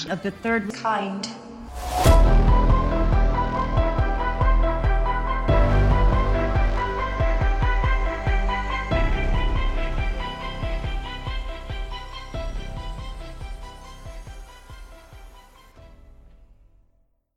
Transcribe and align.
Welcome 0.00 0.12
of 0.12 0.22
the 0.22 0.30
third 0.30 0.72
kind. 0.72 1.28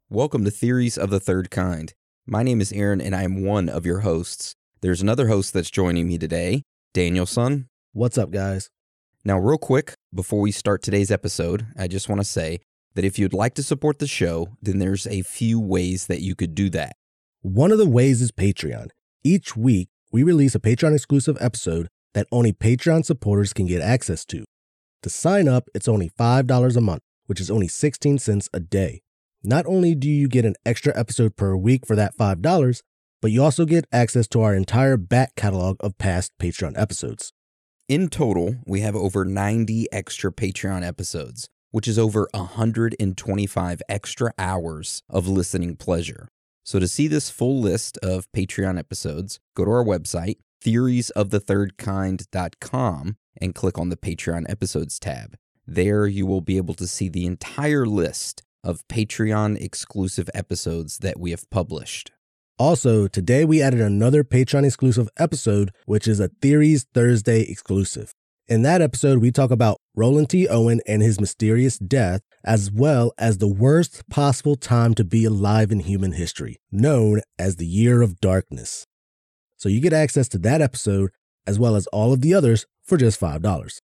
Welcome 0.09 0.45
to 0.45 0.51
Theories 0.51 0.97
of 0.97 1.09
the 1.09 1.19
Third 1.19 1.51
Kind. 1.51 1.93
My 2.25 2.43
name 2.43 2.61
is 2.61 2.71
Aaron, 2.71 3.01
and 3.01 3.13
I 3.13 3.23
am 3.23 3.43
one 3.43 3.67
of 3.67 3.85
your 3.85 4.01
hosts. 4.01 4.55
There's 4.81 5.01
another 5.01 5.27
host 5.27 5.53
that's 5.53 5.71
joining 5.71 6.07
me 6.07 6.17
today, 6.17 6.63
Danielson. 6.93 7.67
What's 7.91 8.17
up, 8.17 8.31
guys? 8.31 8.69
Now, 9.25 9.39
real 9.39 9.57
quick, 9.57 9.93
before 10.13 10.41
we 10.41 10.51
start 10.51 10.81
today's 10.81 11.09
episode, 11.09 11.67
I 11.77 11.87
just 11.87 12.09
want 12.09 12.19
to 12.19 12.25
say 12.25 12.59
that 12.95 13.05
if 13.05 13.17
you'd 13.17 13.33
like 13.33 13.53
to 13.53 13.63
support 13.63 13.99
the 13.99 14.07
show, 14.07 14.49
then 14.61 14.79
there's 14.79 15.07
a 15.07 15.21
few 15.21 15.61
ways 15.61 16.07
that 16.07 16.19
you 16.19 16.35
could 16.35 16.53
do 16.53 16.69
that. 16.71 16.97
One 17.41 17.71
of 17.71 17.77
the 17.77 17.87
ways 17.87 18.21
is 18.21 18.33
Patreon. 18.33 18.89
Each 19.23 19.55
week, 19.55 19.87
we 20.11 20.23
release 20.23 20.55
a 20.55 20.59
Patreon 20.59 20.93
exclusive 20.93 21.37
episode 21.39 21.87
that 22.13 22.27
only 22.33 22.51
Patreon 22.51 23.05
supporters 23.05 23.53
can 23.53 23.65
get 23.65 23.81
access 23.81 24.25
to. 24.25 24.43
To 25.03 25.09
sign 25.09 25.47
up, 25.47 25.69
it's 25.73 25.87
only 25.87 26.09
$5 26.09 26.75
a 26.75 26.81
month, 26.81 27.01
which 27.27 27.39
is 27.39 27.49
only 27.49 27.69
16 27.69 28.19
cents 28.19 28.49
a 28.53 28.59
day. 28.59 29.03
Not 29.41 29.65
only 29.65 29.95
do 29.95 30.09
you 30.09 30.27
get 30.27 30.43
an 30.43 30.55
extra 30.65 30.97
episode 30.99 31.37
per 31.37 31.55
week 31.55 31.87
for 31.87 31.95
that 31.95 32.17
$5, 32.17 32.81
but 33.21 33.31
you 33.31 33.41
also 33.41 33.63
get 33.63 33.85
access 33.89 34.27
to 34.27 34.41
our 34.41 34.53
entire 34.53 34.97
back 34.97 35.35
catalog 35.37 35.77
of 35.79 35.97
past 35.97 36.33
Patreon 36.41 36.77
episodes. 36.77 37.31
In 37.93 38.09
total, 38.09 38.57
we 38.65 38.79
have 38.79 38.95
over 38.95 39.23
90 39.23 39.85
extra 39.93 40.31
Patreon 40.31 40.83
episodes, 40.83 41.47
which 41.69 41.87
is 41.87 41.99
over 41.99 42.27
125 42.33 43.81
extra 43.87 44.33
hours 44.39 45.03
of 45.11 45.27
listening 45.27 45.75
pleasure. 45.75 46.27
So, 46.63 46.79
to 46.79 46.87
see 46.87 47.07
this 47.07 47.29
full 47.29 47.61
list 47.61 47.99
of 47.99 48.25
Patreon 48.35 48.79
episodes, 48.79 49.39
go 49.55 49.65
to 49.65 49.69
our 49.69 49.85
website, 49.85 50.37
theoriesofthethirdkind.com, 50.65 53.15
and 53.39 53.53
click 53.53 53.77
on 53.77 53.89
the 53.89 53.97
Patreon 53.97 54.49
episodes 54.49 54.97
tab. 54.97 55.35
There, 55.67 56.07
you 56.07 56.25
will 56.25 56.41
be 56.41 56.57
able 56.57 56.73
to 56.73 56.87
see 56.87 57.09
the 57.09 57.27
entire 57.27 57.85
list 57.85 58.41
of 58.63 58.87
Patreon 58.87 59.61
exclusive 59.61 60.31
episodes 60.33 60.97
that 60.97 61.19
we 61.19 61.29
have 61.29 61.47
published. 61.51 62.11
Also, 62.59 63.07
today 63.07 63.43
we 63.43 63.63
added 63.63 63.81
another 63.81 64.23
Patreon 64.23 64.63
exclusive 64.63 65.09
episode, 65.17 65.71
which 65.85 66.07
is 66.07 66.19
a 66.19 66.27
Theories 66.27 66.85
Thursday 66.93 67.41
exclusive. 67.41 68.13
In 68.47 68.61
that 68.61 68.81
episode, 68.81 69.19
we 69.19 69.31
talk 69.31 69.49
about 69.49 69.77
Roland 69.95 70.29
T. 70.29 70.47
Owen 70.47 70.79
and 70.85 71.01
his 71.01 71.19
mysterious 71.19 71.79
death, 71.79 72.21
as 72.43 72.69
well 72.69 73.11
as 73.17 73.39
the 73.39 73.47
worst 73.47 74.07
possible 74.07 74.55
time 74.55 74.93
to 74.95 75.03
be 75.03 75.25
alive 75.25 75.71
in 75.71 75.79
human 75.79 76.11
history, 76.11 76.57
known 76.71 77.21
as 77.39 77.55
the 77.55 77.65
Year 77.65 78.03
of 78.03 78.19
Darkness. 78.19 78.85
So 79.57 79.67
you 79.67 79.81
get 79.81 79.93
access 79.93 80.27
to 80.29 80.37
that 80.39 80.61
episode, 80.61 81.09
as 81.47 81.57
well 81.57 81.75
as 81.75 81.87
all 81.87 82.13
of 82.13 82.21
the 82.21 82.35
others, 82.35 82.67
for 82.83 82.97
just 82.97 83.19
$5. 83.19 83.79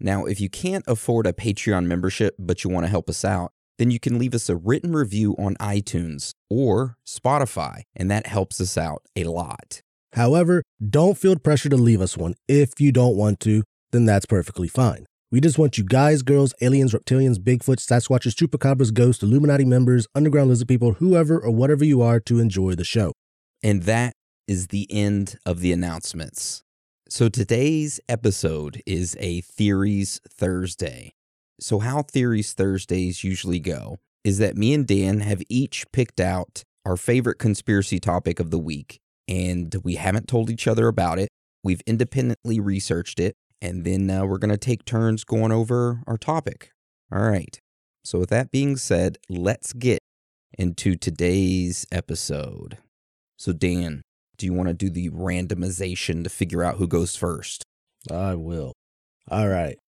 Now, 0.00 0.26
if 0.26 0.38
you 0.38 0.50
can't 0.50 0.84
afford 0.86 1.26
a 1.26 1.32
Patreon 1.32 1.86
membership, 1.86 2.34
but 2.38 2.62
you 2.62 2.68
want 2.68 2.84
to 2.84 2.90
help 2.90 3.08
us 3.08 3.24
out, 3.24 3.52
then 3.82 3.90
you 3.90 3.98
can 3.98 4.16
leave 4.16 4.32
us 4.32 4.48
a 4.48 4.54
written 4.54 4.92
review 4.92 5.34
on 5.40 5.56
iTunes 5.56 6.34
or 6.48 6.96
Spotify, 7.04 7.82
and 7.96 8.08
that 8.08 8.28
helps 8.28 8.60
us 8.60 8.78
out 8.78 9.02
a 9.16 9.24
lot. 9.24 9.80
However, 10.12 10.62
don't 10.88 11.18
feel 11.18 11.34
pressure 11.34 11.68
to 11.68 11.76
leave 11.76 12.00
us 12.00 12.16
one. 12.16 12.34
If 12.46 12.80
you 12.80 12.92
don't 12.92 13.16
want 13.16 13.40
to, 13.40 13.64
then 13.90 14.04
that's 14.04 14.24
perfectly 14.24 14.68
fine. 14.68 15.06
We 15.32 15.40
just 15.40 15.58
want 15.58 15.78
you 15.78 15.82
guys, 15.82 16.22
girls, 16.22 16.54
aliens, 16.60 16.92
reptilians, 16.92 17.38
Bigfoot, 17.38 17.80
Sasquatches, 17.80 18.36
Chupacabras, 18.36 18.94
ghosts, 18.94 19.24
Illuminati 19.24 19.64
members, 19.64 20.06
underground 20.14 20.50
lizard 20.50 20.68
people, 20.68 20.92
whoever 20.92 21.40
or 21.40 21.50
whatever 21.50 21.84
you 21.84 22.02
are 22.02 22.20
to 22.20 22.38
enjoy 22.38 22.76
the 22.76 22.84
show. 22.84 23.12
And 23.64 23.82
that 23.82 24.12
is 24.46 24.68
the 24.68 24.86
end 24.92 25.38
of 25.44 25.58
the 25.58 25.72
announcements. 25.72 26.62
So 27.08 27.28
today's 27.28 27.98
episode 28.08 28.80
is 28.86 29.16
a 29.18 29.40
Theories 29.40 30.20
Thursday. 30.30 31.14
So, 31.62 31.78
how 31.78 32.02
Theories 32.02 32.54
Thursdays 32.54 33.22
usually 33.22 33.60
go 33.60 34.00
is 34.24 34.38
that 34.38 34.56
me 34.56 34.74
and 34.74 34.84
Dan 34.84 35.20
have 35.20 35.42
each 35.48 35.84
picked 35.92 36.18
out 36.18 36.64
our 36.84 36.96
favorite 36.96 37.38
conspiracy 37.38 38.00
topic 38.00 38.40
of 38.40 38.50
the 38.50 38.58
week, 38.58 38.98
and 39.28 39.72
we 39.84 39.94
haven't 39.94 40.26
told 40.26 40.50
each 40.50 40.66
other 40.66 40.88
about 40.88 41.20
it. 41.20 41.28
We've 41.62 41.80
independently 41.86 42.58
researched 42.58 43.20
it, 43.20 43.36
and 43.60 43.84
then 43.84 44.10
uh, 44.10 44.24
we're 44.24 44.38
going 44.38 44.50
to 44.50 44.56
take 44.56 44.84
turns 44.84 45.22
going 45.22 45.52
over 45.52 46.02
our 46.08 46.18
topic. 46.18 46.72
All 47.12 47.22
right. 47.22 47.56
So, 48.02 48.18
with 48.18 48.30
that 48.30 48.50
being 48.50 48.76
said, 48.76 49.18
let's 49.28 49.72
get 49.72 50.00
into 50.58 50.96
today's 50.96 51.86
episode. 51.92 52.78
So, 53.38 53.52
Dan, 53.52 54.02
do 54.36 54.46
you 54.46 54.52
want 54.52 54.68
to 54.68 54.74
do 54.74 54.90
the 54.90 55.10
randomization 55.10 56.24
to 56.24 56.28
figure 56.28 56.64
out 56.64 56.78
who 56.78 56.88
goes 56.88 57.14
first? 57.14 57.62
I 58.10 58.34
will. 58.34 58.72
All 59.30 59.46
right. 59.46 59.78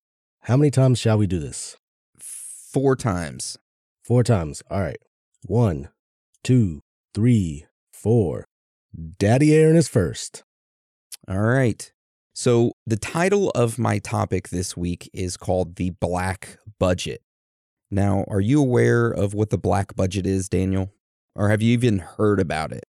How 0.45 0.55
many 0.55 0.69
times 0.69 0.99
shall 0.99 1.17
we 1.17 1.25
do 1.25 1.39
this? 1.39 1.75
Four 2.19 2.95
times. 2.95 3.57
Four 4.03 4.21
times. 4.21 4.61
All 4.69 4.79
right. 4.79 4.99
One, 5.47 5.89
two, 6.43 6.81
three, 7.15 7.65
four. 7.91 8.45
Daddy 9.17 9.55
Aaron 9.55 9.75
is 9.75 9.87
first. 9.87 10.43
All 11.27 11.41
right. 11.41 11.91
So, 12.35 12.73
the 12.85 12.95
title 12.95 13.49
of 13.55 13.79
my 13.79 13.97
topic 13.97 14.49
this 14.49 14.77
week 14.77 15.09
is 15.15 15.35
called 15.35 15.77
The 15.77 15.89
Black 15.99 16.59
Budget. 16.79 17.23
Now, 17.89 18.23
are 18.27 18.41
you 18.41 18.61
aware 18.61 19.09
of 19.09 19.33
what 19.33 19.49
the 19.49 19.57
black 19.57 19.95
budget 19.95 20.27
is, 20.27 20.47
Daniel? 20.47 20.91
Or 21.35 21.49
have 21.49 21.63
you 21.63 21.73
even 21.73 21.97
heard 21.97 22.39
about 22.39 22.71
it? 22.71 22.83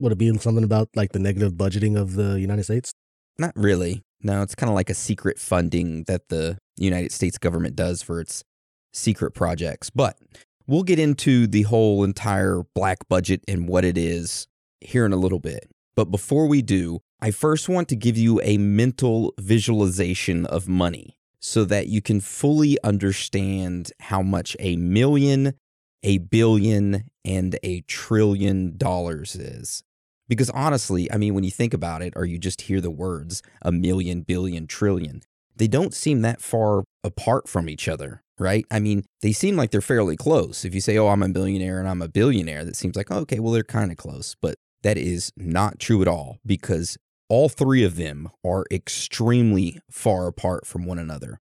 Would 0.00 0.10
it 0.10 0.18
be 0.18 0.36
something 0.38 0.64
about 0.64 0.88
like 0.96 1.12
the 1.12 1.20
negative 1.20 1.52
budgeting 1.52 1.96
of 1.96 2.16
the 2.16 2.40
United 2.40 2.64
States? 2.64 2.92
Not 3.38 3.52
really. 3.54 4.02
No, 4.24 4.42
it's 4.42 4.56
kind 4.56 4.70
of 4.70 4.74
like 4.74 4.90
a 4.90 4.94
secret 4.94 5.38
funding 5.38 6.02
that 6.08 6.30
the 6.30 6.58
United 6.76 7.12
States 7.12 7.38
government 7.38 7.76
does 7.76 8.02
for 8.02 8.20
its 8.20 8.44
secret 8.92 9.32
projects. 9.32 9.90
But 9.90 10.18
we'll 10.66 10.82
get 10.82 10.98
into 10.98 11.46
the 11.46 11.62
whole 11.62 12.04
entire 12.04 12.62
black 12.74 13.08
budget 13.08 13.42
and 13.48 13.68
what 13.68 13.84
it 13.84 13.98
is 13.98 14.48
here 14.80 15.06
in 15.06 15.12
a 15.12 15.16
little 15.16 15.38
bit. 15.38 15.70
But 15.94 16.10
before 16.10 16.46
we 16.46 16.62
do, 16.62 17.00
I 17.20 17.30
first 17.30 17.68
want 17.68 17.88
to 17.88 17.96
give 17.96 18.18
you 18.18 18.40
a 18.42 18.58
mental 18.58 19.32
visualization 19.40 20.44
of 20.46 20.68
money 20.68 21.16
so 21.40 21.64
that 21.64 21.86
you 21.86 22.02
can 22.02 22.20
fully 22.20 22.76
understand 22.82 23.92
how 24.00 24.20
much 24.20 24.56
a 24.60 24.76
million, 24.76 25.54
a 26.02 26.18
billion, 26.18 27.04
and 27.24 27.58
a 27.62 27.80
trillion 27.82 28.76
dollars 28.76 29.34
is. 29.34 29.82
Because 30.28 30.50
honestly, 30.50 31.10
I 31.10 31.16
mean, 31.16 31.34
when 31.34 31.44
you 31.44 31.50
think 31.50 31.72
about 31.72 32.02
it, 32.02 32.12
or 32.16 32.24
you 32.26 32.38
just 32.38 32.62
hear 32.62 32.80
the 32.80 32.90
words 32.90 33.42
a 33.62 33.72
million, 33.72 34.22
billion, 34.22 34.66
trillion, 34.66 35.22
they 35.56 35.68
don't 35.68 35.94
seem 35.94 36.22
that 36.22 36.40
far 36.40 36.84
apart 37.02 37.48
from 37.48 37.68
each 37.68 37.88
other, 37.88 38.22
right? 38.38 38.64
I 38.70 38.78
mean, 38.78 39.04
they 39.22 39.32
seem 39.32 39.56
like 39.56 39.70
they're 39.70 39.80
fairly 39.80 40.16
close. 40.16 40.64
If 40.64 40.74
you 40.74 40.80
say, 40.80 40.98
oh, 40.98 41.08
I'm 41.08 41.22
a 41.22 41.28
billionaire 41.28 41.78
and 41.78 41.88
I'm 41.88 42.02
a 42.02 42.08
billionaire, 42.08 42.64
that 42.64 42.76
seems 42.76 42.96
like, 42.96 43.10
oh, 43.10 43.20
okay, 43.20 43.38
well, 43.38 43.52
they're 43.52 43.64
kind 43.64 43.90
of 43.90 43.96
close. 43.96 44.36
But 44.40 44.56
that 44.82 44.98
is 44.98 45.32
not 45.36 45.78
true 45.78 46.02
at 46.02 46.08
all 46.08 46.38
because 46.44 46.96
all 47.28 47.48
three 47.48 47.82
of 47.82 47.96
them 47.96 48.28
are 48.44 48.64
extremely 48.70 49.80
far 49.90 50.26
apart 50.26 50.66
from 50.66 50.84
one 50.84 50.98
another. 50.98 51.38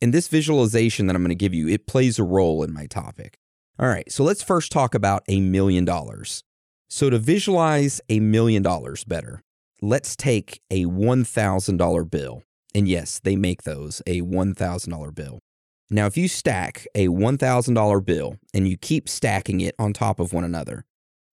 And 0.00 0.12
this 0.12 0.28
visualization 0.28 1.06
that 1.06 1.16
I'm 1.16 1.22
going 1.22 1.30
to 1.30 1.34
give 1.34 1.54
you, 1.54 1.68
it 1.68 1.86
plays 1.86 2.18
a 2.18 2.24
role 2.24 2.62
in 2.62 2.72
my 2.72 2.86
topic. 2.86 3.38
All 3.78 3.88
right, 3.88 4.10
so 4.12 4.22
let's 4.22 4.42
first 4.42 4.70
talk 4.70 4.94
about 4.94 5.24
a 5.26 5.40
million 5.40 5.84
dollars. 5.84 6.44
So, 6.88 7.10
to 7.10 7.18
visualize 7.18 8.00
a 8.08 8.20
million 8.20 8.62
dollars 8.62 9.02
better, 9.02 9.42
let's 9.80 10.14
take 10.14 10.60
a 10.70 10.84
$1,000 10.84 12.10
bill. 12.10 12.42
And 12.74 12.88
yes, 12.88 13.20
they 13.22 13.36
make 13.36 13.62
those 13.62 14.02
a 14.06 14.20
$1,000 14.20 15.14
bill. 15.14 15.38
Now, 15.90 16.06
if 16.06 16.16
you 16.16 16.28
stack 16.28 16.86
a 16.94 17.08
$1,000 17.08 18.04
bill 18.04 18.36
and 18.52 18.66
you 18.66 18.76
keep 18.76 19.08
stacking 19.08 19.60
it 19.60 19.74
on 19.78 19.92
top 19.92 20.18
of 20.18 20.32
one 20.32 20.44
another, 20.44 20.84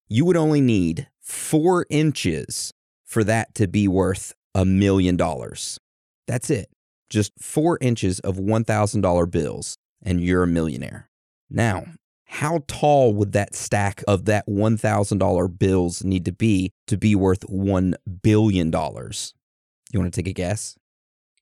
you 0.08 0.26
would 0.26 0.38
only 0.38 0.62
need 0.62 1.08
four 1.20 1.86
inches 1.90 2.72
for 3.06 3.24
that 3.24 3.56
to 3.56 3.68
be 3.68 3.88
worth 3.88 4.34
a 4.54 4.66
million 4.66 5.18
dollars. 5.18 5.80
That's 6.28 6.50
it. 6.50 6.70
Just 7.10 7.32
four 7.40 7.78
inches 7.82 8.20
of 8.20 8.38
$1,000 8.38 9.32
bills, 9.32 9.78
and 10.02 10.22
you're 10.22 10.44
a 10.44 10.48
millionaire. 10.48 11.10
Now, 11.50 11.86
how 12.26 12.64
tall 12.68 13.14
would 13.14 13.34
that 13.34 13.56
stack 13.56 14.04
of 14.08 14.26
that 14.26 14.48
$1,000 14.48 15.60
bills 15.60 16.04
need 16.04 16.26
to 16.26 16.32
be 16.32 16.72
to 16.88 16.98
be 16.98 17.16
worth 17.16 17.42
$1 17.48 17.94
billion? 18.22 18.68
You 18.68 20.00
want 20.00 20.14
to 20.14 20.22
take 20.22 20.28
a 20.28 20.34
guess? 20.34 20.76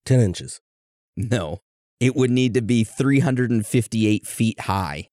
10 0.05 0.19
inches. 0.19 0.61
No. 1.15 1.59
It 1.99 2.15
would 2.15 2.31
need 2.31 2.53
to 2.53 2.61
be 2.61 2.83
358 2.83 4.25
feet 4.25 4.61
high. 4.61 5.09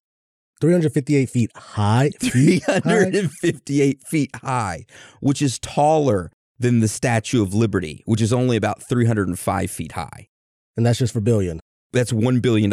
358 0.60 1.28
feet 1.28 1.50
high. 1.56 2.10
Feet 2.20 2.62
high? 2.64 2.80
358 2.80 4.02
feet 4.08 4.30
high, 4.36 4.86
which 5.20 5.42
is 5.42 5.58
taller 5.58 6.30
than 6.58 6.80
the 6.80 6.88
Statue 6.88 7.42
of 7.42 7.52
Liberty, 7.52 8.02
which 8.06 8.22
is 8.22 8.32
only 8.32 8.56
about 8.56 8.82
305 8.88 9.70
feet 9.70 9.92
high. 9.92 10.28
And 10.76 10.86
that's 10.86 10.98
just 10.98 11.12
for 11.12 11.20
billion. 11.20 11.60
That's 11.92 12.12
$1 12.12 12.40
billion. 12.40 12.72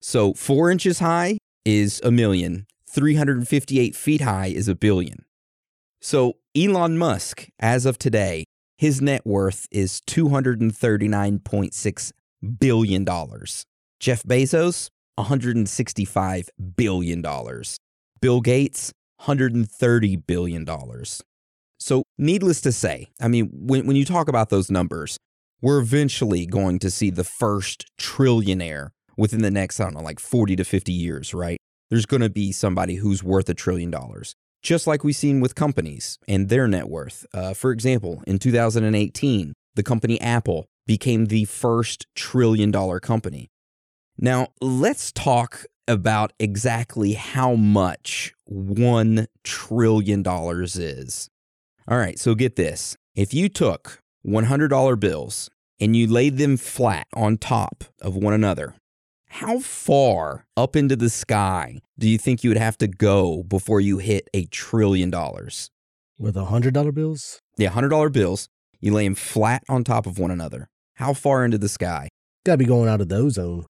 So 0.00 0.34
four 0.34 0.70
inches 0.70 1.00
high 1.00 1.38
is 1.64 2.00
a 2.04 2.10
million, 2.10 2.66
358 2.90 3.94
feet 3.94 4.20
high 4.20 4.46
is 4.46 4.68
a 4.68 4.74
billion. 4.74 5.24
So 6.00 6.38
Elon 6.56 6.96
Musk, 6.96 7.48
as 7.58 7.86
of 7.86 7.98
today, 7.98 8.44
his 8.80 9.00
net 9.02 9.26
worth 9.26 9.68
is 9.70 10.00
$239.6 10.06 12.12
billion. 12.58 13.04
Jeff 14.00 14.22
Bezos, 14.22 14.88
$165 15.18 16.48
billion. 16.76 17.22
Bill 18.22 18.40
Gates, 18.40 18.90
$130 19.20 20.26
billion. 20.26 20.66
So, 21.78 22.04
needless 22.16 22.62
to 22.62 22.72
say, 22.72 23.10
I 23.20 23.28
mean, 23.28 23.50
when, 23.52 23.86
when 23.86 23.96
you 23.96 24.06
talk 24.06 24.28
about 24.28 24.48
those 24.48 24.70
numbers, 24.70 25.18
we're 25.60 25.80
eventually 25.80 26.46
going 26.46 26.78
to 26.78 26.90
see 26.90 27.10
the 27.10 27.22
first 27.22 27.84
trillionaire 28.00 28.92
within 29.14 29.42
the 29.42 29.50
next, 29.50 29.78
I 29.78 29.84
don't 29.84 29.92
know, 29.92 30.00
like 30.00 30.20
40 30.20 30.56
to 30.56 30.64
50 30.64 30.90
years, 30.90 31.34
right? 31.34 31.58
There's 31.90 32.06
going 32.06 32.22
to 32.22 32.30
be 32.30 32.50
somebody 32.50 32.94
who's 32.94 33.22
worth 33.22 33.50
a 33.50 33.54
trillion 33.54 33.90
dollars, 33.90 34.34
just 34.62 34.86
like 34.86 35.04
we've 35.04 35.16
seen 35.16 35.40
with 35.40 35.54
companies 35.54 36.18
and 36.28 36.48
their 36.48 36.68
net 36.68 36.88
worth. 36.88 37.26
Uh, 37.32 37.54
for 37.54 37.70
example, 37.70 38.22
in 38.26 38.38
2018, 38.38 39.52
the 39.74 39.82
company 39.82 40.20
Apple 40.20 40.66
became 40.86 41.26
the 41.26 41.44
first 41.44 42.06
trillion 42.14 42.70
dollar 42.70 43.00
company. 43.00 43.48
Now, 44.18 44.48
let's 44.60 45.12
talk 45.12 45.64
about 45.88 46.32
exactly 46.38 47.14
how 47.14 47.54
much 47.54 48.32
$1 48.50 49.26
trillion 49.44 50.24
is. 50.26 51.30
All 51.88 51.98
right, 51.98 52.18
so 52.18 52.34
get 52.34 52.56
this. 52.56 52.96
If 53.14 53.34
you 53.34 53.48
took 53.48 54.00
$100 54.26 55.00
bills 55.00 55.50
and 55.80 55.96
you 55.96 56.06
laid 56.06 56.36
them 56.36 56.56
flat 56.56 57.06
on 57.14 57.38
top 57.38 57.84
of 58.00 58.14
one 58.14 58.34
another, 58.34 58.74
how 59.30 59.60
far 59.60 60.44
up 60.56 60.74
into 60.74 60.96
the 60.96 61.08
sky 61.08 61.78
do 61.98 62.08
you 62.08 62.18
think 62.18 62.42
you 62.42 62.50
would 62.50 62.56
have 62.58 62.76
to 62.78 62.88
go 62.88 63.44
before 63.44 63.80
you 63.80 63.98
hit 63.98 64.28
a 64.34 64.44
trillion 64.46 65.08
dollars? 65.08 65.70
With 66.18 66.36
a 66.36 66.46
$100 66.46 66.92
bills? 66.94 67.40
Yeah, 67.56 67.70
$100 67.70 68.12
bills. 68.12 68.48
You 68.80 68.92
lay 68.92 69.04
them 69.04 69.14
flat 69.14 69.62
on 69.68 69.84
top 69.84 70.06
of 70.06 70.18
one 70.18 70.32
another. 70.32 70.68
How 70.96 71.14
far 71.14 71.44
into 71.44 71.58
the 71.58 71.68
sky? 71.68 72.08
Gotta 72.44 72.58
be 72.58 72.64
going 72.64 72.88
out 72.88 73.00
of 73.00 73.08
the 73.08 73.16
ozone. 73.16 73.66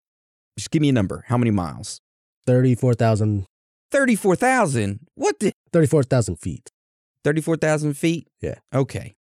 Just 0.57 0.71
give 0.71 0.81
me 0.81 0.89
a 0.89 0.93
number. 0.93 1.25
How 1.29 1.37
many 1.37 1.51
miles? 1.51 2.01
34,000. 2.47 3.45
34,000? 3.93 5.01
What 5.15 5.39
the? 5.41 5.53
34,000 5.73 6.37
feet. 6.37 6.71
34,000 7.23 7.95
feet? 7.95 8.29
Yeah. 8.41 8.57
Okay. 8.75 9.13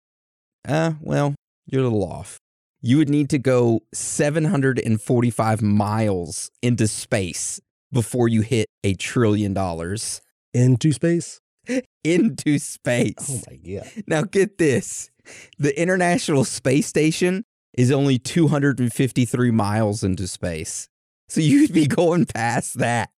Uh, 0.66 0.92
well, 1.00 1.34
you're 1.66 1.82
a 1.82 1.84
little 1.84 2.04
off. 2.04 2.38
You 2.82 2.96
would 2.96 3.10
need 3.10 3.28
to 3.30 3.38
go 3.38 3.80
745 3.92 5.62
miles 5.62 6.50
into 6.62 6.88
space 6.88 7.60
before 7.92 8.28
you 8.28 8.40
hit 8.40 8.68
a 8.82 8.94
trillion 8.94 9.52
dollars 9.52 10.22
Into 10.54 10.92
space? 10.92 11.40
into 12.04 12.58
space. 12.58 13.14
Oh 13.28 13.42
my 13.50 13.56
God. 13.56 13.90
Now 14.06 14.22
get 14.22 14.58
this. 14.58 15.10
The 15.58 15.78
International 15.80 16.44
Space 16.44 16.86
Station 16.86 17.44
is 17.76 17.92
only 17.92 18.18
253 18.18 19.50
miles 19.50 20.02
into 20.02 20.26
space. 20.26 20.88
So 21.28 21.40
you'd 21.40 21.72
be 21.72 21.86
going 21.86 22.26
past 22.26 22.78
that. 22.78 23.10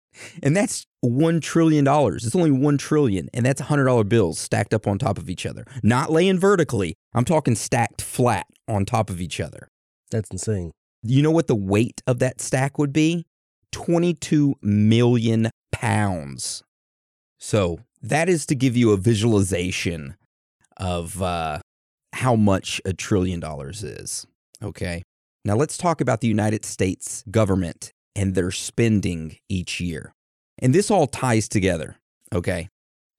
And 0.42 0.56
that's 0.56 0.86
$1 1.04 1.40
trillion. 1.40 1.86
It's 1.86 2.34
only 2.34 2.50
1 2.50 2.78
trillion. 2.78 3.28
And 3.32 3.46
that's 3.46 3.62
$100 3.62 4.08
bills 4.08 4.38
stacked 4.38 4.74
up 4.74 4.88
on 4.88 4.98
top 4.98 5.18
of 5.18 5.30
each 5.30 5.46
other. 5.46 5.64
Not 5.82 6.10
laying 6.10 6.38
vertically. 6.38 6.94
I'm 7.14 7.24
talking 7.24 7.54
stacked 7.54 8.02
flat 8.02 8.46
on 8.70 8.84
top 8.84 9.10
of 9.10 9.20
each 9.20 9.40
other. 9.40 9.68
That's 10.10 10.30
insane. 10.30 10.72
You 11.02 11.22
know 11.22 11.30
what 11.30 11.46
the 11.46 11.54
weight 11.54 12.02
of 12.06 12.18
that 12.18 12.40
stack 12.40 12.78
would 12.78 12.92
be? 12.92 13.26
22 13.72 14.56
million 14.62 15.50
pounds. 15.72 16.62
So 17.38 17.80
that 18.02 18.28
is 18.28 18.46
to 18.46 18.54
give 18.54 18.76
you 18.76 18.92
a 18.92 18.96
visualization 18.96 20.16
of 20.76 21.22
uh, 21.22 21.60
how 22.14 22.36
much 22.36 22.80
a 22.84 22.92
trillion 22.92 23.40
dollars 23.40 23.82
is. 23.82 24.26
Okay. 24.62 25.02
Now 25.44 25.54
let's 25.54 25.78
talk 25.78 26.00
about 26.00 26.20
the 26.20 26.28
United 26.28 26.64
States 26.64 27.24
government 27.30 27.92
and 28.14 28.34
their 28.34 28.50
spending 28.50 29.36
each 29.48 29.80
year. 29.80 30.12
And 30.58 30.74
this 30.74 30.90
all 30.90 31.06
ties 31.06 31.48
together. 31.48 31.96
Okay. 32.34 32.68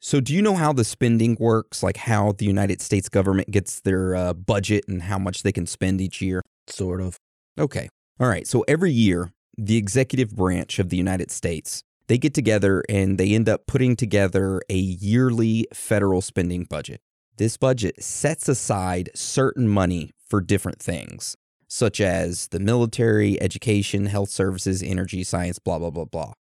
So, 0.04 0.20
do 0.20 0.34
you 0.34 0.42
know 0.42 0.56
how 0.56 0.74
the 0.74 0.84
spending 0.84 1.38
works? 1.40 1.84
Like 1.84 1.96
how 1.96 2.32
the 2.32 2.46
United 2.46 2.82
States 2.82 3.08
government 3.08 3.52
gets 3.52 3.82
their 3.82 4.16
uh, 4.16 4.34
budget 4.34 4.86
and 4.88 5.04
how 5.04 5.20
much 5.20 5.44
they 5.44 5.52
can 5.52 5.68
spend 5.68 6.02
each 6.02 6.22
year? 6.24 6.42
Sort 6.66 7.02
of. 7.02 7.18
Okay. 7.60 7.88
All 8.20 8.28
right. 8.28 8.48
So 8.48 8.66
every 8.68 8.92
year, 8.92 9.32
the 9.60 9.78
executive 9.78 10.36
branch 10.36 10.80
of 10.80 10.90
the 10.90 10.98
United 10.98 11.30
States, 11.30 11.84
they 12.08 12.18
get 12.18 12.34
together 12.34 12.84
and 12.90 13.20
they 13.20 13.36
end 13.36 13.48
up 13.48 13.68
putting 13.68 13.96
together 13.96 14.60
a 14.70 14.76
yearly 14.76 15.68
federal 15.72 16.22
spending 16.22 16.64
budget. 16.64 17.00
This 17.38 17.58
budget 17.58 18.02
sets 18.04 18.50
aside 18.50 19.12
certain 19.14 19.68
money 19.68 20.14
for 20.28 20.42
different 20.42 20.80
things, 20.80 21.38
such 21.68 22.02
as 22.02 22.48
the 22.48 22.60
military, 22.60 23.40
education, 23.40 24.08
health 24.08 24.30
services, 24.30 24.82
energy, 24.82 25.24
science, 25.24 25.60
blah, 25.60 25.78
blah, 25.78 25.92
blah, 25.92 26.06
blah. 26.06 26.34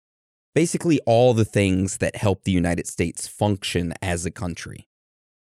Basically, 0.59 0.99
all 1.07 1.35
the 1.35 1.45
things 1.45 1.99
that 1.99 2.17
help 2.17 2.43
the 2.43 2.51
United 2.51 2.89
States 2.89 3.29
function 3.29 3.95
as 4.03 4.27
a 4.27 4.31
country. 4.33 4.89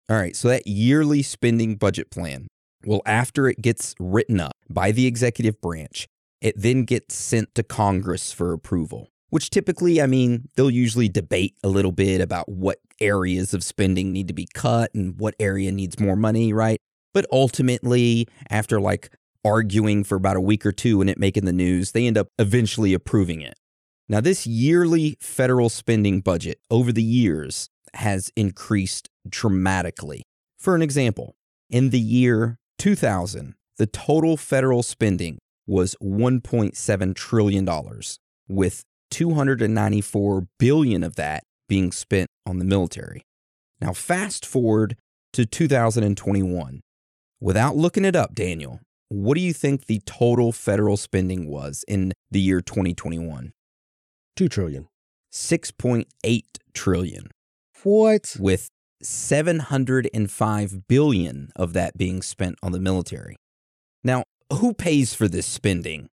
All 0.08 0.16
right, 0.16 0.36
so 0.36 0.50
that 0.50 0.68
yearly 0.68 1.24
spending 1.24 1.78
budget 1.78 2.12
plan, 2.12 2.48
well, 2.86 3.02
after 3.08 3.48
it 3.48 3.60
gets 3.60 3.96
written 4.00 4.40
up 4.40 4.56
by 4.70 4.92
the 4.92 5.08
executive 5.08 5.60
branch, 5.62 6.08
it 6.42 6.54
then 6.56 6.84
gets 6.84 7.16
sent 7.16 7.56
to 7.56 7.64
Congress 7.64 8.32
for 8.32 8.54
approval, 8.54 9.10
which 9.32 9.50
typically, 9.50 10.00
I 10.00 10.06
mean, 10.06 10.48
they'll 10.56 10.70
usually 10.70 11.10
debate 11.10 11.56
a 11.64 11.70
little 11.70 11.92
bit 11.92 12.22
about 12.22 12.48
what 12.48 12.78
areas 13.02 13.52
of 13.56 13.64
spending 13.64 14.14
need 14.14 14.28
to 14.28 14.36
be 14.36 14.48
cut 14.54 14.94
and 14.94 15.20
what 15.20 15.34
area 15.40 15.72
needs 15.72 16.00
more 16.00 16.18
money, 16.18 16.54
right? 16.54 16.78
But 17.16 17.26
ultimately, 17.32 18.28
after 18.52 18.80
like 18.80 19.12
arguing 19.44 20.04
for 20.04 20.18
about 20.18 20.36
a 20.36 20.42
week 20.42 20.68
or 20.68 20.72
two 20.72 21.02
and 21.02 21.10
it 21.10 21.18
making 21.18 21.46
the 21.46 21.52
news, 21.52 21.94
they 21.94 22.06
end 22.06 22.16
up 22.16 22.28
eventually 22.38 22.94
approving 22.94 23.42
it. 23.42 23.56
Now, 24.12 24.22
this 24.22 24.48
yearly 24.48 25.18
federal 25.22 25.70
spending 25.70 26.22
budget 26.22 26.60
over 26.72 26.92
the 26.92 27.04
years 27.04 27.70
has 27.94 28.32
increased 28.36 29.08
dramatically. 29.28 30.24
For 30.58 30.74
an 30.74 30.82
example, 30.82 31.36
in 31.70 31.92
the 31.92 32.00
year 32.00 32.58
2000, 32.80 33.54
the 33.78 33.86
total 33.86 34.36
federal 34.36 34.82
spending 34.82 35.38
was 35.68 35.96
$1.7 36.02 37.16
trillion, 37.16 37.70
with 38.48 38.84
294 39.12 40.48
billion 40.58 41.04
of 41.04 41.16
that 41.16 41.44
being 41.68 41.92
spent 41.92 42.30
on 42.48 42.58
the 42.58 42.66
military. 42.66 43.22
Now, 43.80 43.94
fast 43.94 44.44
forward 44.44 44.98
to 45.34 45.46
2021. 45.46 46.82
Without 47.40 47.78
looking 47.78 48.06
it 48.06 48.16
up, 48.16 48.34
Daniel, 48.34 48.80
what 49.10 49.36
do 49.36 49.42
you 49.42 49.54
think 49.54 49.86
the 49.86 50.02
total 50.08 50.52
federal 50.52 50.98
spending 50.98 51.48
was 51.48 51.86
in 51.88 52.12
the 52.32 52.40
year 52.40 52.60
2021? 52.60 53.54
2 54.40 54.48
trillion. 54.48 54.88
6.8 55.34 56.44
trillion, 56.74 57.28
What? 57.84 58.38
with 58.40 58.70
705 59.04 60.88
billion 60.88 61.50
of 61.58 61.74
that 61.74 61.98
being 61.98 62.22
spent 62.22 62.56
on 62.64 62.72
the 62.72 62.80
military. 62.80 63.36
Now, 64.02 64.24
who 64.50 64.74
pays 64.74 65.14
for 65.14 65.28
this 65.28 65.46
spending? 65.46 66.08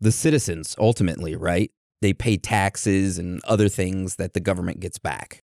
The 0.00 0.10
citizens 0.10 0.74
ultimately, 0.78 1.36
right? 1.36 1.70
They 2.00 2.14
pay 2.14 2.38
taxes 2.38 3.18
and 3.18 3.44
other 3.44 3.68
things 3.68 4.16
that 4.16 4.32
the 4.32 4.40
government 4.40 4.80
gets 4.80 4.98
back. 4.98 5.40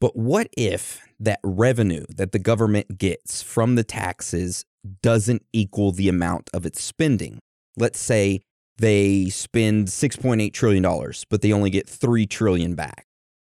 But 0.00 0.16
what 0.16 0.48
if 0.58 1.00
that 1.20 1.38
revenue 1.44 2.04
that 2.16 2.32
the 2.32 2.40
government 2.40 2.98
gets 2.98 3.44
from 3.44 3.76
the 3.76 3.84
taxes 3.84 4.64
doesn't 5.04 5.46
equal 5.52 5.92
the 5.92 6.08
amount 6.08 6.50
of 6.52 6.66
its 6.66 6.82
spending? 6.82 7.38
Let's 7.76 8.00
say 8.00 8.40
they 8.80 9.28
spend 9.28 9.88
$6.8 9.88 10.52
trillion, 10.54 11.12
but 11.28 11.42
they 11.42 11.52
only 11.52 11.68
get 11.68 11.88
3 11.88 12.26
trillion 12.26 12.74
back. 12.74 13.06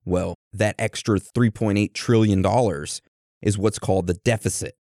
Well, 0.04 0.36
that 0.52 0.76
extra 0.78 1.18
$3.8 1.18 1.92
trillion 1.92 2.44
is 3.42 3.58
what's 3.58 3.80
called 3.80 4.06
the 4.06 4.14
deficit. 4.14 4.76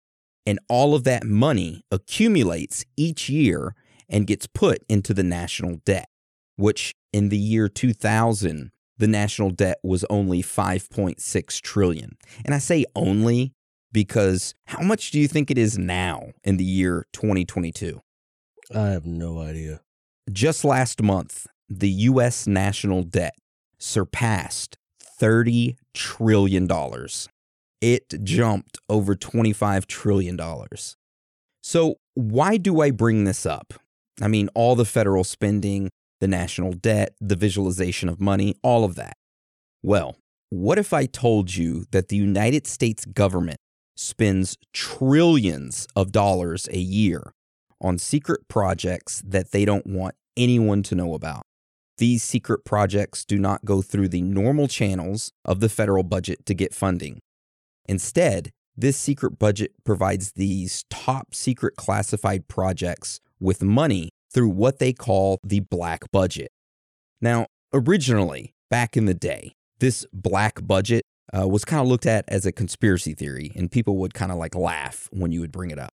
And 0.47 0.59
all 0.69 0.95
of 0.95 1.05
that 1.05 1.25
money 1.25 1.83
accumulates 1.91 2.87
each 2.97 3.29
year 3.29 3.75
and 4.09 4.27
gets 4.27 4.47
put 4.47 4.83
into 4.89 5.13
the 5.13 5.23
national 5.23 5.77
debt, 5.85 6.09
which 6.57 6.95
in 7.13 7.29
the 7.29 7.37
year 7.37 7.69
2000, 7.69 8.71
the 8.97 9.07
national 9.07 9.51
debt 9.51 9.77
was 9.83 10.05
only 10.09 10.43
5.6 10.43 11.61
trillion. 11.61 12.17
And 12.47 12.55
I 12.55 12.59
say 12.59 12.87
only 12.97 13.53
because 13.93 14.55
how 14.67 14.83
much 14.83 15.11
do 15.11 15.21
you 15.21 15.29
think 15.29 15.51
it 15.51 15.59
is 15.59 15.77
now 15.77 16.31
in 16.45 16.57
the 16.57 16.65
year 16.65 17.05
2022? 17.13 18.01
I 18.75 18.89
have 18.89 19.05
no 19.05 19.39
idea. 19.39 19.83
Just 20.31 20.65
last 20.65 21.03
month, 21.03 21.47
the 21.69 21.89
US 21.89 22.47
national 22.47 23.03
debt 23.03 23.35
surpassed 23.79 24.77
$30 25.21 25.77
trillion. 25.95 26.69
It 27.81 28.23
jumped 28.23 28.79
over 28.89 29.17
$25 29.17 29.87
trillion. 29.87 30.39
So, 31.63 31.97
why 32.15 32.59
do 32.59 32.81
I 32.81 32.91
bring 32.91 33.25
this 33.25 33.47
up? 33.47 33.75
I 34.21 34.29
mean, 34.29 34.51
all 34.55 34.77
the 34.77 34.85
federal 34.85 35.25
spending, 35.25 35.89
the 36.21 36.29
national 36.29 36.73
debt, 36.73 37.15
the 37.21 37.37
visualization 37.37 38.09
of 38.09 38.21
money, 38.21 38.55
all 38.63 38.85
of 38.85 38.97
that. 38.97 39.15
Well, 39.83 40.17
what 40.51 40.79
if 40.79 40.93
I 40.93 41.07
told 41.07 41.57
you 41.57 41.87
that 41.93 42.09
the 42.09 42.17
United 42.17 42.67
States 42.67 43.05
government 43.05 43.59
spends 43.97 44.57
trillions 44.73 45.87
of 45.97 46.13
dollars 46.13 46.69
a 46.71 46.79
year 46.79 47.33
on 47.81 47.99
secret 47.99 48.47
projects 48.49 49.23
that 49.27 49.53
they 49.53 49.65
don't 49.65 49.87
want 49.87 50.15
anyone 50.37 50.83
to 50.85 50.95
know 50.95 51.15
about? 51.15 51.43
These 51.99 52.23
secret 52.23 52.65
projects 52.65 53.25
do 53.25 53.39
not 53.39 53.65
go 53.65 53.83
through 53.83 54.09
the 54.09 54.23
normal 54.23 54.69
channels 54.69 55.33
of 55.45 55.61
the 55.61 55.69
federal 55.69 56.03
budget 56.03 56.47
to 56.47 56.55
get 56.55 56.75
funding. 56.75 57.21
Instead, 57.87 58.51
this 58.77 58.97
secret 58.97 59.39
budget 59.39 59.73
provides 59.85 60.33
these 60.33 60.85
top 60.89 61.35
secret 61.35 61.77
classified 61.77 62.49
projects 62.49 63.21
with 63.39 63.63
money 63.63 64.11
through 64.33 64.49
what 64.49 64.79
they 64.79 64.93
call 64.93 65.39
the 65.45 65.61
black 65.61 66.11
budget. 66.13 66.51
Now, 67.21 67.47
originally, 67.75 68.55
back 68.71 68.97
in 68.97 69.05
the 69.05 69.15
day, 69.15 69.53
this 69.81 70.07
black 70.13 70.67
budget 70.67 71.03
uh, 71.37 71.47
was 71.47 71.65
kind 71.65 71.83
of 71.83 71.89
looked 71.89 72.07
at 72.07 72.25
as 72.29 72.47
a 72.47 72.53
conspiracy 72.53 73.15
theory, 73.15 73.53
and 73.55 73.71
people 73.71 73.97
would 73.99 74.15
kind 74.15 74.33
of 74.33 74.39
like 74.39 74.55
laugh 74.55 75.09
when 75.13 75.33
you 75.33 75.41
would 75.41 75.53
bring 75.53 75.71
it 75.71 75.79
up. 75.79 75.91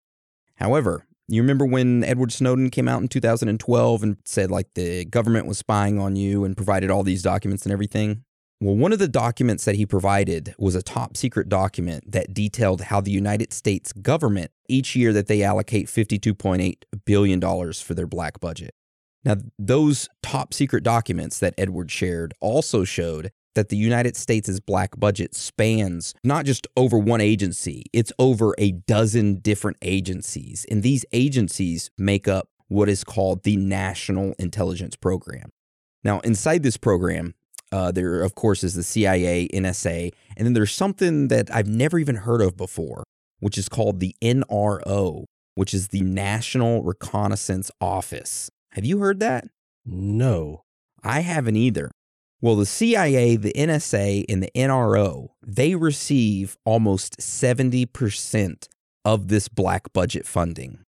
However, 0.55 1.05
you 1.35 1.41
remember 1.41 1.65
when 1.65 2.03
Edward 2.03 2.31
Snowden 2.31 2.69
came 2.69 2.87
out 2.87 3.01
in 3.01 3.07
2012 3.07 4.03
and 4.03 4.17
said 4.25 4.49
like 4.49 4.73
the 4.75 5.05
government 5.05 5.45
was 5.45 5.57
spying 5.57 5.99
on 5.99 6.15
you 6.15 6.43
and 6.43 6.55
provided 6.55 6.89
all 6.89 7.03
these 7.03 7.21
documents 7.21 7.63
and 7.63 7.73
everything? 7.73 8.23
Well, 8.59 8.75
one 8.75 8.91
of 8.91 8.97
the 8.97 9.07
documents 9.07 9.65
that 9.65 9.75
he 9.75 9.85
provided 9.85 10.55
was 10.57 10.73
a 10.73 10.81
top 10.81 11.15
secret 11.15 11.47
document 11.47 12.11
that 12.11 12.33
detailed 12.33 12.81
how 12.81 13.01
the 13.01 13.11
United 13.11 13.53
States 13.53 13.93
government 13.93 14.51
each 14.67 14.95
year 14.95 15.13
that 15.13 15.27
they 15.27 15.43
allocate 15.43 15.87
$52.8 15.87 16.77
billion 17.05 17.73
for 17.73 17.93
their 17.93 18.07
black 18.07 18.39
budget. 18.39 18.73
Now, 19.23 19.35
those 19.59 20.09
top 20.23 20.53
secret 20.53 20.83
documents 20.83 21.39
that 21.39 21.53
Edward 21.57 21.91
shared 21.91 22.33
also 22.41 22.83
showed 22.83 23.31
that 23.57 23.69
the 23.69 23.75
United 23.77 24.15
States' 24.15 24.59
black 24.59 24.99
budget 24.99 25.35
spans 25.35 26.13
not 26.23 26.45
just 26.45 26.67
over 26.77 26.97
one 26.97 27.21
agency, 27.21 27.83
it's 27.91 28.13
over 28.19 28.53
a 28.59 28.71
dozen 28.71 29.39
different 29.39 29.77
agencies. 29.81 30.65
And 30.69 30.83
these 30.83 31.03
agencies 31.11 31.89
make 31.97 32.27
up 32.27 32.49
what 32.67 32.87
is 32.87 33.03
called 33.03 33.43
the 33.43 33.57
National 33.57 34.35
Intelligence 34.37 34.95
Program. 34.95 35.49
Now, 36.03 36.19
inside 36.19 36.61
this 36.61 36.77
program, 36.77 37.33
uh, 37.71 37.91
there, 37.91 38.21
of 38.21 38.35
course, 38.35 38.63
is 38.63 38.75
the 38.75 38.83
CIA, 38.83 39.47
NSA, 39.53 40.13
and 40.37 40.45
then 40.45 40.53
there's 40.53 40.71
something 40.71 41.27
that 41.29 41.53
I've 41.53 41.67
never 41.67 41.97
even 41.97 42.17
heard 42.17 42.41
of 42.41 42.55
before, 42.55 43.03
which 43.39 43.57
is 43.57 43.67
called 43.67 43.99
the 43.99 44.15
NRO, 44.21 45.25
which 45.55 45.73
is 45.73 45.87
the 45.87 46.01
National 46.01 46.83
Reconnaissance 46.83 47.71
Office. 47.81 48.51
Have 48.73 48.85
you 48.85 48.99
heard 48.99 49.19
that? 49.19 49.47
No. 49.83 50.61
I 51.03 51.21
haven't 51.21 51.55
either. 51.55 51.89
Well, 52.39 52.55
the 52.55 52.67
CIA, 52.67 53.35
the 53.35 53.53
NSA, 53.53 54.25
and 54.29 54.43
the 54.43 54.51
NRO, 54.53 55.29
they 55.41 55.73
receive 55.73 56.55
almost 56.65 57.17
70% 57.17 58.67
of 59.03 59.27
this 59.27 59.47
black 59.47 59.91
budget 59.91 60.27
funding. 60.27 60.79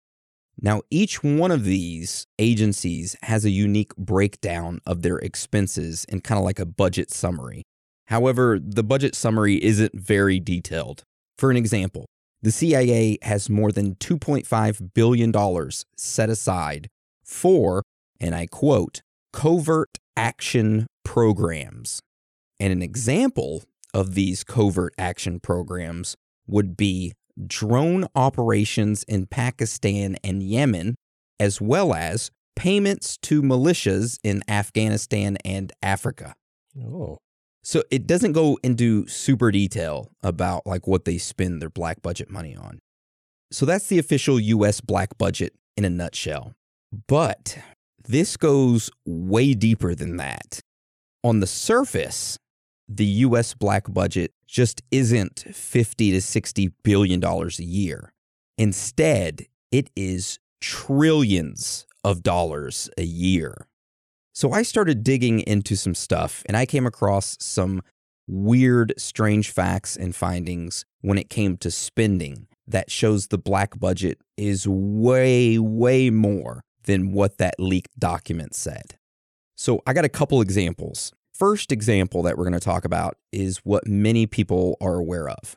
Now, 0.60 0.82
each 0.90 1.22
one 1.22 1.50
of 1.50 1.64
these 1.64 2.26
agencies 2.38 3.16
has 3.22 3.46
a 3.46 3.50
unique 3.50 3.96
breakdown 3.96 4.80
of 4.84 5.00
their 5.00 5.16
expenses 5.18 6.04
and 6.10 6.22
kind 6.22 6.38
of 6.38 6.44
like 6.44 6.58
a 6.58 6.66
budget 6.66 7.10
summary. 7.10 7.62
However, 8.08 8.58
the 8.60 8.82
budget 8.82 9.14
summary 9.14 9.62
isn't 9.64 9.94
very 9.94 10.40
detailed. 10.40 11.04
For 11.38 11.50
an 11.50 11.56
example, 11.56 12.06
the 12.42 12.52
CIA 12.52 13.16
has 13.22 13.48
more 13.48 13.72
than 13.72 13.94
$2.5 13.94 14.92
billion 14.92 15.70
set 15.96 16.28
aside 16.28 16.88
for, 17.24 17.82
and 18.20 18.34
I 18.34 18.46
quote, 18.46 19.00
covert 19.38 19.98
action 20.16 20.88
programs. 21.04 22.00
And 22.58 22.72
an 22.72 22.82
example 22.82 23.62
of 23.94 24.16
these 24.16 24.42
covert 24.42 24.94
action 24.98 25.38
programs 25.38 26.16
would 26.48 26.76
be 26.76 27.12
drone 27.46 28.06
operations 28.16 29.04
in 29.04 29.26
Pakistan 29.26 30.16
and 30.24 30.42
Yemen, 30.42 30.96
as 31.38 31.60
well 31.60 31.94
as 31.94 32.32
payments 32.56 33.16
to 33.18 33.40
militias 33.40 34.18
in 34.24 34.42
Afghanistan 34.48 35.36
and 35.44 35.72
Africa. 35.84 36.34
Oh. 36.76 37.18
So 37.62 37.84
it 37.92 38.08
doesn't 38.08 38.32
go 38.32 38.58
into 38.64 39.06
super 39.06 39.52
detail 39.52 40.10
about 40.20 40.66
like 40.66 40.88
what 40.88 41.04
they 41.04 41.16
spend 41.16 41.62
their 41.62 41.70
black 41.70 42.02
budget 42.02 42.28
money 42.28 42.56
on. 42.56 42.80
So 43.52 43.64
that's 43.66 43.86
the 43.86 44.00
official 44.00 44.40
US 44.40 44.80
black 44.80 45.16
budget 45.16 45.54
in 45.76 45.84
a 45.84 45.90
nutshell. 45.90 46.54
But 47.06 47.58
this 48.08 48.38
goes 48.38 48.90
way 49.04 49.52
deeper 49.52 49.94
than 49.94 50.16
that. 50.16 50.60
On 51.22 51.40
the 51.40 51.46
surface, 51.46 52.38
the 52.88 53.04
US 53.04 53.52
black 53.52 53.92
budget 53.92 54.32
just 54.46 54.82
isn't 54.90 55.44
50 55.52 56.12
to 56.12 56.22
60 56.22 56.70
billion 56.82 57.20
dollars 57.20 57.58
a 57.58 57.64
year. 57.64 58.12
Instead, 58.56 59.46
it 59.70 59.90
is 59.94 60.38
trillions 60.60 61.86
of 62.02 62.22
dollars 62.22 62.88
a 62.96 63.04
year. 63.04 63.66
So 64.32 64.52
I 64.52 64.62
started 64.62 65.04
digging 65.04 65.40
into 65.40 65.76
some 65.76 65.94
stuff 65.94 66.42
and 66.46 66.56
I 66.56 66.64
came 66.64 66.86
across 66.86 67.36
some 67.40 67.82
weird, 68.26 68.94
strange 68.96 69.50
facts 69.50 69.96
and 69.96 70.16
findings 70.16 70.86
when 71.02 71.18
it 71.18 71.28
came 71.28 71.58
to 71.58 71.70
spending 71.70 72.46
that 72.66 72.90
shows 72.90 73.26
the 73.26 73.38
black 73.38 73.78
budget 73.78 74.18
is 74.36 74.66
way, 74.66 75.58
way 75.58 76.08
more 76.08 76.62
than 76.88 77.12
what 77.12 77.38
that 77.38 77.54
leaked 77.60 77.96
document 78.00 78.56
said. 78.56 78.98
So 79.56 79.80
I 79.86 79.92
got 79.92 80.04
a 80.04 80.08
couple 80.08 80.40
examples 80.40 81.12
first 81.38 81.70
example 81.70 82.22
that 82.24 82.36
we're 82.36 82.44
going 82.44 82.52
to 82.52 82.60
talk 82.60 82.84
about 82.84 83.16
is 83.32 83.58
what 83.58 83.86
many 83.86 84.26
people 84.26 84.76
are 84.80 84.96
aware 84.96 85.28
of. 85.28 85.56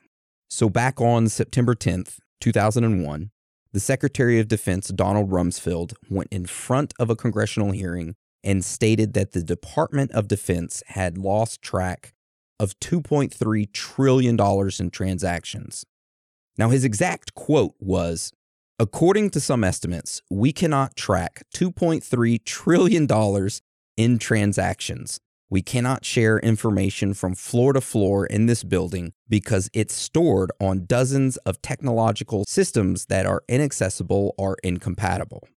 So, 0.50 0.70
back 0.70 1.02
on 1.02 1.28
September 1.28 1.74
10th, 1.74 2.18
2001, 2.40 3.32
the 3.74 3.80
Secretary 3.80 4.40
of 4.40 4.48
Defense, 4.48 4.90
Donald 4.90 5.32
Rumsfeld, 5.32 5.94
went 6.10 6.30
in 6.32 6.46
front 6.46 6.94
of 7.00 7.10
a 7.10 7.16
congressional 7.16 7.72
hearing 7.72 8.16
and 8.44 8.64
stated 8.64 9.14
that 9.14 9.32
the 9.32 9.44
Department 9.44 10.12
of 10.12 10.28
Defense 10.28 10.84
had 10.88 11.18
lost 11.18 11.62
track 11.62 12.14
of 12.60 12.78
$2.3 12.80 13.72
trillion 13.72 14.38
in 14.80 14.90
transactions. 14.92 15.86
Now, 16.58 16.70
his 16.70 16.84
exact 16.84 17.34
quote 17.34 17.76
was 17.80 18.34
According 18.80 19.30
to 19.32 19.40
some 19.40 19.64
estimates, 19.64 20.22
we 20.30 20.52
cannot 20.52 20.96
track 20.96 21.44
$2.3 21.56 22.44
trillion 22.44 23.08
in 23.98 24.18
transactions. 24.18 25.20
We 25.52 25.62
cannot 25.62 26.06
share 26.06 26.40
information 26.40 27.14
from 27.14 27.36
floor 27.36 27.74
to 27.74 27.82
floor 27.82 28.26
in 28.26 28.46
this 28.46 28.64
building 28.64 29.12
because 29.28 29.70
it's 29.74 29.94
stored 29.94 30.52
on 30.62 30.86
dozens 30.86 31.38
of 31.38 31.62
technological 31.62 32.46
systems 32.48 33.08
that 33.08 33.26
are 33.26 33.44
inaccessible 33.50 34.34
or 34.38 34.58
incompatible. 34.64 35.48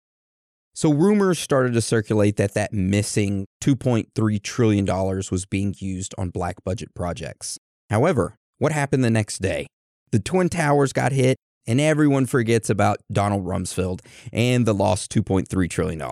So 0.75 0.93
rumors 0.93 1.39
started 1.39 1.73
to 1.75 1.81
circulate 1.81 2.37
that 2.37 2.55
that 2.55 2.73
missing 2.73 3.47
$2.3 3.63 4.43
trillion 4.43 4.85
was 4.85 5.47
being 5.47 5.77
used 5.79 6.13
on 6.19 6.31
black 6.31 6.57
budget 6.65 6.93
projects. 6.95 7.59
However, 7.89 8.35
what 8.59 8.73
happened 8.73 9.05
the 9.05 9.11
next 9.11 9.41
day? 9.41 9.69
The 10.11 10.19
Twin 10.19 10.49
Towers 10.49 10.93
got 10.93 11.13
hit, 11.13 11.37
and 11.67 11.81
everyone 11.81 12.27
forgets 12.27 12.71
about 12.71 12.99
Donald 13.13 13.45
Rumsfeld 13.45 14.01
and 14.33 14.67
the 14.67 14.75
lost 14.75 15.13
$2.3 15.13 15.71
trillion. 15.71 16.03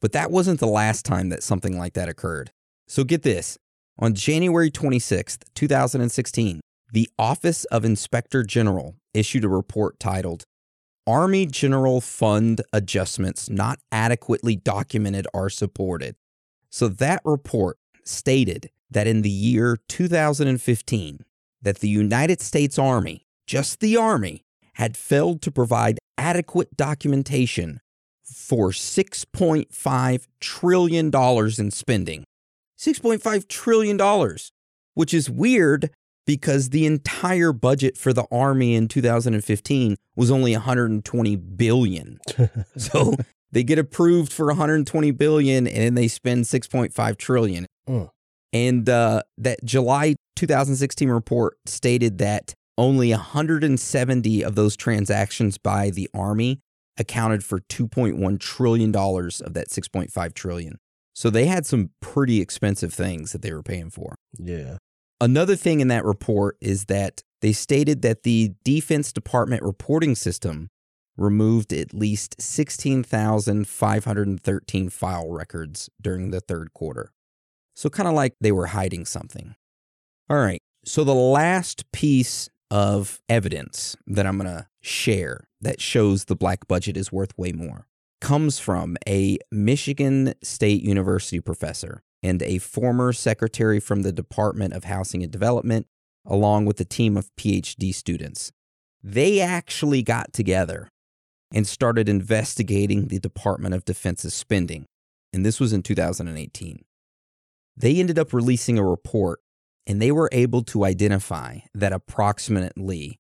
But 0.00 0.12
that 0.12 0.30
wasn't 0.30 0.60
the 0.60 0.66
last 0.66 1.04
time 1.04 1.30
that 1.30 1.42
something 1.42 1.78
like 1.78 1.94
that 1.94 2.08
occurred. 2.08 2.50
So 2.86 3.04
get 3.04 3.22
this 3.22 3.58
on 3.98 4.14
January 4.14 4.70
26th, 4.70 5.44
2016, 5.54 6.60
the 6.92 7.08
Office 7.18 7.64
of 7.66 7.84
Inspector 7.84 8.42
General 8.44 8.94
issued 9.14 9.44
a 9.44 9.48
report 9.48 9.98
titled 9.98 10.44
Army 11.06 11.46
General 11.46 12.00
Fund 12.00 12.60
Adjustments 12.72 13.48
Not 13.48 13.78
Adequately 13.90 14.56
Documented 14.56 15.26
Are 15.32 15.48
Supported. 15.48 16.16
So 16.70 16.88
that 16.88 17.22
report 17.24 17.78
stated 18.04 18.70
that 18.90 19.06
in 19.06 19.22
the 19.22 19.30
year 19.30 19.78
2015 19.88 21.24
that 21.62 21.78
the 21.78 21.88
United 21.88 22.40
States 22.40 22.78
Army, 22.78 23.26
just 23.46 23.80
the 23.80 23.96
Army, 23.96 24.44
had 24.76 24.96
failed 24.96 25.42
to 25.42 25.50
provide 25.50 25.98
adequate 26.16 26.76
documentation 26.76 27.80
for 28.22 28.70
$6.5 28.70 30.26
trillion 30.40 31.10
in 31.58 31.70
spending 31.70 32.24
$6.5 32.78 33.48
trillion, 33.48 34.36
which 34.94 35.14
is 35.14 35.30
weird 35.30 35.90
because 36.26 36.70
the 36.70 36.84
entire 36.84 37.52
budget 37.52 37.96
for 37.96 38.12
the 38.12 38.26
army 38.30 38.74
in 38.74 38.88
2015 38.88 39.96
was 40.14 40.30
only 40.30 40.52
120 40.52 41.36
billion. 41.36 42.18
so 42.76 43.14
they 43.52 43.62
get 43.62 43.78
approved 43.78 44.32
for 44.32 44.46
120 44.46 45.10
billion 45.12 45.66
and 45.66 45.76
then 45.76 45.94
they 45.94 46.08
spend 46.08 46.44
6.5 46.44 47.16
trillion. 47.16 47.66
Uh. 47.88 48.06
And 48.52 48.88
uh, 48.88 49.22
that 49.38 49.64
July 49.64 50.16
2016 50.36 51.08
report 51.08 51.56
stated 51.66 52.18
that 52.18 52.54
only 52.78 53.10
170 53.10 54.42
of 54.42 54.54
those 54.54 54.76
transactions 54.76 55.58
by 55.58 55.90
the 55.90 56.08
army 56.14 56.60
accounted 56.98 57.44
for 57.44 57.60
2.1 57.60 58.40
trillion 58.40 58.92
dollars 58.92 59.40
of 59.40 59.54
that 59.54 59.68
6.5 59.68 60.34
trillion. 60.34 60.78
So 61.14 61.30
they 61.30 61.46
had 61.46 61.64
some 61.64 61.90
pretty 62.00 62.40
expensive 62.40 62.92
things 62.92 63.32
that 63.32 63.42
they 63.42 63.52
were 63.52 63.62
paying 63.62 63.90
for. 63.90 64.16
Yeah. 64.38 64.78
Another 65.20 65.56
thing 65.56 65.80
in 65.80 65.88
that 65.88 66.04
report 66.04 66.56
is 66.60 66.86
that 66.86 67.22
they 67.40 67.52
stated 67.52 68.02
that 68.02 68.22
the 68.22 68.52
Defense 68.64 69.12
Department 69.12 69.62
reporting 69.62 70.14
system 70.14 70.68
removed 71.16 71.72
at 71.72 71.94
least 71.94 72.40
16,513 72.40 74.88
file 74.90 75.30
records 75.30 75.88
during 76.00 76.30
the 76.30 76.40
third 76.40 76.72
quarter. 76.74 77.10
So, 77.74 77.88
kind 77.88 78.08
of 78.08 78.14
like 78.14 78.34
they 78.40 78.52
were 78.52 78.66
hiding 78.66 79.06
something. 79.06 79.54
All 80.28 80.36
right. 80.36 80.60
So, 80.84 81.04
the 81.04 81.14
last 81.14 81.90
piece 81.92 82.50
of 82.70 83.20
evidence 83.28 83.96
that 84.06 84.26
I'm 84.26 84.38
going 84.38 84.50
to 84.50 84.66
share 84.80 85.48
that 85.60 85.80
shows 85.80 86.24
the 86.24 86.36
black 86.36 86.66
budget 86.68 86.96
is 86.96 87.12
worth 87.12 87.36
way 87.38 87.52
more 87.52 87.86
comes 88.20 88.58
from 88.58 88.96
a 89.06 89.38
Michigan 89.50 90.34
State 90.42 90.82
University 90.82 91.40
professor 91.40 92.02
and 92.22 92.42
a 92.42 92.58
former 92.58 93.12
secretary 93.12 93.78
from 93.78 94.02
the 94.02 94.12
Department 94.12 94.72
of 94.72 94.84
Housing 94.84 95.22
and 95.22 95.30
Development, 95.30 95.86
along 96.26 96.64
with 96.64 96.80
a 96.80 96.84
team 96.84 97.16
of 97.16 97.30
PhD 97.36 97.94
students. 97.94 98.52
They 99.02 99.40
actually 99.40 100.02
got 100.02 100.32
together 100.32 100.88
and 101.54 101.66
started 101.66 102.08
investigating 102.08 103.08
the 103.08 103.20
Department 103.20 103.74
of 103.74 103.84
Defense's 103.84 104.34
spending, 104.34 104.86
and 105.32 105.44
this 105.46 105.60
was 105.60 105.72
in 105.72 105.82
2018. 105.82 106.84
They 107.76 107.96
ended 107.96 108.18
up 108.18 108.32
releasing 108.32 108.78
a 108.78 108.84
report 108.84 109.40
and 109.86 110.02
they 110.02 110.10
were 110.10 110.28
able 110.32 110.62
to 110.64 110.84
identify 110.84 111.58
that 111.74 111.92
approximately 111.92 113.18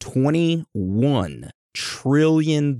$21 0.00 1.50
trillion 1.74 2.78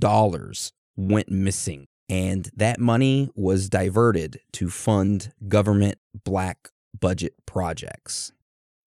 went 0.95 1.29
missing. 1.29 1.85
And 2.07 2.49
that 2.55 2.79
money 2.79 3.29
was 3.35 3.69
diverted 3.69 4.39
to 4.53 4.69
fund 4.69 5.31
government 5.47 5.99
black 6.25 6.69
budget 6.99 7.33
projects. 7.45 8.31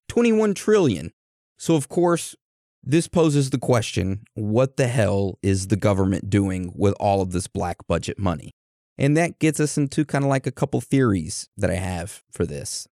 21 0.09 0.55
trillion. 0.55 1.13
So, 1.57 1.77
of 1.77 1.89
course, 1.89 2.35
this 2.83 3.07
poses 3.07 3.51
the 3.51 3.59
question 3.59 4.25
what 4.35 4.77
the 4.77 4.89
hell 4.89 5.39
is 5.41 5.69
the 5.69 5.77
government 5.77 6.29
doing 6.29 6.73
with 6.75 6.95
all 6.99 7.23
of 7.23 7.31
this 7.31 7.47
black 7.47 7.87
budget 7.87 8.19
money? 8.19 8.51
And 8.99 9.17
that 9.17 9.39
gets 9.39 9.61
us 9.61 9.79
into 9.79 10.05
kind 10.05 10.25
of 10.25 10.29
like 10.29 10.47
a 10.47 10.53
couple 10.53 10.81
theories 10.81 11.49
that 11.57 11.71
I 11.71 11.77
have 11.77 12.23
for 12.31 12.45
this. 12.45 12.89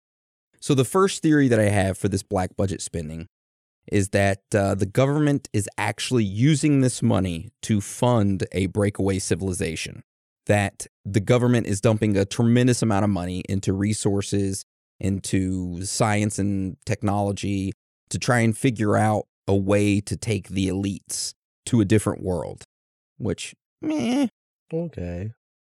So, 0.69 0.75
the 0.75 0.85
first 0.85 1.23
theory 1.23 1.49
that 1.49 1.59
I 1.59 1.71
have 1.71 1.97
for 1.97 2.09
this 2.09 2.23
black 2.23 2.55
budget 2.55 2.83
spending 2.83 3.27
is 3.91 4.11
that 4.11 4.43
uh, 4.55 4.75
the 4.75 4.85
government 4.85 5.49
is 5.55 5.67
actually 5.79 6.25
using 6.25 6.83
this 6.83 7.03
money 7.03 7.49
to 7.63 7.81
fund 7.81 8.47
a 8.53 8.67
breakaway 8.67 9.19
civilization. 9.19 10.03
That 10.45 10.87
the 11.07 11.21
government 11.21 11.69
is 11.69 11.81
dumping 11.81 12.19
a 12.19 12.27
tremendous 12.27 12.83
amount 12.83 13.05
of 13.05 13.09
money 13.09 13.45
into 13.49 13.73
resources, 13.73 14.67
into 15.01 15.87
science 15.87 16.39
and 16.39 16.77
technology 16.85 17.73
to 18.11 18.19
try 18.19 18.41
and 18.41 18.55
figure 18.55 18.95
out 18.95 19.25
a 19.47 19.57
way 19.57 20.03
to 20.03 20.19
take 20.19 20.49
the 20.49 20.69
elites 20.69 21.33
to 21.65 21.81
a 21.81 21.87
different 21.87 22.23
world, 22.23 22.65
which, 23.17 23.55
meh. 23.81 24.27
Okay. 24.71 25.33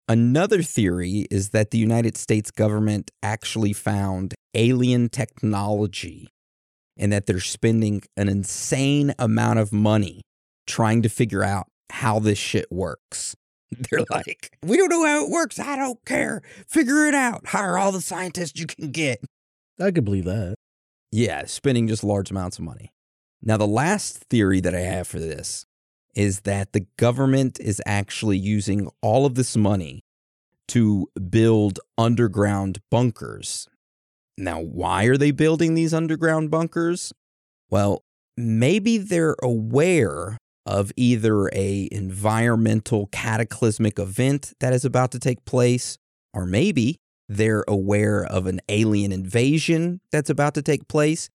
Another 0.08 0.62
theory 0.62 1.28
is 1.32 1.50
that 1.50 1.72
the 1.72 1.78
United 1.78 2.18
States 2.18 2.52
government 2.52 3.10
actually 3.22 3.74
found 3.74 4.34
alien 4.54 5.10
technology 5.10 6.28
and 6.98 7.12
that 7.12 7.26
they're 7.26 7.40
spending 7.40 8.04
an 8.18 8.28
insane 8.28 9.14
amount 9.18 9.60
of 9.60 9.72
money 9.72 10.22
trying 10.68 11.02
to 11.02 11.10
figure 11.10 11.44
out 11.44 11.68
how 11.90 12.20
this 12.20 12.38
shit 12.38 12.66
works. 12.72 13.36
They're 13.90 14.06
like, 14.12 14.56
we 14.62 14.78
don't 14.78 14.90
know 14.90 15.06
how 15.06 15.26
it 15.26 15.32
works. 15.32 15.60
I 15.60 15.76
don't 15.76 16.04
care. 16.06 16.44
Figure 16.68 17.08
it 17.08 17.16
out. 17.16 17.48
Hire 17.48 17.78
all 17.78 17.92
the 17.92 18.02
scientists 18.02 18.60
you 18.60 18.68
can 18.68 18.92
get. 18.92 19.24
I 19.80 19.90
could 19.90 20.06
believe 20.06 20.26
that. 20.26 20.56
Yeah, 21.12 21.46
spending 21.46 21.88
just 21.88 22.04
large 22.04 22.30
amounts 22.30 22.60
of 22.60 22.66
money. 22.66 22.92
Now, 23.42 23.58
the 23.58 23.68
last 23.68 24.24
theory 24.30 24.62
that 24.62 24.76
I 24.76 24.82
have 24.82 25.08
for 25.08 25.20
this 25.20 25.66
is 26.16 26.42
that 26.42 26.74
the 26.74 26.86
government 26.98 27.60
is 27.60 27.82
actually 27.86 28.38
using 28.38 28.90
all 29.02 29.26
of 29.26 29.36
this 29.36 29.58
money 29.58 30.04
to 30.68 31.08
build 31.30 31.80
underground 31.98 32.80
bunkers 32.90 33.68
now, 34.38 34.60
why 34.60 35.06
are 35.06 35.18
they 35.18 35.32
building 35.32 35.76
these 35.76 35.94
underground 35.94 36.50
bunkers? 36.50 37.14
Well, 37.70 38.04
maybe 38.36 38.98
they're 38.98 39.36
aware 39.44 40.38
of 40.66 40.92
either 40.96 41.50
a 41.54 41.90
environmental 41.92 43.08
cataclysmic 43.08 44.00
event 44.00 44.54
that 44.60 44.74
is 44.74 44.86
about 44.86 45.12
to 45.12 45.20
take 45.20 45.44
place 45.46 45.98
or 46.34 46.46
maybe 46.46 46.98
they're 47.28 47.66
aware 47.68 48.24
of 48.24 48.48
an 48.48 48.62
alien 48.70 49.12
invasion 49.12 50.00
that's 50.12 50.30
about 50.30 50.54
to 50.54 50.62
take 50.62 50.88
place 50.88 51.30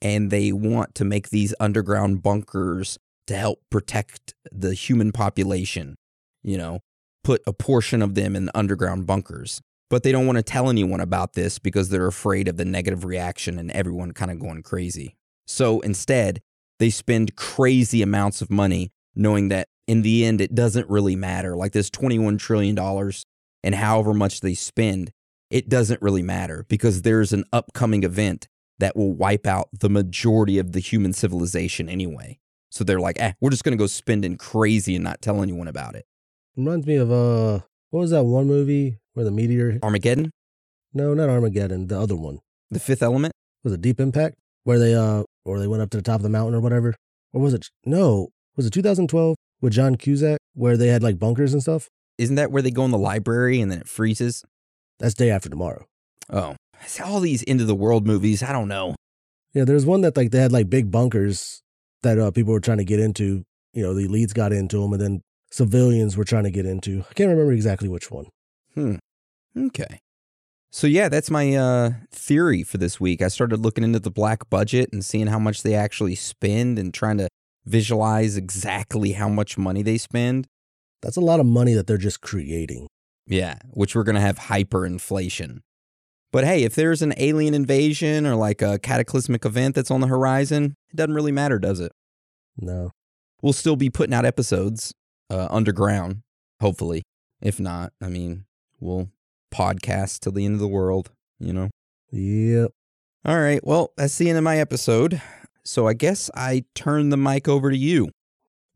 and 0.00 0.30
they 0.30 0.50
want 0.50 0.94
to 0.94 1.04
make 1.04 1.28
these 1.28 1.54
underground 1.60 2.22
bunkers 2.22 2.98
to 3.30 3.36
help 3.36 3.60
protect 3.70 4.34
the 4.52 4.74
human 4.74 5.10
population, 5.10 5.96
you 6.42 6.58
know, 6.58 6.80
put 7.24 7.42
a 7.46 7.52
portion 7.52 8.02
of 8.02 8.14
them 8.14 8.36
in 8.36 8.50
underground 8.54 9.06
bunkers 9.06 9.60
but 9.90 10.04
they 10.04 10.12
don't 10.12 10.26
want 10.26 10.36
to 10.36 10.42
tell 10.42 10.70
anyone 10.70 11.00
about 11.00 11.34
this 11.34 11.58
because 11.58 11.88
they're 11.88 12.06
afraid 12.06 12.48
of 12.48 12.56
the 12.56 12.64
negative 12.64 13.04
reaction 13.04 13.58
and 13.58 13.70
everyone 13.72 14.12
kind 14.12 14.30
of 14.30 14.38
going 14.38 14.62
crazy. 14.62 15.16
So 15.46 15.80
instead, 15.80 16.40
they 16.78 16.90
spend 16.90 17.36
crazy 17.36 18.00
amounts 18.00 18.40
of 18.40 18.50
money 18.50 18.92
knowing 19.16 19.48
that 19.48 19.68
in 19.88 20.02
the 20.02 20.24
end, 20.24 20.40
it 20.40 20.54
doesn't 20.54 20.88
really 20.88 21.16
matter. 21.16 21.56
Like 21.56 21.72
this 21.72 21.90
$21 21.90 22.38
trillion 22.38 22.78
and 23.64 23.74
however 23.74 24.14
much 24.14 24.40
they 24.40 24.54
spend, 24.54 25.10
it 25.50 25.68
doesn't 25.68 26.00
really 26.00 26.22
matter 26.22 26.64
because 26.68 27.02
there's 27.02 27.32
an 27.32 27.44
upcoming 27.52 28.04
event 28.04 28.46
that 28.78 28.96
will 28.96 29.12
wipe 29.12 29.46
out 29.46 29.68
the 29.80 29.90
majority 29.90 30.58
of 30.58 30.70
the 30.70 30.78
human 30.78 31.12
civilization 31.12 31.88
anyway. 31.88 32.38
So 32.70 32.84
they're 32.84 33.00
like, 33.00 33.20
eh, 33.20 33.32
we're 33.40 33.50
just 33.50 33.64
to 33.64 33.76
go 33.76 33.86
spending 33.86 34.36
crazy 34.36 34.94
and 34.94 35.04
not 35.04 35.20
tell 35.20 35.42
anyone 35.42 35.68
about 35.68 35.96
it. 35.96 36.06
Reminds 36.56 36.86
me 36.86 36.96
of, 36.96 37.10
uh, 37.10 37.60
what 37.90 38.00
was 38.00 38.10
that 38.10 38.24
one 38.24 38.46
movie 38.46 38.98
where 39.14 39.24
the 39.24 39.30
meteor? 39.30 39.78
Armageddon? 39.82 40.30
No, 40.94 41.14
not 41.14 41.28
Armageddon. 41.28 41.88
The 41.88 42.00
other 42.00 42.16
one. 42.16 42.40
The 42.70 42.80
Fifth 42.80 43.02
Element? 43.02 43.32
Was 43.64 43.72
it 43.72 43.80
Deep 43.80 44.00
Impact? 44.00 44.36
Where 44.64 44.78
they 44.78 44.94
uh, 44.94 45.24
or 45.44 45.58
they 45.58 45.66
went 45.66 45.82
up 45.82 45.90
to 45.90 45.96
the 45.96 46.02
top 46.02 46.16
of 46.16 46.22
the 46.22 46.28
mountain 46.28 46.54
or 46.54 46.60
whatever? 46.60 46.94
Or 47.32 47.40
was 47.40 47.54
it? 47.54 47.68
No, 47.84 48.28
was 48.56 48.66
it 48.66 48.72
2012 48.72 49.36
with 49.60 49.72
John 49.72 49.96
Cusack 49.96 50.38
where 50.54 50.76
they 50.76 50.88
had 50.88 51.02
like 51.02 51.18
bunkers 51.18 51.52
and 51.52 51.62
stuff? 51.62 51.88
Isn't 52.18 52.36
that 52.36 52.52
where 52.52 52.62
they 52.62 52.70
go 52.70 52.84
in 52.84 52.90
the 52.90 52.98
library 52.98 53.60
and 53.60 53.70
then 53.70 53.80
it 53.80 53.88
freezes? 53.88 54.44
That's 54.98 55.14
Day 55.14 55.30
After 55.30 55.48
Tomorrow. 55.48 55.86
Oh, 56.28 56.56
all 57.02 57.20
these 57.20 57.42
end 57.46 57.60
of 57.60 57.66
the 57.66 57.74
world 57.74 58.06
movies. 58.06 58.42
I 58.42 58.52
don't 58.52 58.68
know. 58.68 58.94
Yeah, 59.54 59.64
there's 59.64 59.86
one 59.86 60.02
that 60.02 60.16
like 60.16 60.30
they 60.30 60.40
had 60.40 60.52
like 60.52 60.70
big 60.70 60.90
bunkers 60.90 61.62
that 62.02 62.18
uh, 62.18 62.30
people 62.30 62.52
were 62.52 62.60
trying 62.60 62.78
to 62.78 62.84
get 62.84 63.00
into. 63.00 63.44
You 63.72 63.82
know, 63.82 63.94
the 63.94 64.08
elites 64.08 64.34
got 64.34 64.52
into 64.52 64.80
them, 64.80 64.92
and 64.92 65.00
then 65.00 65.22
civilians 65.50 66.16
were 66.16 66.24
trying 66.24 66.44
to 66.44 66.50
get 66.50 66.66
into. 66.66 67.04
I 67.08 67.14
can't 67.14 67.30
remember 67.30 67.52
exactly 67.52 67.88
which 67.88 68.10
one. 68.10 68.26
Hmm. 68.74 68.96
Okay. 69.56 70.00
So 70.72 70.86
yeah, 70.86 71.08
that's 71.08 71.30
my 71.30 71.54
uh, 71.54 71.90
theory 72.12 72.62
for 72.62 72.78
this 72.78 73.00
week. 73.00 73.22
I 73.22 73.28
started 73.28 73.60
looking 73.60 73.82
into 73.82 73.98
the 73.98 74.10
black 74.10 74.48
budget 74.50 74.90
and 74.92 75.04
seeing 75.04 75.26
how 75.26 75.38
much 75.38 75.62
they 75.62 75.74
actually 75.74 76.14
spend 76.14 76.78
and 76.78 76.94
trying 76.94 77.18
to 77.18 77.28
visualize 77.64 78.36
exactly 78.36 79.12
how 79.12 79.28
much 79.28 79.58
money 79.58 79.82
they 79.82 79.98
spend. 79.98 80.46
That's 81.02 81.16
a 81.16 81.20
lot 81.20 81.40
of 81.40 81.46
money 81.46 81.74
that 81.74 81.86
they're 81.86 81.96
just 81.96 82.20
creating. 82.20 82.86
Yeah, 83.26 83.58
which 83.70 83.94
we're 83.94 84.04
going 84.04 84.14
to 84.14 84.20
have 84.20 84.38
hyperinflation. 84.38 85.60
But 86.32 86.44
hey, 86.44 86.62
if 86.62 86.74
there's 86.74 87.02
an 87.02 87.12
alien 87.16 87.54
invasion 87.54 88.26
or 88.26 88.36
like 88.36 88.62
a 88.62 88.78
cataclysmic 88.78 89.44
event 89.44 89.74
that's 89.74 89.90
on 89.90 90.00
the 90.00 90.06
horizon, 90.06 90.74
it 90.90 90.96
doesn't 90.96 91.14
really 91.14 91.32
matter, 91.32 91.58
does 91.58 91.80
it? 91.80 91.92
No. 92.56 92.92
We'll 93.42 93.52
still 93.52 93.76
be 93.76 93.90
putting 93.90 94.14
out 94.14 94.24
episodes 94.24 94.94
uh, 95.28 95.48
underground, 95.50 96.22
hopefully. 96.60 97.02
If 97.40 97.58
not, 97.58 97.92
I 98.00 98.08
mean, 98.08 98.44
we'll 98.78 99.08
podcast 99.52 100.20
till 100.20 100.32
the 100.32 100.44
end 100.44 100.54
of 100.54 100.60
the 100.60 100.68
world, 100.68 101.10
you 101.38 101.52
know? 101.52 101.70
Yep. 102.12 102.70
All 103.24 103.40
right. 103.40 103.60
Well, 103.64 103.92
that's 103.96 104.16
the 104.18 104.28
end 104.28 104.38
of 104.38 104.44
my 104.44 104.58
episode. 104.58 105.20
So 105.64 105.86
I 105.86 105.94
guess 105.94 106.30
I 106.34 106.64
turn 106.74 107.10
the 107.10 107.16
mic 107.16 107.48
over 107.48 107.70
to 107.70 107.76
you. 107.76 108.10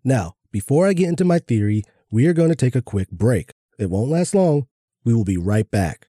Now, 0.02 0.34
before 0.50 0.86
I 0.86 0.92
get 0.92 1.08
into 1.08 1.24
my 1.24 1.38
theory, 1.38 1.82
we 2.10 2.26
are 2.26 2.32
going 2.32 2.50
to 2.50 2.56
take 2.56 2.74
a 2.76 2.82
quick 2.82 3.10
break. 3.10 3.50
It 3.78 3.90
won't 3.90 4.10
last 4.10 4.34
long. 4.34 4.66
We 5.04 5.14
will 5.14 5.24
be 5.24 5.36
right 5.36 5.70
back. 5.70 6.08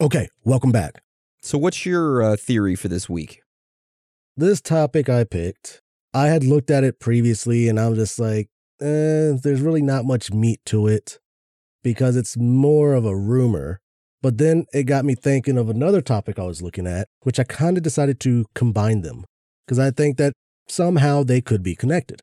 Okay, 0.00 0.28
welcome 0.42 0.72
back. 0.72 1.02
So, 1.40 1.56
what's 1.56 1.86
your 1.86 2.20
uh, 2.20 2.36
theory 2.36 2.74
for 2.74 2.88
this 2.88 3.08
week? 3.08 3.42
This 4.36 4.60
topic 4.60 5.08
I 5.08 5.22
picked, 5.22 5.82
I 6.12 6.26
had 6.26 6.42
looked 6.42 6.68
at 6.68 6.82
it 6.82 6.98
previously 6.98 7.68
and 7.68 7.78
I'm 7.78 7.94
just 7.94 8.18
like, 8.18 8.48
eh, 8.80 9.38
there's 9.40 9.60
really 9.60 9.82
not 9.82 10.04
much 10.04 10.32
meat 10.32 10.58
to 10.66 10.88
it 10.88 11.20
because 11.84 12.16
it's 12.16 12.36
more 12.36 12.94
of 12.94 13.04
a 13.04 13.16
rumor. 13.16 13.80
But 14.20 14.38
then 14.38 14.66
it 14.72 14.84
got 14.84 15.04
me 15.04 15.14
thinking 15.14 15.56
of 15.56 15.70
another 15.70 16.00
topic 16.00 16.40
I 16.40 16.44
was 16.44 16.60
looking 16.60 16.88
at, 16.88 17.06
which 17.20 17.38
I 17.38 17.44
kind 17.44 17.76
of 17.76 17.84
decided 17.84 18.18
to 18.20 18.46
combine 18.52 19.02
them 19.02 19.24
because 19.64 19.78
I 19.78 19.92
think 19.92 20.16
that 20.16 20.32
somehow 20.66 21.22
they 21.22 21.40
could 21.40 21.62
be 21.62 21.76
connected. 21.76 22.20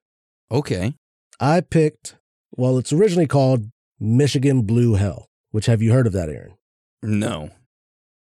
Okay. 0.52 0.96
I 1.40 1.62
picked, 1.62 2.18
well, 2.52 2.78
it's 2.78 2.92
originally 2.92 3.28
called 3.28 3.68
Michigan 3.98 4.64
Blue 4.64 4.96
Hell, 4.96 5.28
which 5.52 5.68
have 5.68 5.82
you 5.82 5.94
heard 5.94 6.08
of 6.08 6.12
that, 6.12 6.28
Aaron? 6.28 6.56
No. 7.02 7.52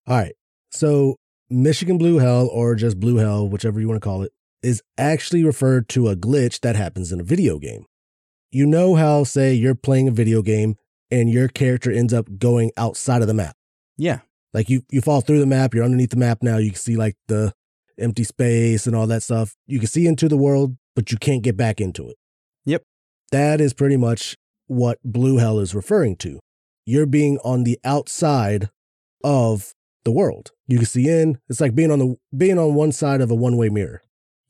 All 0.07 0.17
right. 0.17 0.33
So, 0.71 1.17
Michigan 1.49 1.97
Blue 1.97 2.19
Hell, 2.19 2.47
or 2.47 2.75
just 2.75 2.99
Blue 2.99 3.17
Hell, 3.17 3.47
whichever 3.47 3.79
you 3.79 3.87
want 3.87 4.01
to 4.01 4.05
call 4.05 4.23
it, 4.23 4.31
is 4.63 4.81
actually 4.97 5.43
referred 5.43 5.89
to 5.89 6.07
a 6.07 6.15
glitch 6.15 6.61
that 6.61 6.75
happens 6.75 7.11
in 7.11 7.19
a 7.19 7.23
video 7.23 7.59
game. 7.59 7.85
You 8.51 8.65
know 8.65 8.95
how, 8.95 9.23
say, 9.23 9.53
you're 9.53 9.75
playing 9.75 10.07
a 10.07 10.11
video 10.11 10.41
game 10.41 10.75
and 11.09 11.29
your 11.29 11.47
character 11.47 11.91
ends 11.91 12.13
up 12.13 12.37
going 12.37 12.71
outside 12.77 13.21
of 13.21 13.27
the 13.27 13.33
map. 13.33 13.55
Yeah. 13.97 14.19
Like 14.53 14.69
you, 14.69 14.83
you 14.91 15.01
fall 15.01 15.21
through 15.21 15.39
the 15.39 15.45
map, 15.45 15.73
you're 15.73 15.83
underneath 15.83 16.09
the 16.09 16.17
map 16.17 16.39
now, 16.41 16.57
you 16.57 16.71
can 16.71 16.79
see 16.79 16.95
like 16.95 17.15
the 17.27 17.53
empty 17.97 18.23
space 18.23 18.87
and 18.87 18.95
all 18.95 19.07
that 19.07 19.23
stuff. 19.23 19.55
You 19.67 19.79
can 19.79 19.87
see 19.87 20.07
into 20.07 20.27
the 20.27 20.37
world, 20.37 20.75
but 20.95 21.11
you 21.11 21.17
can't 21.17 21.43
get 21.43 21.55
back 21.55 21.79
into 21.79 22.09
it. 22.09 22.17
Yep. 22.65 22.83
That 23.31 23.61
is 23.61 23.73
pretty 23.73 23.97
much 23.97 24.35
what 24.67 24.99
Blue 25.03 25.37
Hell 25.37 25.59
is 25.59 25.73
referring 25.73 26.17
to. 26.17 26.39
You're 26.85 27.05
being 27.05 27.37
on 27.43 27.63
the 27.63 27.79
outside 27.83 28.69
of 29.23 29.73
the 30.03 30.11
world. 30.11 30.51
You 30.67 30.77
can 30.77 30.85
see 30.85 31.09
in. 31.09 31.39
It's 31.49 31.61
like 31.61 31.75
being 31.75 31.91
on 31.91 31.99
the 31.99 32.15
being 32.35 32.57
on 32.57 32.73
one 32.75 32.91
side 32.91 33.21
of 33.21 33.31
a 33.31 33.35
one-way 33.35 33.69
mirror. 33.69 34.01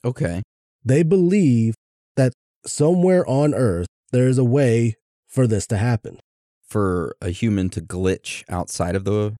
Okay. 0.03 0.41
They 0.83 1.03
believe 1.03 1.75
that 2.15 2.33
somewhere 2.65 3.27
on 3.27 3.53
Earth 3.53 3.87
there 4.11 4.27
is 4.27 4.37
a 4.37 4.43
way 4.43 4.95
for 5.27 5.47
this 5.47 5.67
to 5.67 5.77
happen. 5.77 6.19
For 6.67 7.15
a 7.21 7.29
human 7.29 7.69
to 7.71 7.81
glitch 7.81 8.43
outside 8.49 8.95
of 8.95 9.03
the 9.03 9.35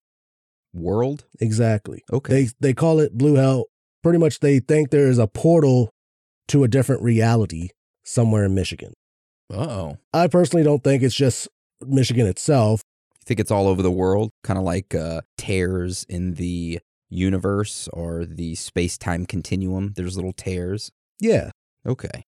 world? 0.74 1.26
Exactly. 1.40 2.04
Okay. 2.12 2.34
They 2.34 2.50
they 2.60 2.74
call 2.74 3.00
it 3.00 3.18
blue 3.18 3.36
hell. 3.36 3.66
Pretty 4.04 4.20
much 4.20 4.40
they 4.40 4.60
think 4.60 4.90
there 4.90 5.08
is 5.08 5.20
a 5.20 5.28
portal 5.28 5.90
to 6.48 6.64
a 6.64 6.68
different 6.68 7.02
reality 7.02 7.70
somewhere 8.04 8.44
in 8.46 8.56
Michigan. 8.56 8.94
oh. 9.54 9.98
I 10.14 10.28
personally 10.28 10.64
don't 10.64 10.84
think 10.84 11.04
it's 11.04 11.16
just 11.16 11.48
Michigan 11.86 12.28
itself. 12.28 12.82
You 13.22 13.26
think 13.28 13.40
it's 13.40 13.52
all 13.52 13.68
over 13.68 13.82
the 13.82 13.92
world? 13.92 14.32
Kind 14.44 14.58
of 14.58 14.66
like 14.66 14.96
uh, 14.96 15.22
tears 15.38 16.06
in 16.10 16.36
the 16.36 16.80
universe 17.10 17.88
or 17.94 18.26
the 18.26 18.56
space 18.56 18.98
time 18.98 19.26
continuum. 19.26 19.94
There's 19.96 20.16
little 20.16 20.34
tears. 20.34 20.92
Yeah. 21.20 21.52
Okay. 21.86 22.24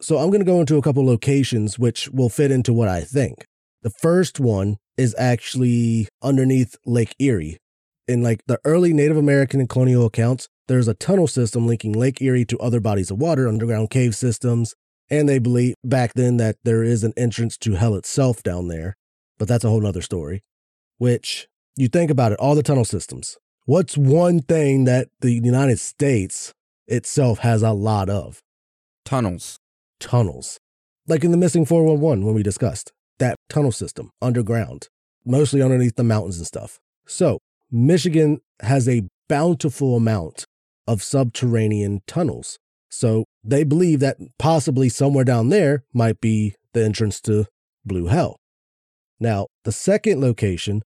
So 0.00 0.18
I'm 0.18 0.30
going 0.30 0.40
to 0.40 0.46
go 0.46 0.60
into 0.60 0.76
a 0.76 0.82
couple 0.82 1.04
locations 1.04 1.78
which 1.78 2.08
will 2.08 2.28
fit 2.28 2.50
into 2.50 2.72
what 2.72 2.88
I 2.88 3.02
think. 3.02 3.44
The 3.82 3.90
first 3.90 4.40
one 4.40 4.76
is 4.96 5.14
actually 5.18 6.08
underneath 6.22 6.76
Lake 6.86 7.14
Erie. 7.18 7.58
In 8.06 8.22
like 8.22 8.40
the 8.46 8.58
early 8.64 8.92
Native 8.92 9.16
American 9.16 9.60
and 9.60 9.68
colonial 9.68 10.06
accounts, 10.06 10.48
there's 10.66 10.88
a 10.88 10.94
tunnel 10.94 11.26
system 11.26 11.66
linking 11.66 11.92
Lake 11.92 12.22
Erie 12.22 12.44
to 12.46 12.58
other 12.58 12.80
bodies 12.80 13.10
of 13.10 13.18
water, 13.18 13.46
underground 13.46 13.90
cave 13.90 14.14
systems, 14.14 14.74
and 15.10 15.28
they 15.28 15.38
believe 15.38 15.74
back 15.84 16.14
then 16.14 16.36
that 16.38 16.56
there 16.64 16.82
is 16.82 17.04
an 17.04 17.12
entrance 17.16 17.56
to 17.58 17.74
hell 17.74 17.94
itself 17.94 18.42
down 18.42 18.68
there. 18.68 18.96
But 19.38 19.48
that's 19.48 19.64
a 19.64 19.68
whole 19.68 19.80
nother 19.80 20.02
story. 20.02 20.42
Which 20.98 21.48
you 21.76 21.88
think 21.88 22.10
about 22.10 22.32
it, 22.32 22.38
all 22.38 22.54
the 22.54 22.62
tunnel 22.62 22.84
systems. 22.84 23.38
What's 23.64 23.96
one 23.96 24.40
thing 24.40 24.84
that 24.84 25.08
the 25.20 25.32
United 25.32 25.78
States 25.78 26.52
itself 26.86 27.40
has 27.40 27.62
a 27.62 27.72
lot 27.72 28.08
of? 28.08 28.40
Tunnels. 29.04 29.58
tunnels. 30.00 30.58
Like 31.06 31.24
in 31.24 31.30
the 31.30 31.36
missing 31.36 31.64
411 31.64 32.24
when 32.24 32.34
we 32.34 32.42
discussed 32.42 32.92
that 33.18 33.36
tunnel 33.48 33.72
system 33.72 34.10
underground, 34.20 34.88
mostly 35.24 35.62
underneath 35.62 35.96
the 35.96 36.04
mountains 36.04 36.38
and 36.38 36.46
stuff. 36.46 36.78
So, 37.06 37.38
Michigan 37.70 38.40
has 38.60 38.88
a 38.88 39.02
bountiful 39.28 39.96
amount 39.96 40.46
of 40.86 41.02
subterranean 41.02 42.00
tunnels. 42.06 42.58
So, 42.88 43.24
they 43.44 43.64
believe 43.64 44.00
that 44.00 44.16
possibly 44.38 44.88
somewhere 44.88 45.24
down 45.24 45.48
there 45.48 45.84
might 45.92 46.20
be 46.20 46.54
the 46.72 46.84
entrance 46.84 47.20
to 47.22 47.46
Blue 47.84 48.06
Hell. 48.06 48.37
Now, 49.20 49.46
the 49.64 49.72
second 49.72 50.20
location 50.20 50.82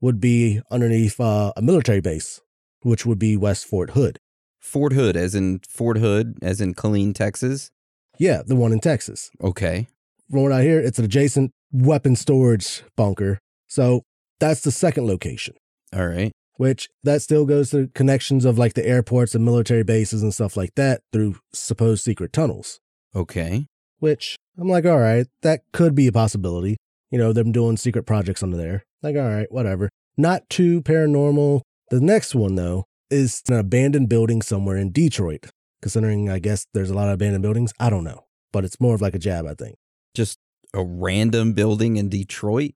would 0.00 0.20
be 0.20 0.60
underneath 0.70 1.20
uh, 1.20 1.52
a 1.56 1.62
military 1.62 2.00
base, 2.00 2.40
which 2.82 3.04
would 3.06 3.18
be 3.18 3.36
West 3.36 3.66
Fort 3.66 3.90
Hood. 3.90 4.18
Fort 4.60 4.92
Hood, 4.92 5.16
as 5.16 5.34
in 5.34 5.60
Fort 5.68 5.98
Hood, 5.98 6.38
as 6.42 6.60
in 6.60 6.74
Killeen, 6.74 7.14
Texas. 7.14 7.70
Yeah, 8.18 8.42
the 8.46 8.54
one 8.56 8.72
in 8.72 8.80
Texas. 8.80 9.30
Okay. 9.42 9.88
from 10.30 10.42
what 10.42 10.52
I 10.52 10.62
hear, 10.62 10.78
it's 10.80 10.98
an 10.98 11.04
adjacent 11.04 11.50
weapon 11.72 12.14
storage 12.16 12.82
bunker. 12.96 13.38
So 13.66 14.02
that's 14.38 14.60
the 14.60 14.70
second 14.70 15.06
location, 15.06 15.54
All 15.94 16.06
right. 16.06 16.30
which 16.56 16.88
that 17.02 17.22
still 17.22 17.44
goes 17.46 17.70
to 17.70 17.88
connections 17.94 18.44
of 18.44 18.58
like 18.58 18.74
the 18.74 18.86
airports 18.86 19.34
and 19.34 19.44
military 19.44 19.82
bases 19.82 20.22
and 20.22 20.32
stuff 20.34 20.56
like 20.56 20.74
that 20.76 21.00
through 21.12 21.36
supposed 21.52 22.04
secret 22.04 22.32
tunnels. 22.32 22.78
Okay. 23.16 23.66
Which 23.98 24.36
I'm 24.58 24.68
like, 24.68 24.84
all 24.84 24.98
right, 25.00 25.26
that 25.42 25.62
could 25.72 25.94
be 25.94 26.06
a 26.06 26.12
possibility. 26.12 26.76
You 27.12 27.18
know, 27.18 27.32
them 27.32 27.52
doing 27.52 27.76
secret 27.76 28.04
projects 28.04 28.42
under 28.42 28.56
there. 28.56 28.84
Like, 29.02 29.14
all 29.14 29.28
right, 29.28 29.52
whatever. 29.52 29.90
Not 30.16 30.48
too 30.48 30.82
paranormal. 30.82 31.60
The 31.90 32.00
next 32.00 32.34
one, 32.34 32.56
though, 32.56 32.86
is 33.10 33.42
an 33.48 33.58
abandoned 33.58 34.08
building 34.08 34.42
somewhere 34.42 34.76
in 34.76 34.90
Detroit. 34.90 35.46
Considering, 35.82 36.28
I 36.28 36.38
guess, 36.40 36.66
there's 36.74 36.90
a 36.90 36.94
lot 36.94 37.08
of 37.08 37.14
abandoned 37.14 37.42
buildings. 37.42 37.72
I 37.78 37.90
don't 37.90 38.02
know. 38.02 38.24
But 38.52 38.64
it's 38.64 38.80
more 38.80 38.94
of 38.94 39.00
like 39.00 39.14
a 39.14 39.18
jab, 39.18 39.46
I 39.46 39.54
think. 39.54 39.76
Just 40.14 40.38
a 40.74 40.82
random 40.82 41.52
building 41.52 41.96
in 41.96 42.08
Detroit. 42.08 42.72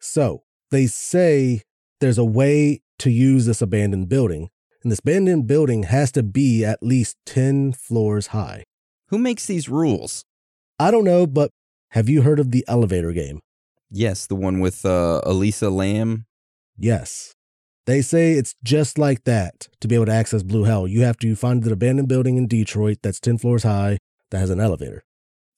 So 0.00 0.42
they 0.70 0.86
say 0.86 1.62
there's 2.00 2.18
a 2.18 2.24
way 2.24 2.82
to 2.98 3.10
use 3.10 3.46
this 3.46 3.62
abandoned 3.62 4.08
building, 4.08 4.50
and 4.82 4.90
this 4.90 4.98
abandoned 4.98 5.46
building 5.46 5.84
has 5.84 6.10
to 6.12 6.22
be 6.22 6.64
at 6.64 6.82
least 6.82 7.16
10 7.26 7.72
floors 7.72 8.28
high. 8.28 8.64
Who 9.08 9.18
makes 9.18 9.46
these 9.46 9.68
rules? 9.68 10.24
I 10.78 10.90
don't 10.90 11.04
know, 11.04 11.26
but 11.26 11.50
have 11.90 12.08
you 12.08 12.22
heard 12.22 12.40
of 12.40 12.50
the 12.50 12.64
elevator 12.68 13.12
game? 13.12 13.40
Yes, 13.90 14.26
the 14.26 14.36
one 14.36 14.60
with 14.60 14.84
uh, 14.84 15.20
Elisa 15.24 15.70
Lam. 15.70 16.26
Yes. 16.76 17.34
They 17.86 18.02
say 18.02 18.32
it's 18.32 18.54
just 18.62 18.98
like 18.98 19.24
that 19.24 19.68
to 19.80 19.88
be 19.88 19.94
able 19.94 20.06
to 20.06 20.12
access 20.12 20.42
Blue 20.42 20.64
Hell. 20.64 20.86
You 20.86 21.02
have 21.04 21.16
to 21.18 21.34
find 21.34 21.64
an 21.64 21.72
abandoned 21.72 22.08
building 22.08 22.36
in 22.36 22.46
Detroit 22.46 22.98
that's 23.02 23.18
10 23.20 23.38
floors 23.38 23.62
high 23.62 23.98
that 24.30 24.38
has 24.38 24.50
an 24.50 24.60
elevator. 24.60 25.04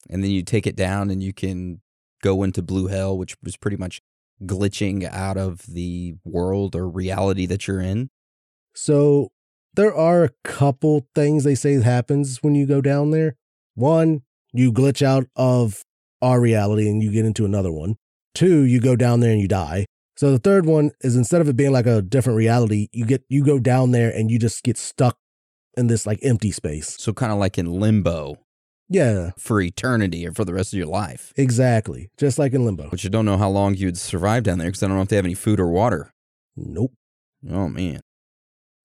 and 0.08 0.22
then 0.22 0.30
you 0.30 0.42
take 0.42 0.66
it 0.66 0.76
down 0.76 1.10
and 1.10 1.22
you 1.22 1.32
can 1.32 1.80
go 2.22 2.42
into 2.42 2.62
blue 2.62 2.86
hell 2.86 3.16
which 3.18 3.34
was 3.42 3.56
pretty 3.56 3.76
much 3.76 4.00
glitching 4.44 5.04
out 5.10 5.36
of 5.36 5.62
the 5.66 6.14
world 6.24 6.76
or 6.76 6.88
reality 6.88 7.46
that 7.46 7.66
you're 7.66 7.80
in 7.80 8.10
So 8.74 9.30
there 9.74 9.94
are 9.94 10.24
a 10.24 10.30
couple 10.44 11.06
things 11.14 11.44
they 11.44 11.54
say 11.54 11.80
happens 11.82 12.38
when 12.42 12.54
you 12.54 12.66
go 12.66 12.80
down 12.80 13.10
there. 13.10 13.36
One, 13.74 14.22
you 14.52 14.72
glitch 14.72 15.02
out 15.02 15.26
of 15.36 15.84
our 16.22 16.40
reality 16.40 16.88
and 16.88 17.02
you 17.02 17.10
get 17.12 17.24
into 17.24 17.44
another 17.44 17.72
one. 17.72 17.96
Two, 18.34 18.62
you 18.62 18.80
go 18.80 18.96
down 18.96 19.20
there 19.20 19.32
and 19.32 19.40
you 19.40 19.48
die. 19.48 19.86
So 20.16 20.30
the 20.32 20.38
third 20.38 20.66
one 20.66 20.90
is 21.00 21.16
instead 21.16 21.40
of 21.40 21.48
it 21.48 21.56
being 21.56 21.72
like 21.72 21.86
a 21.86 22.02
different 22.02 22.36
reality, 22.36 22.88
you 22.92 23.06
get 23.06 23.22
you 23.28 23.44
go 23.44 23.58
down 23.58 23.90
there 23.92 24.10
and 24.10 24.30
you 24.30 24.38
just 24.38 24.62
get 24.62 24.76
stuck 24.76 25.16
in 25.76 25.86
this 25.86 26.06
like 26.06 26.18
empty 26.22 26.50
space. 26.50 26.96
so 26.98 27.12
kind 27.12 27.32
of 27.32 27.38
like 27.38 27.56
in 27.56 27.66
limbo 27.66 28.36
Yeah, 28.88 29.30
for 29.38 29.60
eternity 29.60 30.26
or 30.26 30.32
for 30.32 30.44
the 30.44 30.52
rest 30.52 30.72
of 30.72 30.78
your 30.78 30.88
life 30.88 31.32
exactly. 31.36 32.10
Just 32.18 32.38
like 32.38 32.52
in 32.52 32.64
limbo. 32.66 32.90
but 32.90 33.02
you 33.04 33.08
don't 33.10 33.24
know 33.24 33.38
how 33.38 33.48
long 33.48 33.74
you'd 33.74 33.96
survive 33.96 34.42
down 34.42 34.58
there 34.58 34.68
because 34.68 34.82
i 34.82 34.88
don't 34.88 34.96
know 34.96 35.02
if 35.02 35.08
they 35.08 35.16
have 35.16 35.24
any 35.24 35.34
food 35.34 35.60
or 35.60 35.68
water 35.70 36.10
Nope. 36.56 36.92
oh 37.48 37.68
man 37.68 38.00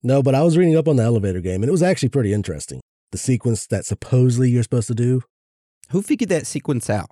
No, 0.02 0.22
but 0.22 0.34
I 0.36 0.42
was 0.42 0.56
reading 0.56 0.76
up 0.76 0.86
on 0.88 0.96
the 0.96 1.02
elevator 1.02 1.40
game 1.40 1.62
and 1.62 1.68
it 1.68 1.72
was 1.72 1.82
actually 1.82 2.10
pretty 2.10 2.32
interesting. 2.32 2.80
The 3.12 3.18
sequence 3.18 3.66
that 3.66 3.84
supposedly 3.84 4.48
you're 4.50 4.62
supposed 4.62 4.86
to 4.88 4.94
do. 4.94 5.22
who 5.90 6.00
figured 6.02 6.30
that 6.30 6.46
sequence 6.46 6.88
out 6.88 7.10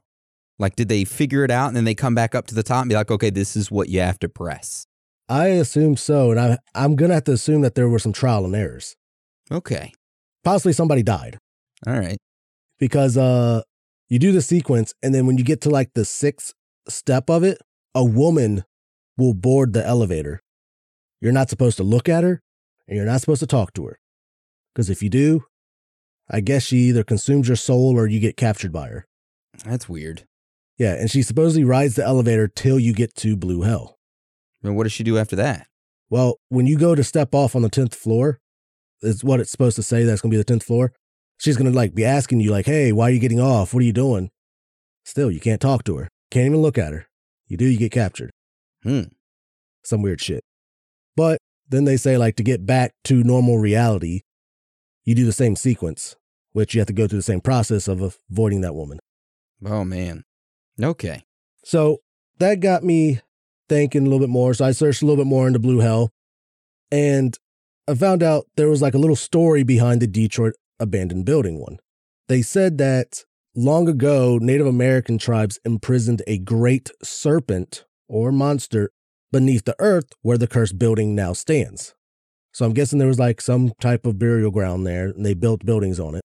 like 0.59 0.77
did 0.77 0.89
they 0.89 1.05
figure 1.05 1.45
it 1.45 1.51
out 1.51 1.69
and 1.69 1.77
then 1.77 1.85
they 1.85 1.95
come 1.95 2.15
back 2.15 2.35
up 2.35 2.47
to 2.47 2.55
the 2.55 2.63
top 2.63 2.83
and 2.83 2.89
be 2.89 2.95
like 2.95 3.11
okay 3.11 3.31
this 3.31 3.57
is 3.57 3.71
what 3.71 3.89
you 3.89 4.01
have 4.01 4.19
to 4.21 4.29
press. 4.29 4.87
I 5.29 5.47
assume 5.49 5.97
so, 5.97 6.31
and 6.31 6.41
I 6.41 6.59
I'm 6.75 6.97
gonna 6.97 7.15
have 7.15 7.25
to 7.25 7.33
assume 7.33 7.63
that 7.63 7.75
there 7.75 7.89
were 7.89 7.99
some 7.99 8.13
trial 8.13 8.45
and 8.45 8.55
errors. 8.55 8.95
okay. 9.51 9.93
Possibly 10.43 10.75
somebody 10.75 11.03
died. 11.03 11.39
all 11.87 11.99
right. 11.99 12.19
Because 12.79 13.17
uh 13.17 13.63
you 14.09 14.19
do 14.19 14.33
the 14.33 14.43
sequence 14.43 14.93
and 15.03 15.15
then 15.15 15.27
when 15.27 15.39
you 15.39 15.45
get 15.45 15.61
to 15.63 15.71
like 15.71 15.91
the 15.95 16.05
sixth 16.05 16.53
step 16.89 17.31
of 17.31 17.43
it 17.43 17.59
a 17.95 18.05
woman 18.05 18.65
will 19.17 19.35
board 19.35 19.73
the 19.73 19.85
elevator. 19.87 20.41
You're 21.21 21.33
not 21.33 21.49
supposed 21.49 21.79
to 21.79 21.83
look 21.83 22.09
at 22.09 22.25
her 22.25 22.41
and 22.87 22.97
you're 22.97 23.07
not 23.07 23.21
supposed 23.21 23.41
to 23.41 23.47
talk 23.47 23.73
to 23.75 23.87
her. 23.87 23.99
Because 24.75 24.91
if 24.91 25.03
you 25.03 25.11
do 25.11 25.45
i 26.31 26.41
guess 26.41 26.63
she 26.63 26.77
either 26.79 27.05
consumes 27.05 27.49
your 27.49 27.57
soul 27.57 27.99
or 27.99 28.07
you 28.07 28.21
get 28.21 28.37
captured 28.37 28.73
by 28.73 28.89
her. 28.89 29.07
That's 29.65 29.89
weird 29.89 30.25
Yeah, 30.79 30.95
and 30.95 31.11
she 31.11 31.23
supposedly 31.23 31.65
rides 31.65 31.95
the 31.95 32.05
elevator 32.05 32.49
till 32.49 32.79
you 32.79 32.93
get 32.93 33.15
to 33.17 33.37
Blue 33.37 33.63
Hell. 33.63 33.99
And 34.63 34.77
what 34.77 34.85
does 34.85 34.93
she 34.93 35.05
do 35.05 35.19
after 35.19 35.37
that? 35.37 35.69
Well, 36.11 36.39
when 36.49 36.67
you 36.67 36.79
go 36.79 36.95
to 36.95 37.05
step 37.05 37.35
off 37.35 37.55
on 37.55 37.63
the 37.63 37.71
10th 37.71 37.95
floor, 37.95 38.41
is 39.03 39.23
what 39.23 39.41
it's 39.41 39.51
supposed 39.51 39.77
to 39.77 39.83
say 39.83 40.05
that's 40.05 40.21
going 40.21 40.31
to 40.31 40.37
be 40.37 40.43
the 40.43 40.53
10th 40.53 40.65
floor. 40.65 40.93
She's 41.39 41.57
going 41.57 41.71
to 41.71 41.77
like 41.77 41.95
be 41.95 42.05
asking 42.05 42.41
you 42.41 42.51
like, 42.51 42.67
"Hey, 42.67 42.93
why 42.93 43.09
are 43.09 43.11
you 43.11 43.19
getting 43.19 43.41
off? 43.41 43.75
What 43.75 43.83
are 43.83 43.87
you 43.87 43.93
doing?" 43.93 44.31
Still, 45.05 45.31
you 45.31 45.41
can't 45.41 45.61
talk 45.61 45.85
to 45.85 45.97
her. 45.97 46.09
Can't 46.31 46.47
even 46.47 46.63
look 46.63 46.79
at 46.79 46.93
her. 46.93 47.07
You 47.47 47.57
do, 47.57 47.67
you 47.67 47.79
get 47.79 47.93
captured. 47.93 48.31
Hmm. 48.83 49.03
Some 49.85 50.01
weird 50.01 50.21
shit. 50.21 50.43
But 51.17 51.39
then 51.69 51.85
they 51.85 51.97
say 51.97 52.17
like 52.17 52.37
to 52.37 52.43
get 52.43 52.65
back 52.65 52.93
to 53.05 53.23
normal 53.23 53.59
reality, 53.59 54.23
you 55.05 55.15
do 55.15 55.27
the 55.27 55.33
same 55.33 55.57
sequence, 55.57 56.17
which 56.53 56.75
you 56.75 56.81
have 56.81 56.87
to 56.87 56.95
go 56.95 57.07
through 57.07 57.19
the 57.19 57.23
same 57.23 57.41
process 57.41 57.89
of 57.89 58.01
avoiding 58.31 58.63
that 58.63 58.75
woman. 58.75 58.99
Oh 59.65 59.85
man. 59.85 60.25
Okay. 60.83 61.23
So 61.65 61.99
that 62.39 62.61
got 62.61 62.85
me 62.85 63.21
thinking 63.69 64.03
a 64.03 64.05
little 64.05 64.21
bit 64.21 64.29
more. 64.29 64.55
So 64.55 64.65
I 64.65 64.73
searched 64.73 65.03
a 65.03 65.07
little 65.07 65.23
bit 65.23 65.29
more 65.29 65.47
into 65.47 65.59
Blue 65.59 65.79
Hell 65.79 66.11
and 66.91 67.39
I 67.87 67.95
found 67.95 68.23
out 68.23 68.47
there 68.57 68.69
was 68.69 68.83
like 68.83 68.95
a 68.95 68.99
little 68.99 69.17
story 69.17 69.63
behind 69.63 70.01
the 70.01 70.07
Detroit 70.07 70.55
abandoned 70.81 71.27
building 71.27 71.61
one. 71.61 71.79
They 72.29 72.43
said 72.43 72.79
that 72.79 73.25
long 73.55 73.89
ago, 73.89 74.39
Native 74.41 74.67
American 74.67 75.19
tribes 75.19 75.59
imprisoned 75.65 76.23
a 76.27 76.39
great 76.39 76.91
serpent 77.03 77.85
or 78.09 78.33
monster 78.33 78.91
beneath 79.33 79.65
the 79.65 79.77
earth 79.79 80.13
where 80.23 80.39
the 80.39 80.47
cursed 80.47 80.79
building 80.79 81.15
now 81.15 81.33
stands. 81.33 81.95
So 82.53 82.65
I'm 82.65 82.73
guessing 82.73 82.99
there 82.99 83.09
was 83.09 83.19
like 83.19 83.41
some 83.41 83.73
type 83.81 84.07
of 84.07 84.19
burial 84.19 84.51
ground 84.51 84.87
there 84.87 85.09
and 85.09 85.27
they 85.27 85.35
built 85.35 85.67
buildings 85.67 85.99
on 85.99 86.15
it. 86.15 86.23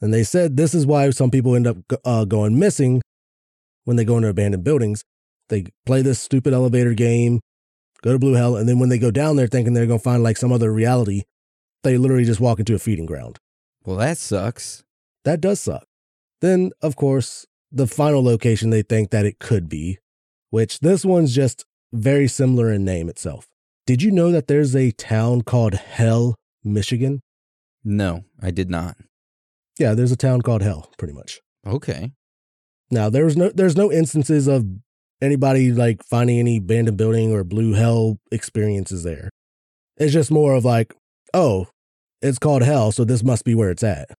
And 0.00 0.14
they 0.14 0.24
said 0.24 0.56
this 0.56 0.74
is 0.74 0.86
why 0.86 1.10
some 1.10 1.30
people 1.30 1.54
end 1.54 1.66
up 1.66 1.76
uh, 2.04 2.24
going 2.24 2.58
missing 2.58 3.02
when 3.88 3.96
they 3.96 4.04
go 4.04 4.18
into 4.18 4.28
abandoned 4.28 4.64
buildings. 4.64 5.02
They 5.48 5.64
play 5.86 6.02
this 6.02 6.20
stupid 6.20 6.52
elevator 6.52 6.92
game, 6.92 7.40
go 8.02 8.12
to 8.12 8.18
Blue 8.18 8.34
Hell, 8.34 8.54
and 8.54 8.68
then 8.68 8.78
when 8.78 8.90
they 8.90 8.98
go 8.98 9.10
down 9.10 9.36
there 9.36 9.46
thinking 9.46 9.72
they're 9.72 9.86
going 9.86 9.98
to 9.98 10.04
find 10.04 10.22
like 10.22 10.36
some 10.36 10.52
other 10.52 10.70
reality, 10.70 11.22
they 11.84 11.96
literally 11.96 12.26
just 12.26 12.38
walk 12.38 12.58
into 12.58 12.74
a 12.74 12.78
feeding 12.78 13.06
ground. 13.06 13.38
Well, 13.86 13.96
that 13.96 14.18
sucks. 14.18 14.84
That 15.24 15.40
does 15.40 15.60
suck. 15.60 15.86
Then, 16.42 16.70
of 16.82 16.96
course, 16.96 17.46
the 17.72 17.86
final 17.86 18.22
location 18.22 18.68
they 18.68 18.82
think 18.82 19.08
that 19.08 19.24
it 19.24 19.38
could 19.38 19.70
be, 19.70 19.96
which 20.50 20.80
this 20.80 21.02
one's 21.02 21.34
just 21.34 21.64
very 21.90 22.28
similar 22.28 22.70
in 22.70 22.84
name 22.84 23.08
itself. 23.08 23.46
Did 23.86 24.02
you 24.02 24.10
know 24.10 24.30
that 24.32 24.48
there's 24.48 24.76
a 24.76 24.90
town 24.90 25.40
called 25.40 25.72
Hell, 25.72 26.34
Michigan? 26.62 27.20
No, 27.82 28.24
I 28.38 28.50
did 28.50 28.68
not. 28.68 28.98
Yeah, 29.78 29.94
there's 29.94 30.12
a 30.12 30.16
town 30.16 30.42
called 30.42 30.60
Hell, 30.60 30.92
pretty 30.98 31.14
much. 31.14 31.40
Okay. 31.66 32.12
Now, 32.90 33.10
there's 33.10 33.36
no 33.36 33.50
there's 33.50 33.76
no 33.76 33.92
instances 33.92 34.46
of 34.46 34.66
anybody 35.20 35.72
like 35.72 36.02
finding 36.04 36.38
any 36.38 36.58
abandoned 36.58 36.96
building 36.96 37.32
or 37.32 37.44
blue 37.44 37.74
hell 37.74 38.18
experiences 38.32 39.02
there. 39.02 39.30
It's 39.96 40.12
just 40.12 40.30
more 40.30 40.54
of 40.54 40.64
like, 40.64 40.94
oh, 41.34 41.66
it's 42.22 42.38
called 42.38 42.62
Hell, 42.62 42.92
so 42.92 43.04
this 43.04 43.22
must 43.22 43.44
be 43.44 43.54
where 43.54 43.70
it's 43.70 43.82
at. 43.82 44.10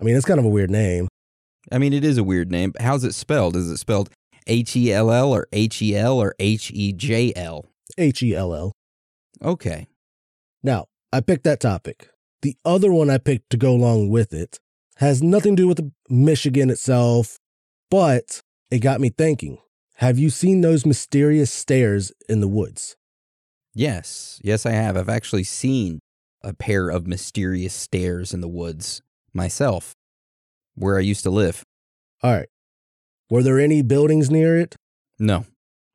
I 0.00 0.04
mean, 0.04 0.16
it's 0.16 0.26
kind 0.26 0.38
of 0.38 0.46
a 0.46 0.50
weird 0.50 0.70
name. 0.70 1.08
I 1.70 1.78
mean, 1.78 1.92
it 1.92 2.04
is 2.04 2.18
a 2.18 2.24
weird 2.24 2.50
name. 2.50 2.72
How's 2.80 3.04
it 3.04 3.14
spelled? 3.14 3.56
Is 3.56 3.70
it 3.70 3.78
spelled 3.78 4.10
H 4.46 4.76
E 4.76 4.92
L 4.92 5.10
L 5.10 5.32
or 5.32 5.46
H 5.52 5.80
E 5.82 5.96
L 5.96 6.18
or 6.18 6.34
H 6.38 6.70
E 6.74 6.92
J 6.92 7.32
L? 7.36 7.66
H 7.98 8.22
E 8.22 8.34
L 8.34 8.54
L. 8.54 8.72
Okay. 9.42 9.86
Now, 10.62 10.86
I 11.12 11.20
picked 11.20 11.44
that 11.44 11.60
topic. 11.60 12.08
The 12.42 12.56
other 12.64 12.92
one 12.92 13.10
I 13.10 13.18
picked 13.18 13.50
to 13.50 13.56
go 13.56 13.72
along 13.72 14.10
with 14.10 14.32
it 14.32 14.58
has 14.96 15.22
nothing 15.22 15.56
to 15.56 15.62
do 15.62 15.68
with 15.68 15.92
Michigan 16.08 16.70
itself, 16.70 17.38
but 17.92 18.40
it 18.70 18.78
got 18.78 19.02
me 19.02 19.10
thinking. 19.10 19.58
Have 19.96 20.18
you 20.18 20.30
seen 20.30 20.62
those 20.62 20.86
mysterious 20.86 21.52
stairs 21.52 22.10
in 22.26 22.40
the 22.40 22.48
woods? 22.48 22.96
Yes. 23.74 24.40
Yes, 24.42 24.64
I 24.64 24.70
have. 24.70 24.96
I've 24.96 25.10
actually 25.10 25.44
seen 25.44 25.98
a 26.40 26.54
pair 26.54 26.88
of 26.88 27.06
mysterious 27.06 27.74
stairs 27.74 28.32
in 28.32 28.40
the 28.40 28.48
woods 28.48 29.02
myself 29.34 29.92
where 30.74 30.96
I 30.96 31.02
used 31.02 31.22
to 31.24 31.30
live. 31.30 31.64
All 32.22 32.32
right. 32.32 32.48
Were 33.28 33.42
there 33.42 33.60
any 33.60 33.82
buildings 33.82 34.30
near 34.30 34.58
it? 34.58 34.74
No, 35.18 35.44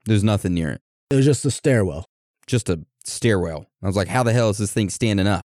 there's 0.06 0.24
nothing 0.24 0.54
near 0.54 0.74
it. 0.74 0.82
It 1.10 1.16
was 1.16 1.26
just 1.26 1.46
a 1.46 1.52
stairwell. 1.52 2.06
Just 2.46 2.70
a 2.70 2.86
stairwell. 3.06 3.66
I 3.82 3.88
was 3.88 3.96
like, 3.96 4.08
how 4.08 4.22
the 4.22 4.34
hell 4.34 4.52
is 4.52 4.60
this 4.60 4.72
thing 4.72 4.92
standing 4.92 5.26
up? 5.26 5.42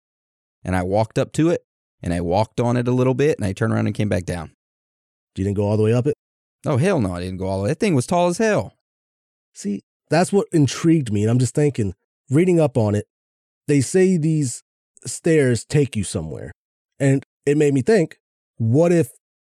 And 0.65 0.75
I 0.75 0.81
walked 0.81 1.19
up 1.19 1.31
to 1.33 1.51
it 1.51 1.62
and 2.01 2.12
I 2.12 2.21
walked 2.21 2.59
on 2.59 2.75
it 2.75 2.88
a 2.88 2.91
little 2.91 3.13
bit 3.13 3.38
and 3.38 3.45
I 3.45 3.53
turned 3.53 3.71
around 3.71 3.85
and 3.85 3.95
came 3.95 4.09
back 4.09 4.25
down. 4.25 4.49
You 5.35 5.43
didn't 5.43 5.55
go 5.55 5.65
all 5.65 5.77
the 5.77 5.83
way 5.83 5.93
up 5.93 6.07
it? 6.07 6.15
Oh, 6.65 6.78
hell 6.78 7.00
no, 7.00 7.13
I 7.13 7.22
didn't 7.22 7.38
go 7.38 7.48
all 7.48 7.58
the 7.58 7.63
way. 7.63 7.69
That 7.69 7.80
thing 7.80 7.95
was 7.95 8.06
tall 8.06 8.28
as 8.28 8.38
hell. 8.38 8.74
See, 9.54 9.82
that's 10.10 10.34
what 10.34 10.48
intrigued 10.52 11.12
me. 11.12 11.24
And 11.24 11.32
I'm 11.32 11.39
just 11.39 11.56
thinking, 11.56 11.93
reading 12.30 12.60
up 12.60 12.78
on 12.78 12.95
it, 12.95 13.06
they 13.67 13.82
say 13.82 14.17
these 14.17 14.63
stairs 15.06 15.63
take 15.63 15.95
you 15.95 16.04
somewhere. 16.04 16.52
And 17.00 17.24
it 17.45 17.58
made 17.58 17.74
me 17.74 17.82
think, 17.82 18.19
what 18.58 18.91
if 18.91 19.12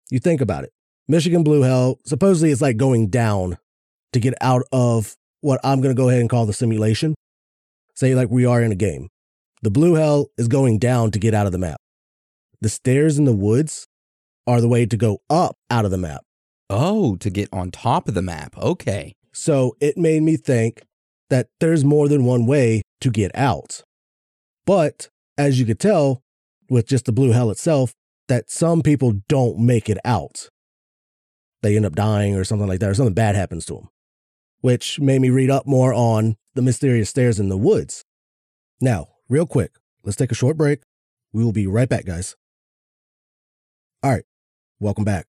you 0.09 0.19
think 0.19 0.41
about 0.41 0.63
it? 0.63 0.71
Michigan 1.07 1.43
Blue 1.43 1.61
Hell, 1.61 1.99
supposedly 2.05 2.51
it's 2.51 2.61
like 2.61 2.75
going 2.75 3.09
down 3.09 3.57
to 4.11 4.19
get 4.19 4.33
out 4.41 4.63
of 4.71 5.15
what 5.41 5.61
I'm 5.63 5.79
going 5.81 5.95
to 5.95 5.99
go 5.99 6.09
ahead 6.09 6.19
and 6.19 6.29
call 6.29 6.45
the 6.45 6.53
simulation. 6.53 7.15
Say, 7.95 8.13
like 8.13 8.29
we 8.29 8.45
are 8.45 8.61
in 8.61 8.71
a 8.71 8.75
game. 8.75 9.07
The 9.61 9.71
Blue 9.71 9.95
Hell 9.95 10.27
is 10.37 10.47
going 10.47 10.79
down 10.79 11.11
to 11.11 11.19
get 11.19 11.33
out 11.33 11.45
of 11.45 11.51
the 11.51 11.57
map. 11.57 11.79
The 12.59 12.69
stairs 12.69 13.17
in 13.17 13.25
the 13.25 13.35
woods 13.35 13.87
are 14.45 14.61
the 14.61 14.67
way 14.67 14.85
to 14.85 14.97
go 14.97 15.19
up 15.29 15.55
out 15.69 15.85
of 15.85 15.91
the 15.91 15.97
map. 15.97 16.21
Oh, 16.69 17.15
to 17.17 17.29
get 17.29 17.49
on 17.53 17.71
top 17.71 18.07
of 18.07 18.13
the 18.13 18.21
map. 18.21 18.57
Okay. 18.57 19.15
So 19.31 19.75
it 19.79 19.97
made 19.97 20.23
me 20.23 20.35
think 20.35 20.81
that 21.29 21.47
there's 21.59 21.85
more 21.85 22.07
than 22.07 22.25
one 22.25 22.45
way 22.45 22.81
to 23.01 23.09
get 23.11 23.31
out. 23.35 23.83
But 24.65 25.09
as 25.37 25.59
you 25.59 25.65
could 25.65 25.79
tell 25.79 26.21
with 26.69 26.87
just 26.87 27.05
the 27.05 27.11
blue 27.11 27.31
hell 27.31 27.51
itself, 27.51 27.93
that 28.27 28.49
some 28.49 28.81
people 28.81 29.21
don't 29.29 29.59
make 29.59 29.89
it 29.89 29.97
out. 30.03 30.49
They 31.61 31.75
end 31.75 31.85
up 31.85 31.95
dying 31.95 32.35
or 32.35 32.43
something 32.43 32.67
like 32.67 32.79
that, 32.81 32.89
or 32.89 32.93
something 32.93 33.13
bad 33.13 33.35
happens 33.35 33.65
to 33.65 33.75
them, 33.75 33.89
which 34.61 34.99
made 34.99 35.21
me 35.21 35.29
read 35.29 35.49
up 35.49 35.65
more 35.65 35.93
on 35.93 36.35
the 36.53 36.61
mysterious 36.61 37.09
stairs 37.09 37.39
in 37.39 37.49
the 37.49 37.57
woods. 37.57 38.03
Now, 38.81 39.07
real 39.29 39.45
quick, 39.45 39.71
let's 40.03 40.17
take 40.17 40.31
a 40.31 40.35
short 40.35 40.57
break. 40.57 40.81
We 41.31 41.43
will 41.43 41.53
be 41.53 41.67
right 41.67 41.89
back, 41.89 42.05
guys. 42.05 42.35
All 44.03 44.11
right, 44.11 44.25
welcome 44.79 45.03
back. 45.03 45.27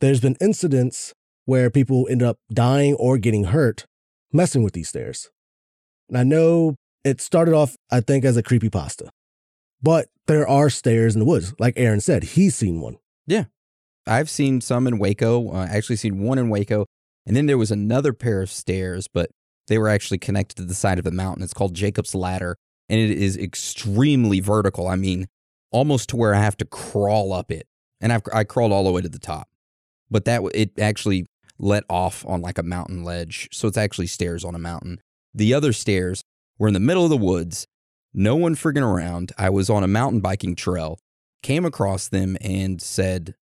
There's 0.00 0.20
been 0.20 0.36
incidents 0.40 1.14
where 1.44 1.70
people 1.70 2.06
end 2.10 2.22
up 2.22 2.38
dying 2.52 2.94
or 2.94 3.18
getting 3.18 3.44
hurt 3.44 3.86
messing 4.32 4.62
with 4.62 4.74
these 4.74 4.88
stairs. 4.88 5.30
And 6.08 6.18
I 6.18 6.22
know 6.22 6.76
it 7.04 7.20
started 7.20 7.54
off, 7.54 7.76
I 7.90 8.00
think, 8.00 8.24
as 8.24 8.36
a 8.36 8.42
creepy 8.42 8.68
pasta, 8.68 9.10
but 9.82 10.08
there 10.26 10.46
are 10.46 10.68
stairs 10.70 11.14
in 11.14 11.20
the 11.20 11.26
woods. 11.26 11.54
Like 11.58 11.74
Aaron 11.76 12.00
said, 12.00 12.24
he's 12.24 12.54
seen 12.54 12.80
one. 12.80 12.96
Yeah. 13.26 13.44
I've 14.06 14.30
seen 14.30 14.60
some 14.60 14.86
in 14.86 14.98
Waco. 14.98 15.50
Uh, 15.50 15.66
I 15.70 15.76
actually 15.76 15.96
seen 15.96 16.22
one 16.22 16.38
in 16.38 16.48
Waco. 16.48 16.86
And 17.26 17.36
then 17.36 17.46
there 17.46 17.58
was 17.58 17.72
another 17.72 18.12
pair 18.12 18.40
of 18.40 18.50
stairs, 18.50 19.08
but 19.12 19.30
they 19.66 19.78
were 19.78 19.88
actually 19.88 20.18
connected 20.18 20.56
to 20.56 20.64
the 20.64 20.74
side 20.74 20.98
of 20.98 21.04
the 21.04 21.10
mountain. 21.10 21.42
It's 21.42 21.54
called 21.54 21.74
Jacob's 21.74 22.14
Ladder, 22.14 22.56
and 22.88 23.00
it 23.00 23.10
is 23.10 23.36
extremely 23.36 24.38
vertical. 24.38 24.86
I 24.86 24.94
mean, 24.94 25.26
almost 25.72 26.08
to 26.10 26.16
where 26.16 26.34
I 26.34 26.40
have 26.40 26.56
to 26.58 26.64
crawl 26.64 27.32
up 27.32 27.50
it. 27.50 27.66
And 28.00 28.12
I've, 28.12 28.22
I 28.32 28.44
crawled 28.44 28.72
all 28.72 28.84
the 28.84 28.92
way 28.92 29.02
to 29.02 29.08
the 29.08 29.18
top. 29.18 29.48
But 30.10 30.24
that 30.24 30.42
it 30.54 30.78
actually 30.78 31.26
let 31.58 31.84
off 31.88 32.24
on 32.26 32.40
like 32.42 32.58
a 32.58 32.62
mountain 32.62 33.02
ledge. 33.02 33.48
So 33.52 33.68
it's 33.68 33.76
actually 33.76 34.06
stairs 34.06 34.44
on 34.44 34.54
a 34.54 34.58
mountain. 34.58 35.00
The 35.34 35.54
other 35.54 35.72
stairs 35.72 36.22
were 36.58 36.68
in 36.68 36.74
the 36.74 36.80
middle 36.80 37.04
of 37.04 37.10
the 37.10 37.16
woods, 37.16 37.66
no 38.18 38.34
one 38.34 38.54
friggin' 38.54 38.82
around. 38.82 39.32
I 39.36 39.50
was 39.50 39.68
on 39.68 39.84
a 39.84 39.88
mountain 39.88 40.20
biking 40.20 40.54
trail, 40.54 40.98
came 41.42 41.66
across 41.66 42.08
them 42.08 42.36
and 42.40 42.80
said, 42.80 43.34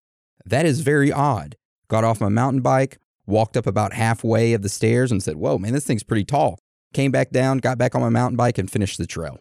That 0.45 0.67
is 0.67 0.81
very 0.81 1.13
odd. 1.13 1.57
Got 1.89 2.03
off 2.03 2.21
my 2.21 2.29
mountain 2.29 2.61
bike, 2.61 2.99
walked 3.25 3.57
up 3.57 3.67
about 3.67 3.93
halfway 3.93 4.53
of 4.53 4.63
the 4.63 4.69
stairs 4.69 5.13
and 5.13 5.23
said, 5.23 5.37
Whoa, 5.37 5.59
man, 5.59 5.73
this 5.73 5.85
thing's 5.85 6.03
pretty 6.03 6.25
tall. 6.25 6.59
Came 6.93 7.13
back 7.13 7.31
down, 7.31 7.59
got 7.59 7.79
back 7.79 7.95
on 7.95 8.01
my 8.01 8.09
mountain 8.09 8.37
bike 8.37 8.59
and 8.59 8.71
finished 8.71 8.99
the 8.99 9.07
trail. 9.07 9.39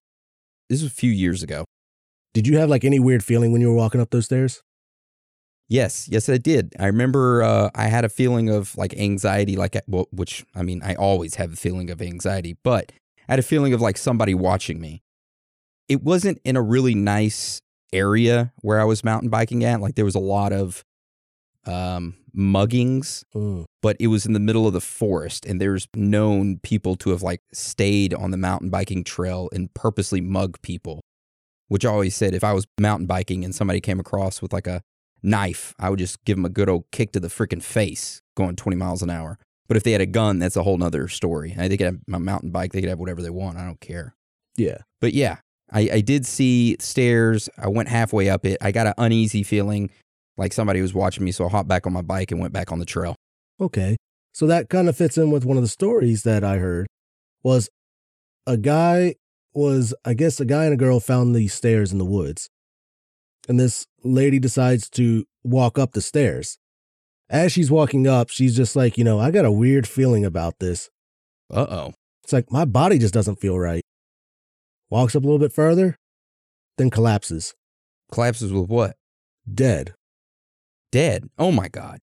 This 0.69 0.83
was 0.83 0.91
a 0.91 0.95
few 0.95 1.11
years 1.11 1.41
ago. 1.41 1.65
Did 2.33 2.47
you 2.47 2.57
have 2.57 2.69
like 2.69 2.83
any 2.83 2.99
weird 2.99 3.23
feeling 3.23 3.51
when 3.51 3.61
you 3.61 3.69
were 3.69 3.75
walking 3.75 4.01
up 4.01 4.11
those 4.11 4.25
stairs? 4.25 4.61
Yes, 5.69 6.07
yes, 6.09 6.29
I 6.29 6.37
did. 6.37 6.73
I 6.79 6.85
remember 6.87 7.41
uh, 7.41 7.69
I 7.73 7.87
had 7.87 8.05
a 8.05 8.09
feeling 8.09 8.49
of 8.49 8.77
like 8.77 8.93
anxiety, 8.97 9.55
like 9.55 9.75
well, 9.87 10.07
which 10.11 10.45
I 10.55 10.61
mean, 10.61 10.81
I 10.83 10.95
always 10.95 11.35
have 11.35 11.53
a 11.53 11.55
feeling 11.55 11.89
of 11.89 12.01
anxiety, 12.01 12.57
but 12.63 12.91
I 13.27 13.33
had 13.33 13.39
a 13.39 13.43
feeling 13.43 13.73
of 13.73 13.81
like 13.81 13.97
somebody 13.97 14.33
watching 14.33 14.79
me. 14.79 15.01
It 15.87 16.03
wasn't 16.03 16.39
in 16.43 16.55
a 16.55 16.61
really 16.61 16.93
nice 16.95 17.61
area 17.91 18.51
where 18.61 18.79
I 18.79 18.83
was 18.83 19.03
mountain 19.03 19.29
biking 19.29 19.63
at. 19.63 19.79
Like 19.79 19.95
there 19.95 20.05
was 20.05 20.15
a 20.15 20.19
lot 20.19 20.51
of 20.53 20.83
um, 21.65 22.15
muggings, 22.35 23.23
Mm. 23.33 23.65
but 23.81 23.95
it 23.99 24.07
was 24.07 24.25
in 24.25 24.33
the 24.33 24.39
middle 24.39 24.67
of 24.67 24.73
the 24.73 24.81
forest, 24.81 25.45
and 25.45 25.61
there's 25.61 25.87
known 25.95 26.59
people 26.59 26.95
to 26.97 27.11
have 27.11 27.21
like 27.21 27.41
stayed 27.53 28.13
on 28.13 28.31
the 28.31 28.37
mountain 28.37 28.69
biking 28.69 29.03
trail 29.03 29.49
and 29.53 29.73
purposely 29.73 30.19
mug 30.21 30.61
people. 30.61 30.99
Which 31.69 31.85
I 31.85 31.89
always 31.89 32.15
said 32.15 32.35
if 32.35 32.43
I 32.43 32.53
was 32.53 32.65
mountain 32.79 33.07
biking 33.07 33.43
and 33.45 33.55
somebody 33.55 33.79
came 33.79 33.99
across 33.99 34.41
with 34.41 34.53
like 34.53 34.67
a 34.67 34.81
knife, 35.23 35.73
I 35.79 35.89
would 35.89 35.99
just 35.99 36.23
give 36.25 36.37
them 36.37 36.45
a 36.45 36.49
good 36.49 36.69
old 36.69 36.85
kick 36.91 37.13
to 37.13 37.19
the 37.19 37.29
freaking 37.29 37.63
face 37.63 38.21
going 38.35 38.55
20 38.55 38.77
miles 38.77 39.01
an 39.01 39.09
hour. 39.09 39.39
But 39.67 39.77
if 39.77 39.83
they 39.83 39.93
had 39.93 40.01
a 40.01 40.05
gun, 40.05 40.39
that's 40.39 40.57
a 40.57 40.63
whole 40.63 40.77
nother 40.77 41.07
story. 41.07 41.55
I, 41.57 41.67
they 41.67 41.77
could 41.77 41.85
have 41.85 41.99
my 42.07 42.17
mountain 42.17 42.51
bike, 42.51 42.73
they 42.73 42.81
could 42.81 42.89
have 42.89 42.99
whatever 42.99 43.21
they 43.21 43.29
want. 43.29 43.57
I 43.57 43.65
don't 43.65 43.79
care. 43.79 44.15
Yeah. 44.57 44.79
But 44.99 45.13
yeah, 45.13 45.37
I, 45.71 45.89
I 45.93 46.01
did 46.01 46.25
see 46.25 46.75
stairs. 46.79 47.49
I 47.57 47.69
went 47.69 47.89
halfway 47.89 48.29
up 48.29 48.45
it. 48.45 48.57
I 48.61 48.71
got 48.71 48.87
an 48.87 48.93
uneasy 48.97 49.43
feeling 49.43 49.89
like 50.37 50.53
somebody 50.53 50.81
was 50.81 50.93
watching 50.93 51.23
me. 51.23 51.31
So 51.31 51.45
I 51.45 51.49
hopped 51.49 51.69
back 51.69 51.87
on 51.87 51.93
my 51.93 52.01
bike 52.01 52.31
and 52.31 52.39
went 52.39 52.53
back 52.53 52.71
on 52.71 52.79
the 52.79 52.85
trail. 52.85 53.15
Okay. 53.59 53.95
So 54.33 54.47
that 54.47 54.69
kind 54.69 54.89
of 54.89 54.97
fits 54.97 55.17
in 55.17 55.31
with 55.31 55.45
one 55.45 55.57
of 55.57 55.63
the 55.63 55.69
stories 55.69 56.23
that 56.23 56.43
I 56.43 56.57
heard 56.57 56.87
was 57.43 57.69
a 58.45 58.57
guy 58.57 59.15
was 59.53 59.93
I 60.03 60.13
guess 60.13 60.39
a 60.39 60.45
guy 60.45 60.65
and 60.65 60.73
a 60.73 60.77
girl 60.77 60.99
found 60.99 61.35
these 61.35 61.53
stairs 61.53 61.91
in 61.91 61.99
the 61.99 62.05
woods. 62.05 62.49
And 63.47 63.59
this 63.59 63.87
lady 64.03 64.39
decides 64.39 64.89
to 64.91 65.25
walk 65.43 65.77
up 65.77 65.91
the 65.91 66.01
stairs. 66.01 66.57
As 67.29 67.51
she's 67.51 67.71
walking 67.71 68.07
up, 68.07 68.29
she's 68.29 68.55
just 68.55 68.75
like, 68.75 68.97
you 68.97 69.03
know, 69.03 69.19
I 69.19 69.31
got 69.31 69.45
a 69.45 69.51
weird 69.51 69.87
feeling 69.87 70.23
about 70.23 70.59
this. 70.59 70.89
Uh 71.51 71.65
oh. 71.69 71.93
It's 72.23 72.33
like 72.33 72.51
my 72.51 72.65
body 72.65 72.97
just 72.97 73.13
doesn't 73.13 73.39
feel 73.39 73.59
right. 73.59 73.83
Walks 74.89 75.15
up 75.15 75.23
a 75.23 75.25
little 75.25 75.39
bit 75.39 75.51
further, 75.51 75.97
then 76.77 76.89
collapses. 76.89 77.53
Collapses 78.11 78.53
with 78.53 78.69
what? 78.69 78.95
Dead. 79.51 79.95
Dead. 80.91 81.29
Oh 81.37 81.51
my 81.51 81.67
God. 81.67 81.99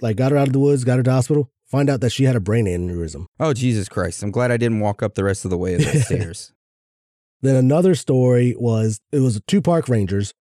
Like 0.00 0.16
got 0.16 0.32
her 0.32 0.38
out 0.38 0.46
of 0.46 0.52
the 0.52 0.60
woods, 0.60 0.84
got 0.84 0.96
her 0.96 1.02
to 1.02 1.10
the 1.10 1.14
hospital, 1.14 1.50
find 1.66 1.90
out 1.90 2.00
that 2.00 2.10
she 2.10 2.24
had 2.24 2.36
a 2.36 2.40
brain 2.40 2.66
aneurysm. 2.66 3.26
Oh, 3.40 3.52
Jesus 3.52 3.88
Christ. 3.88 4.22
I'm 4.22 4.30
glad 4.30 4.50
I 4.50 4.56
didn't 4.56 4.80
walk 4.80 5.02
up 5.02 5.14
the 5.14 5.24
rest 5.24 5.44
of 5.44 5.50
the 5.50 5.58
way 5.58 5.74
of 5.74 5.80
the 5.80 6.00
stairs. 6.04 6.52
Then 7.40 7.56
another 7.56 7.94
story 7.94 8.54
was 8.56 9.00
it 9.10 9.18
was 9.18 9.40
two 9.46 9.60
park 9.60 9.88
rangers. 9.88 10.32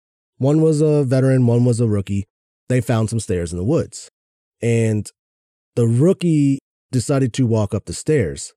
One 0.42 0.64
was 0.64 0.82
a 0.82 1.04
veteran, 1.04 1.46
one 1.46 1.66
was 1.66 1.80
a 1.80 1.88
rookie. 1.88 2.26
They 2.68 2.82
found 2.82 3.12
some 3.12 3.20
stairs 3.20 3.52
in 3.52 3.60
the 3.60 3.64
woods. 3.64 4.10
And 4.60 5.08
the 5.76 5.86
rookie 5.86 6.58
decided 6.92 7.32
to 7.34 7.46
walk 7.46 7.76
up 7.76 7.86
the 7.86 7.94
stairs. 7.94 8.56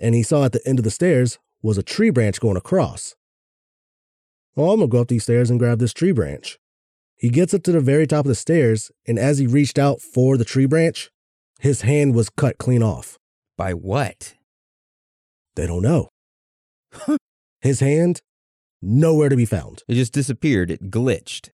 And 0.00 0.16
he 0.16 0.24
saw 0.24 0.44
at 0.44 0.50
the 0.50 0.66
end 0.66 0.80
of 0.80 0.84
the 0.84 0.90
stairs 0.90 1.38
was 1.62 1.78
a 1.78 1.82
tree 1.84 2.10
branch 2.10 2.40
going 2.40 2.56
across. 2.56 3.14
Well, 4.56 4.72
I'm 4.72 4.80
going 4.80 4.90
to 4.90 4.92
go 4.92 5.00
up 5.02 5.06
these 5.06 5.22
stairs 5.22 5.48
and 5.48 5.60
grab 5.60 5.78
this 5.78 5.92
tree 5.92 6.10
branch. 6.10 6.58
He 7.14 7.30
gets 7.30 7.54
up 7.54 7.62
to 7.62 7.72
the 7.72 7.80
very 7.80 8.08
top 8.08 8.24
of 8.24 8.28
the 8.28 8.34
stairs, 8.34 8.90
and 9.06 9.16
as 9.16 9.38
he 9.38 9.46
reached 9.46 9.78
out 9.78 10.00
for 10.00 10.36
the 10.36 10.44
tree 10.44 10.66
branch, 10.66 11.08
his 11.60 11.82
hand 11.82 12.16
was 12.16 12.30
cut 12.30 12.58
clean 12.58 12.82
off. 12.82 13.16
By 13.56 13.74
what? 13.74 14.34
They 15.54 15.68
don't 15.68 15.82
know. 15.82 16.08
his 17.60 17.78
hand, 17.78 18.22
nowhere 18.82 19.28
to 19.28 19.36
be 19.36 19.44
found. 19.44 19.82
It 19.88 19.94
just 19.94 20.12
disappeared. 20.12 20.70
It 20.70 20.90
glitched. 20.90 21.50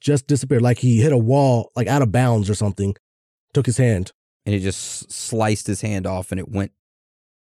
Just 0.00 0.26
disappeared, 0.26 0.62
like 0.62 0.78
he 0.78 1.00
hit 1.00 1.12
a 1.12 1.18
wall, 1.18 1.70
like 1.76 1.86
out 1.86 2.02
of 2.02 2.12
bounds 2.12 2.50
or 2.50 2.54
something. 2.54 2.96
Took 3.54 3.66
his 3.66 3.78
hand. 3.78 4.12
And 4.46 4.54
it 4.54 4.60
just 4.60 5.12
sliced 5.12 5.66
his 5.66 5.82
hand 5.82 6.06
off 6.06 6.30
and 6.30 6.40
it 6.40 6.48
went 6.48 6.72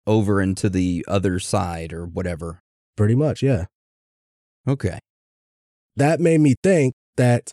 over 0.07 0.41
into 0.41 0.69
the 0.69 1.05
other 1.07 1.39
side 1.39 1.93
or 1.93 2.07
whatever. 2.07 2.63
Pretty 2.97 3.15
much, 3.15 3.43
yeah. 3.43 3.67
Okay. 4.67 4.99
That 5.97 6.21
made 6.21 6.41
me 6.41 6.55
think 6.63 6.95
that 7.17 7.53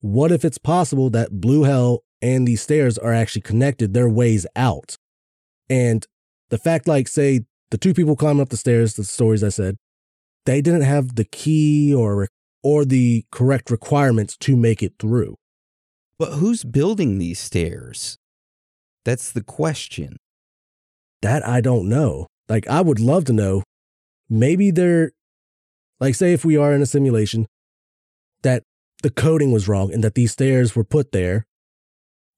what 0.00 0.32
if 0.32 0.44
it's 0.44 0.58
possible 0.58 1.10
that 1.10 1.40
Blue 1.40 1.64
Hell 1.64 2.02
and 2.22 2.46
these 2.46 2.62
stairs 2.62 2.98
are 2.98 3.12
actually 3.12 3.42
connected, 3.42 3.94
their 3.94 4.08
ways 4.08 4.46
out? 4.56 4.96
And 5.68 6.06
the 6.48 6.58
fact, 6.58 6.88
like, 6.88 7.06
say, 7.06 7.42
the 7.70 7.78
two 7.78 7.94
people 7.94 8.16
climbing 8.16 8.42
up 8.42 8.48
the 8.48 8.56
stairs, 8.56 8.94
the 8.94 9.04
stories 9.04 9.44
I 9.44 9.50
said, 9.50 9.76
they 10.46 10.60
didn't 10.60 10.82
have 10.82 11.16
the 11.16 11.24
key 11.24 11.94
or 11.94 12.28
or 12.62 12.84
the 12.84 13.24
correct 13.32 13.70
requirements 13.70 14.36
to 14.36 14.56
make 14.56 14.82
it 14.82 14.94
through. 14.98 15.36
But 16.18 16.34
who's 16.34 16.64
building 16.64 17.18
these 17.18 17.38
stairs? 17.38 18.18
That's 19.04 19.32
the 19.32 19.42
question. 19.42 20.16
That 21.22 21.46
I 21.46 21.60
don't 21.60 21.88
know. 21.88 22.26
Like, 22.48 22.68
I 22.68 22.82
would 22.82 23.00
love 23.00 23.24
to 23.26 23.32
know. 23.32 23.62
Maybe 24.28 24.70
they're, 24.70 25.12
like, 25.98 26.14
say, 26.14 26.32
if 26.32 26.44
we 26.44 26.56
are 26.56 26.74
in 26.74 26.82
a 26.82 26.86
simulation, 26.86 27.46
that 28.42 28.62
the 29.02 29.10
coding 29.10 29.52
was 29.52 29.68
wrong 29.68 29.92
and 29.92 30.04
that 30.04 30.14
these 30.14 30.32
stairs 30.32 30.76
were 30.76 30.84
put 30.84 31.12
there. 31.12 31.46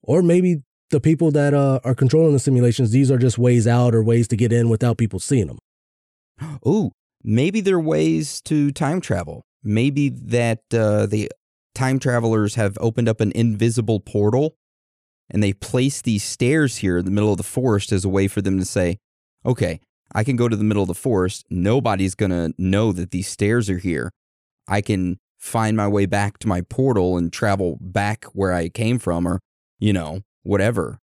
Or 0.03 0.23
maybe 0.23 0.63
the 0.91 1.01
people 1.01 1.31
that 1.33 1.55
uh, 1.55 1.81
are 1.83 1.95
controlling 1.95 2.33
the 2.33 2.39
simulations, 2.39 2.91
these 2.91 3.11
are 3.11 3.19
just 3.19 3.39
ways 3.39 3.67
out 3.67 3.95
or 3.95 4.03
ways 4.03 4.29
to 4.29 4.37
get 4.37 4.53
in 4.53 4.69
without 4.69 4.99
people 4.99 5.19
seeing 5.19 5.49
them. 5.49 5.59
Ooh, 6.67 6.93
maybe 7.25 7.61
there 7.61 7.77
are 7.77 7.81
ways 7.81 8.41
to 8.43 8.71
time 8.71 9.01
travel. 9.01 9.45
Maybe 9.63 10.09
that 10.09 10.61
uh, 10.73 11.07
the 11.07 11.31
time 11.75 11.99
travelers 11.99 12.57
have 12.57 12.77
opened 12.81 13.09
up 13.09 13.21
an 13.21 13.33
invisible 13.35 14.01
portal 14.01 14.57
and 15.31 15.43
they 15.43 15.53
place 15.53 16.03
these 16.03 16.25
stairs 16.25 16.79
here 16.79 16.99
in 16.99 17.05
the 17.05 17.11
middle 17.11 17.31
of 17.31 17.39
the 17.39 17.43
forest 17.43 17.93
as 17.93 18.05
a 18.05 18.09
way 18.09 18.29
for 18.29 18.43
them 18.43 18.59
to 18.59 18.65
say, 18.65 18.99
okay, 19.47 19.81
I 20.15 20.25
can 20.25 20.37
go 20.37 20.49
to 20.49 20.57
the 20.57 20.65
middle 20.65 20.83
of 20.83 20.89
the 20.89 20.95
forest. 20.95 21.47
Nobody's 21.49 22.15
going 22.15 22.31
to 22.31 22.53
know 22.59 22.93
that 22.93 23.13
these 23.13 23.29
stairs 23.29 23.71
are 23.71 23.79
here. 23.79 24.11
I 24.69 24.81
can 24.81 25.19
find 25.39 25.77
my 25.77 25.89
way 25.89 26.07
back 26.07 26.39
to 26.39 26.49
my 26.49 26.61
portal 26.61 27.17
and 27.17 27.33
travel 27.33 27.79
back 27.81 28.27
where 28.27 28.53
I 28.53 28.69
came 28.69 28.99
from 28.99 29.27
or, 29.27 29.41
you 29.79 29.93
know, 29.93 30.21
whatever. 30.43 30.99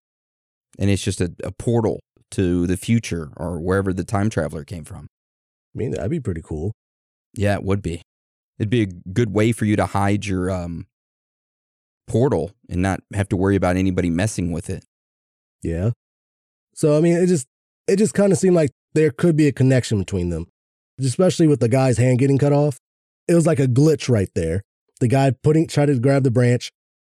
And 0.78 0.90
it's 0.90 1.02
just 1.02 1.20
a, 1.20 1.33
a 1.42 1.50
portal 1.50 2.00
to 2.33 2.66
the 2.66 2.76
future 2.76 3.33
or 3.37 3.61
wherever 3.61 3.92
the 3.92 4.04
time 4.04 4.28
traveler 4.28 4.64
came 4.64 4.85
from. 4.85 5.09
I 5.79 5.81
mean, 5.81 5.91
that'd 5.93 6.11
be 6.11 6.19
pretty 6.19 6.43
cool. 6.43 6.73
Yeah, 7.37 7.55
it 7.55 7.62
would 7.62 7.83
be. 7.83 8.03
It'd 8.59 8.69
be 8.69 8.83
a 8.83 8.87
good 9.12 9.33
way 9.33 9.53
for 9.53 9.64
you 9.64 9.77
to 9.77 9.87
hide 9.87 10.27
your 10.27 10.51
um, 10.51 10.88
portal 12.09 12.51
and 12.69 12.83
not 12.83 13.01
have 13.14 13.29
to 13.29 13.37
worry 13.37 13.55
about 13.55 13.77
anybody 13.77 14.11
messing 14.11 14.51
with 14.51 14.69
it. 14.69 14.85
Yeah. 15.62 15.91
So, 16.75 16.99
I 16.99 17.01
mean, 17.01 17.17
it 17.17 17.27
just, 17.27 17.47
it 17.87 17.97
just 17.97 18.14
kind 18.14 18.33
of 18.33 18.38
seemed 18.38 18.57
like 18.57 18.71
there 18.95 19.12
could 19.12 19.37
be 19.37 19.47
a 19.47 19.53
connection 19.53 20.01
between 20.01 20.31
them, 20.31 20.49
especially 20.99 21.47
with 21.47 21.61
the 21.61 21.69
guy's 21.69 21.99
hand 21.99 22.19
getting 22.19 22.38
cut 22.38 22.53
off. 22.53 22.79
It 23.29 23.35
was 23.35 23.47
like 23.47 23.61
a 23.61 23.69
glitch 23.69 24.09
right 24.09 24.31
there. 24.35 24.62
The 24.99 25.07
guy 25.07 25.31
putting, 25.31 25.69
trying 25.69 25.87
to 25.88 25.99
grab 26.01 26.25
the 26.25 26.33
branch, 26.33 26.71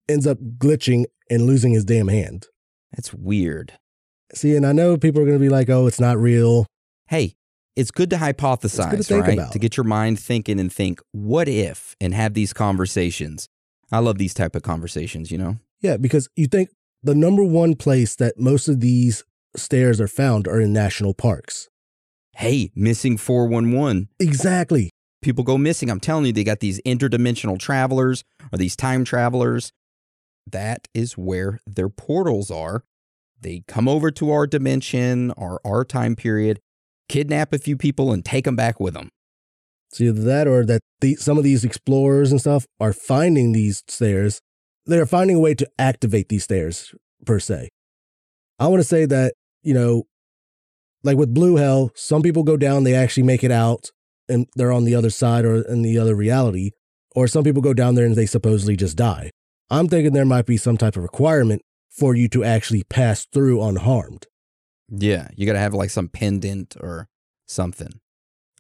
ends 0.10 0.28
up 0.28 0.40
glitching 0.58 1.06
and 1.30 1.44
losing 1.44 1.72
his 1.72 1.86
damn 1.86 2.10
hand. 2.10 2.48
That's 2.92 3.14
weird. 3.14 3.80
See, 4.34 4.54
and 4.58 4.66
I 4.66 4.74
know 4.74 4.98
people 4.98 5.22
are 5.22 5.26
going 5.26 5.38
to 5.38 5.42
be 5.42 5.48
like, 5.48 5.70
oh, 5.70 5.88
it's 5.88 6.02
not 6.02 6.18
real. 6.18 6.66
Hey, 7.08 7.36
it's 7.76 7.92
good 7.92 8.10
to 8.10 8.18
hypothesize, 8.18 9.08
to 9.08 9.20
right? 9.20 9.34
about. 9.34 9.52
To 9.54 9.60
get 9.60 9.78
your 9.78 9.84
mind 9.84 10.20
thinking 10.20 10.60
and 10.60 10.72
think, 10.72 11.00
what 11.12 11.48
if, 11.48 11.96
and 12.02 12.14
have 12.14 12.34
these 12.34 12.54
conversations. 12.54 13.48
I 13.92 14.00
love 14.00 14.18
these 14.18 14.34
type 14.34 14.56
of 14.56 14.64
conversations, 14.64 15.32
you 15.32 15.38
know? 15.38 15.58
Yeah, 15.82 15.98
because 15.98 16.30
you 16.36 16.48
think 16.48 16.70
the 17.02 17.16
number 17.16 17.44
one 17.44 17.76
place 17.76 18.16
that 18.18 18.40
most 18.40 18.68
of 18.68 18.82
these 18.82 19.24
stairs 19.56 20.00
are 20.02 20.08
found 20.08 20.48
are 20.48 20.60
in 20.60 20.74
national 20.74 21.14
parks. 21.14 21.70
Hey, 22.36 22.72
missing 22.76 23.18
411. 23.18 24.10
Exactly. 24.20 24.90
People 25.22 25.44
go 25.44 25.58
missing. 25.58 25.90
I'm 25.90 26.00
telling 26.00 26.26
you, 26.26 26.34
they 26.34 26.44
got 26.44 26.60
these 26.60 26.82
interdimensional 26.84 27.60
travelers 27.60 28.24
or 28.52 28.58
these 28.58 28.76
time 28.76 29.04
travelers. 29.04 29.72
That 30.48 30.88
is 30.94 31.18
where 31.18 31.60
their 31.68 31.90
portals 31.90 32.50
are. 32.50 32.84
They 33.42 33.64
come 33.68 33.88
over 33.88 34.12
to 34.12 34.32
our 34.32 34.48
dimension 34.48 35.32
or 35.38 35.60
our 35.66 35.84
time 35.84 36.16
period, 36.16 36.60
kidnap 37.10 37.52
a 37.52 37.58
few 37.58 37.76
people, 37.76 38.14
and 38.14 38.24
take 38.24 38.46
them 38.46 38.56
back 38.56 38.80
with 38.80 38.94
them. 38.94 39.10
It's 39.92 40.00
either 40.00 40.22
that 40.22 40.48
or 40.48 40.66
that 40.66 40.82
the, 41.02 41.16
some 41.16 41.38
of 41.38 41.44
these 41.44 41.66
explorers 41.66 42.32
and 42.32 42.40
stuff 42.40 42.66
are 42.80 42.94
finding 42.94 43.52
these 43.52 43.84
stairs. 43.88 44.40
They're 44.86 45.06
finding 45.06 45.36
a 45.36 45.42
way 45.42 45.56
to 45.56 45.70
activate 45.78 46.30
these 46.30 46.44
stairs, 46.44 46.94
per 47.26 47.40
se. 47.40 47.70
I 48.60 48.68
want 48.68 48.82
to 48.82 48.88
say 48.88 49.06
that, 49.06 49.34
you 49.64 49.74
know, 49.74 50.04
like 51.04 51.18
with 51.18 51.34
Blue 51.34 51.56
Hell, 51.56 51.92
some 51.96 52.22
people 52.22 52.44
go 52.44 52.58
down, 52.58 52.84
they 52.84 52.96
actually 52.96 53.24
make 53.24 53.44
it 53.44 53.52
out, 53.52 53.92
and 54.28 54.48
they're 54.56 54.72
on 54.72 54.86
the 54.86 54.96
other 54.96 55.10
side 55.10 55.46
or 55.46 55.62
in 55.62 55.82
the 55.82 55.98
other 55.98 56.16
reality. 56.16 56.72
Or 57.16 57.28
some 57.28 57.44
people 57.44 57.62
go 57.62 57.74
down 57.74 57.96
there 57.96 58.06
and 58.06 58.16
they 58.16 58.28
supposedly 58.28 58.76
just 58.76 58.96
die. 58.96 59.32
I'm 59.70 59.88
thinking 59.88 60.14
there 60.14 60.26
might 60.26 60.46
be 60.46 60.58
some 60.58 60.78
type 60.78 60.96
of 60.96 61.04
requirement 61.04 61.62
for 61.90 62.16
you 62.16 62.28
to 62.30 62.44
actually 62.44 62.84
pass 62.84 63.26
through 63.26 63.64
unharmed. 63.64 64.28
Yeah, 64.90 65.28
you 65.36 65.46
got 65.46 65.54
to 65.54 65.60
have 65.60 65.74
like 65.74 65.90
some 65.90 66.08
pendant 66.08 66.76
or 66.80 67.08
something. 67.48 68.00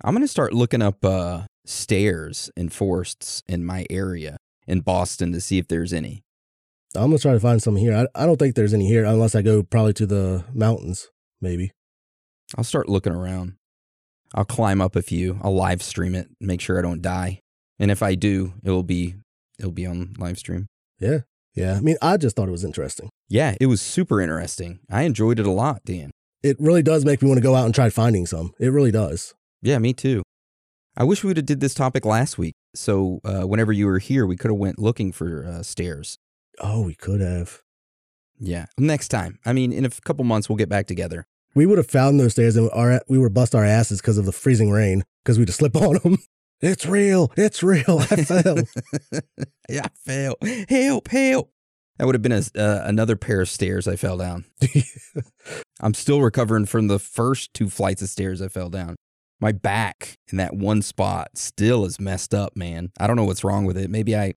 I'm 0.04 0.14
going 0.14 0.24
to 0.24 0.28
start 0.28 0.54
looking 0.54 0.82
up 0.82 1.04
uh, 1.04 1.44
stairs 1.66 2.50
in 2.56 2.70
forests 2.70 3.44
in 3.48 3.66
my 3.66 3.86
area 3.90 4.38
in 4.68 4.82
Boston 4.82 5.32
to 5.34 5.42
see 5.42 5.58
if 5.58 5.68
there's 5.68 5.92
any. 5.92 6.24
I'm 6.96 7.10
gonna 7.10 7.20
try 7.20 7.34
to 7.34 7.40
find 7.40 7.62
some 7.62 7.76
here. 7.76 7.94
I, 7.96 8.24
I 8.24 8.26
don't 8.26 8.38
think 8.38 8.56
there's 8.56 8.74
any 8.74 8.88
here 8.88 9.04
unless 9.06 9.36
I 9.36 9.42
go 9.42 9.62
probably 9.62 9.94
to 9.94 10.08
the 10.08 10.44
mountains, 10.54 11.10
maybe. 11.40 11.72
I'll 12.58 12.64
start 12.64 12.90
looking 12.90 13.14
around. 13.14 13.56
I'll 14.34 14.46
climb 14.46 14.82
up 14.82 14.96
a 14.96 15.02
few. 15.04 15.40
I'll 15.44 15.56
live 15.56 15.84
stream 15.84 16.16
it, 16.16 16.30
make 16.40 16.62
sure 16.62 16.80
I 16.80 16.82
don't 16.82 17.02
die. 17.02 17.42
And 17.78 17.92
if 17.92 18.02
I 18.02 18.16
do, 18.16 18.54
it'll 18.64 18.84
be 18.84 19.16
it'll 19.60 19.72
be 19.72 19.86
on 19.86 20.16
live 20.18 20.40
stream. 20.40 20.68
Yeah. 21.00 21.20
Yeah. 21.56 21.76
I 21.76 21.82
mean, 21.82 21.98
I 22.02 22.18
just 22.18 22.36
thought 22.36 22.48
it 22.48 22.52
was 22.52 22.64
interesting. 22.64 23.10
Yeah, 23.28 23.56
it 23.62 23.68
was 23.68 23.82
super 23.82 24.22
interesting. 24.22 24.80
I 24.90 25.04
enjoyed 25.04 25.40
it 25.40 25.46
a 25.46 25.52
lot, 25.52 25.84
Dan. 25.86 26.12
It 26.42 26.58
really 26.60 26.82
does 26.82 27.06
make 27.06 27.22
me 27.22 27.28
want 27.28 27.38
to 27.38 27.44
go 27.44 27.56
out 27.56 27.66
and 27.66 27.76
try 27.76 27.90
finding 27.90 28.26
some. 28.26 28.54
It 28.60 28.70
really 28.70 28.92
does. 28.92 29.34
Yeah, 29.62 29.78
me 29.80 29.94
too. 29.94 30.24
I 30.96 31.04
wish 31.04 31.24
we 31.24 31.28
would 31.28 31.38
have 31.38 31.46
did 31.46 31.60
this 31.60 31.74
topic 31.74 32.06
last 32.06 32.38
week. 32.38 32.56
So 32.76 33.20
uh, 33.26 33.42
whenever 33.42 33.72
you 33.72 33.88
were 33.88 34.00
here, 34.00 34.26
we 34.26 34.38
could 34.38 34.52
have 34.52 34.60
went 34.60 34.80
looking 34.80 35.12
for 35.12 35.46
uh, 35.46 35.64
stairs. 35.64 36.18
Oh, 36.60 36.82
we 36.82 36.96
could 36.96 37.22
have. 37.22 37.62
Yeah, 38.40 38.68
next 38.78 39.10
time. 39.10 39.40
I 39.46 39.54
mean, 39.54 39.74
in 39.74 39.86
a 39.86 39.90
couple 39.90 40.24
months, 40.24 40.48
we'll 40.48 40.58
get 40.58 40.70
back 40.70 40.88
together. 40.88 41.26
We 41.56 41.66
would 41.66 41.78
have 41.78 41.88
found 41.88 42.20
those 42.20 42.34
stairs 42.34 42.56
and 42.56 42.70
our, 42.74 43.02
we 43.10 43.18
would 43.18 43.34
bust 43.34 43.56
our 43.56 43.66
asses 43.66 44.00
because 44.00 44.18
of 44.18 44.26
the 44.26 44.32
freezing 44.32 44.72
rain 44.72 45.04
because 45.24 45.38
we'd 45.38 45.50
have 45.50 45.56
slipped 45.56 45.76
on 45.78 46.00
them. 46.04 46.18
It's 46.62 46.86
real. 46.86 47.32
It's 47.38 47.64
real. 47.64 48.00
I 48.00 48.24
fell. 48.24 48.58
yeah, 49.70 49.86
I 49.86 49.90
fell. 50.06 50.36
Help! 50.68 51.08
Help! 51.08 51.52
That 52.00 52.06
would 52.06 52.16
have 52.16 52.22
been 52.22 52.32
a, 52.32 52.44
uh, 52.58 52.84
another 52.86 53.18
pair 53.18 53.42
of 53.42 53.50
stairs 53.50 53.86
I 53.86 53.98
fell 53.98 54.18
down. 54.18 54.46
I'm 55.82 55.94
still 55.94 56.22
recovering 56.22 56.66
from 56.66 56.88
the 56.88 56.98
first 56.98 57.54
two 57.54 57.70
flights 57.70 58.02
of 58.02 58.08
stairs 58.08 58.42
I 58.42 58.48
fell 58.48 58.70
down. 58.70 58.96
My 59.42 59.52
back 59.52 60.16
in 60.32 60.38
that 60.38 60.56
one 60.56 60.82
spot 60.82 61.38
still 61.38 61.84
is 61.84 62.00
messed 62.00 62.34
up, 62.34 62.56
man. 62.56 62.92
I 62.98 63.06
don't 63.06 63.18
know 63.18 63.26
what's 63.26 63.44
wrong 63.44 63.66
with 63.66 63.78
it. 63.78 63.90
Maybe 63.90 64.16
I 64.16 64.36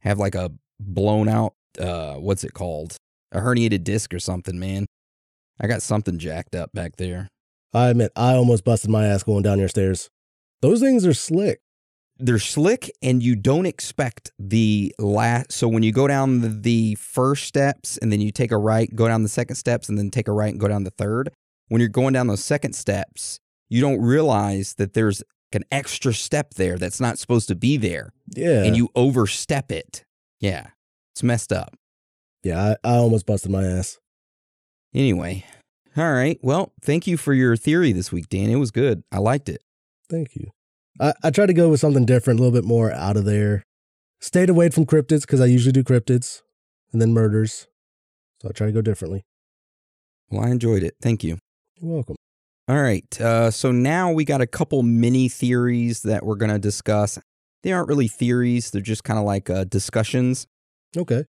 have 0.00 0.18
like 0.18 0.34
a 0.34 0.50
blown 0.80 1.28
out, 1.28 1.54
uh, 1.80 2.14
what's 2.14 2.42
it 2.42 2.54
called? 2.54 2.96
A 3.30 3.38
herniated 3.40 3.84
disc 3.84 4.12
or 4.12 4.18
something, 4.18 4.58
man. 4.58 4.86
I 5.60 5.68
got 5.68 5.82
something 5.82 6.18
jacked 6.18 6.56
up 6.56 6.72
back 6.72 6.96
there. 6.96 7.28
I 7.72 7.88
admit, 7.88 8.10
I 8.16 8.34
almost 8.34 8.64
busted 8.64 8.90
my 8.90 9.06
ass 9.06 9.22
going 9.22 9.42
down 9.42 9.60
your 9.60 9.68
stairs. 9.68 10.08
Those 10.60 10.80
things 10.80 11.06
are 11.06 11.14
slick. 11.14 11.60
They're 12.18 12.38
slick 12.38 12.90
and 13.02 13.22
you 13.22 13.36
don't 13.36 13.66
expect 13.66 14.30
the 14.38 14.94
last. 14.98 15.52
So 15.52 15.68
when 15.68 15.82
you 15.82 15.92
go 15.92 16.06
down 16.08 16.62
the, 16.62 16.94
first 16.94 17.44
steps 17.44 17.98
and 17.98 18.10
then 18.10 18.20
you 18.20 18.30
take 18.30 18.52
a 18.52 18.56
right, 18.58 18.94
go 18.94 19.06
down 19.08 19.22
the 19.22 19.28
second 19.28 19.56
steps 19.56 19.88
and 19.88 19.98
then 19.98 20.10
take 20.10 20.28
a 20.28 20.32
right 20.32 20.50
and 20.50 20.58
go 20.60 20.68
down 20.68 20.84
the 20.84 20.90
third, 20.90 21.30
when 21.68 21.80
you're 21.80 21.88
going 21.90 22.14
down 22.14 22.26
those 22.26 22.42
second 22.44 22.74
steps, 22.74 23.38
you 23.68 23.80
don't 23.80 24.00
realize 24.00 24.74
that 24.74 24.94
there's 24.94 25.22
an 25.52 25.62
extra 25.70 26.12
step 26.14 26.54
there 26.54 26.76
that's 26.78 27.00
not 27.00 27.18
supposed 27.18 27.48
to 27.48 27.54
be 27.54 27.76
there 27.76 28.12
Yeah. 28.34 28.62
and 28.64 28.76
you 28.76 28.88
overstep 28.94 29.70
it. 29.72 30.04
Yeah, 30.40 30.68
it's 31.14 31.22
messed 31.22 31.52
up. 31.52 31.74
yeah, 32.42 32.76
I, 32.84 32.88
I 32.92 32.96
almost 32.96 33.26
busted 33.26 33.50
my 33.50 33.64
ass. 33.64 33.98
Anyway, 34.94 35.44
all 35.96 36.12
right. 36.12 36.38
Well, 36.42 36.72
thank 36.82 37.06
you 37.06 37.16
for 37.16 37.32
your 37.34 37.56
theory 37.56 37.92
this 37.92 38.10
week, 38.12 38.28
Dan. 38.28 38.50
It 38.50 38.56
was 38.56 38.70
good. 38.70 39.02
I 39.12 39.18
liked 39.18 39.48
it. 39.48 39.62
Thank 40.10 40.36
you. 40.36 40.50
I, 41.00 41.14
I 41.22 41.30
tried 41.30 41.46
to 41.46 41.54
go 41.54 41.68
with 41.68 41.80
something 41.80 42.04
different, 42.04 42.40
a 42.40 42.42
little 42.42 42.58
bit 42.58 42.66
more 42.66 42.92
out 42.92 43.16
of 43.16 43.24
there. 43.24 43.62
Stayed 44.20 44.48
away 44.48 44.70
from 44.70 44.86
cryptids 44.86 45.22
because 45.22 45.40
I 45.40 45.46
usually 45.46 45.72
do 45.72 45.84
cryptids 45.84 46.42
and 46.92 47.02
then 47.02 47.12
murders. 47.12 47.66
So 48.40 48.48
I 48.48 48.52
try 48.52 48.66
to 48.66 48.72
go 48.72 48.82
differently. 48.82 49.24
Well, 50.30 50.44
I 50.44 50.50
enjoyed 50.50 50.82
it. 50.82 50.94
Thank 51.00 51.22
you. 51.22 51.38
You're 51.80 51.92
welcome. 51.92 52.16
All 52.68 52.80
right. 52.80 53.20
Uh, 53.20 53.50
so 53.50 53.70
now 53.70 54.10
we 54.10 54.24
got 54.24 54.40
a 54.40 54.46
couple 54.46 54.82
mini 54.82 55.28
theories 55.28 56.02
that 56.02 56.24
we're 56.24 56.34
going 56.34 56.50
to 56.50 56.58
discuss. 56.58 57.18
They 57.62 57.72
aren't 57.72 57.88
really 57.88 58.08
theories, 58.08 58.70
they're 58.70 58.80
just 58.80 59.04
kind 59.04 59.18
of 59.18 59.24
like 59.24 59.50
uh, 59.50 59.64
discussions. 59.64 60.46
Okay. 60.96 61.24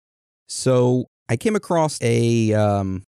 So 0.47 1.05
I 1.27 1.37
came 1.37 1.55
across 1.55 1.97
a 2.01 2.53
um, 2.53 3.03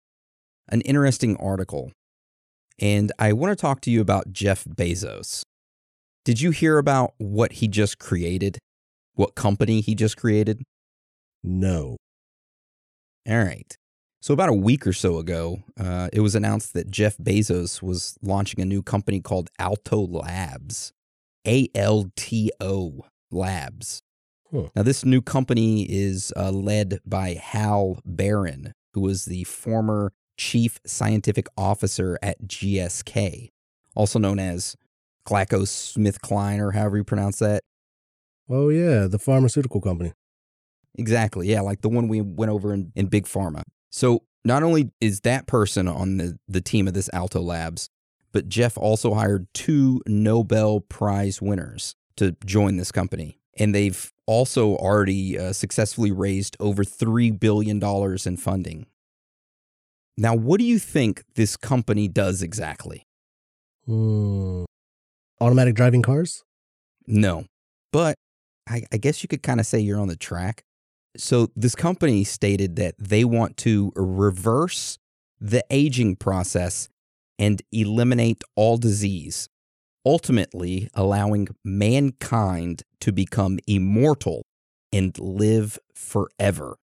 an 0.68 0.80
interesting 0.82 1.36
article, 1.36 1.92
and 2.80 3.12
I 3.18 3.32
want 3.32 3.56
to 3.56 3.60
talk 3.60 3.80
to 3.82 3.90
you 3.90 4.00
about 4.00 4.32
Jeff 4.32 4.64
Bezos. 4.64 5.42
Did 6.26 6.40
you 6.40 6.50
hear 6.50 6.78
about 6.78 7.14
what 7.18 7.52
he 7.52 7.68
just 7.68 8.00
created? 8.00 8.58
What 9.14 9.36
company 9.36 9.80
he 9.80 9.94
just 9.94 10.16
created? 10.16 10.60
No. 11.44 11.96
All 13.28 13.38
right. 13.38 13.76
So, 14.20 14.34
about 14.34 14.48
a 14.48 14.52
week 14.52 14.88
or 14.88 14.92
so 14.92 15.18
ago, 15.18 15.62
uh, 15.78 16.08
it 16.12 16.18
was 16.18 16.34
announced 16.34 16.74
that 16.74 16.90
Jeff 16.90 17.16
Bezos 17.18 17.80
was 17.80 18.18
launching 18.22 18.60
a 18.60 18.64
new 18.64 18.82
company 18.82 19.20
called 19.20 19.50
Alto 19.60 20.04
Labs. 20.04 20.92
A 21.46 21.68
L 21.76 22.10
T 22.16 22.50
O 22.60 23.04
Labs. 23.30 24.02
Huh. 24.50 24.70
Now, 24.74 24.82
this 24.82 25.04
new 25.04 25.22
company 25.22 25.84
is 25.88 26.32
uh, 26.36 26.50
led 26.50 26.98
by 27.06 27.34
Hal 27.40 28.00
Barron, 28.04 28.72
who 28.94 29.02
was 29.02 29.26
the 29.26 29.44
former 29.44 30.12
chief 30.36 30.80
scientific 30.84 31.46
officer 31.56 32.18
at 32.20 32.48
GSK, 32.48 33.50
also 33.94 34.18
known 34.18 34.40
as 34.40 34.74
GlaxoSmithKline, 35.26 36.58
or 36.58 36.72
however 36.72 36.96
you 36.96 37.04
pronounce 37.04 37.38
that. 37.40 37.62
Oh, 38.48 38.68
yeah, 38.68 39.06
the 39.06 39.18
pharmaceutical 39.18 39.80
company. 39.80 40.12
Exactly. 40.96 41.48
Yeah, 41.48 41.60
like 41.60 41.82
the 41.82 41.88
one 41.88 42.08
we 42.08 42.20
went 42.20 42.50
over 42.50 42.72
in, 42.72 42.92
in 42.94 43.06
Big 43.06 43.26
Pharma. 43.26 43.62
So 43.90 44.22
not 44.44 44.62
only 44.62 44.90
is 45.00 45.20
that 45.20 45.46
person 45.46 45.88
on 45.88 46.16
the, 46.16 46.38
the 46.48 46.60
team 46.60 46.88
of 46.88 46.94
this 46.94 47.10
Alto 47.12 47.40
Labs, 47.40 47.90
but 48.32 48.48
Jeff 48.48 48.78
also 48.78 49.14
hired 49.14 49.46
two 49.52 50.00
Nobel 50.06 50.80
Prize 50.80 51.42
winners 51.42 51.94
to 52.16 52.36
join 52.44 52.76
this 52.76 52.92
company. 52.92 53.38
And 53.58 53.74
they've 53.74 54.12
also 54.26 54.76
already 54.76 55.38
uh, 55.38 55.52
successfully 55.52 56.12
raised 56.12 56.56
over 56.60 56.84
$3 56.84 57.38
billion 57.38 57.82
in 57.82 58.36
funding. 58.36 58.86
Now, 60.18 60.34
what 60.34 60.60
do 60.60 60.64
you 60.64 60.78
think 60.78 61.24
this 61.34 61.56
company 61.56 62.08
does 62.08 62.42
exactly? 62.42 63.06
Hmm. 63.86 64.64
Automatic 65.40 65.74
driving 65.74 66.02
cars? 66.02 66.44
No, 67.06 67.44
but 67.92 68.16
I, 68.68 68.82
I 68.92 68.96
guess 68.96 69.22
you 69.22 69.28
could 69.28 69.42
kind 69.42 69.60
of 69.60 69.66
say 69.66 69.78
you're 69.78 70.00
on 70.00 70.08
the 70.08 70.16
track. 70.16 70.62
So, 71.16 71.50
this 71.56 71.74
company 71.74 72.24
stated 72.24 72.76
that 72.76 72.94
they 72.98 73.24
want 73.24 73.56
to 73.58 73.92
reverse 73.96 74.98
the 75.40 75.64
aging 75.70 76.16
process 76.16 76.88
and 77.38 77.62
eliminate 77.72 78.42
all 78.54 78.76
disease, 78.76 79.48
ultimately 80.04 80.88
allowing 80.94 81.48
mankind 81.64 82.82
to 83.00 83.12
become 83.12 83.58
immortal 83.66 84.42
and 84.92 85.18
live 85.18 85.78
forever. 85.94 86.76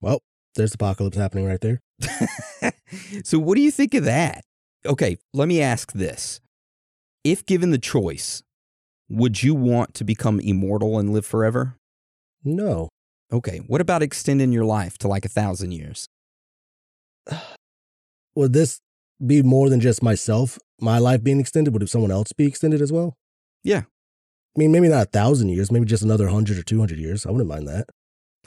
Well, 0.00 0.20
there's 0.54 0.74
apocalypse 0.74 1.16
happening 1.16 1.46
right 1.46 1.60
there. 1.60 1.80
so, 3.24 3.38
what 3.38 3.56
do 3.56 3.62
you 3.62 3.70
think 3.70 3.94
of 3.94 4.04
that? 4.04 4.44
Okay, 4.86 5.16
let 5.32 5.48
me 5.48 5.60
ask 5.60 5.92
this. 5.92 6.40
If 7.24 7.46
given 7.46 7.70
the 7.70 7.78
choice, 7.78 8.42
would 9.08 9.42
you 9.42 9.54
want 9.54 9.94
to 9.94 10.04
become 10.04 10.38
immortal 10.40 10.98
and 10.98 11.12
live 11.12 11.24
forever? 11.24 11.76
No. 12.44 12.90
Okay, 13.32 13.58
what 13.66 13.80
about 13.80 14.02
extending 14.02 14.52
your 14.52 14.66
life 14.66 14.98
to 14.98 15.08
like 15.08 15.24
a 15.24 15.28
thousand 15.28 15.72
years? 15.72 16.06
Would 18.36 18.52
this 18.52 18.80
be 19.24 19.42
more 19.42 19.70
than 19.70 19.80
just 19.80 20.02
myself, 20.02 20.58
my 20.80 20.98
life 20.98 21.22
being 21.22 21.40
extended? 21.40 21.72
Would 21.72 21.82
if 21.82 21.88
someone 21.88 22.10
else 22.10 22.32
be 22.32 22.46
extended 22.46 22.82
as 22.82 22.92
well? 22.92 23.14
Yeah. 23.62 23.82
I 24.56 24.58
mean, 24.58 24.72
maybe 24.72 24.88
not 24.88 25.06
a 25.06 25.10
thousand 25.10 25.48
years, 25.48 25.72
maybe 25.72 25.86
just 25.86 26.02
another 26.02 26.28
hundred 26.28 26.58
or 26.58 26.62
two 26.62 26.78
hundred 26.78 26.98
years. 26.98 27.24
I 27.24 27.30
wouldn't 27.30 27.48
mind 27.48 27.66
that. 27.68 27.86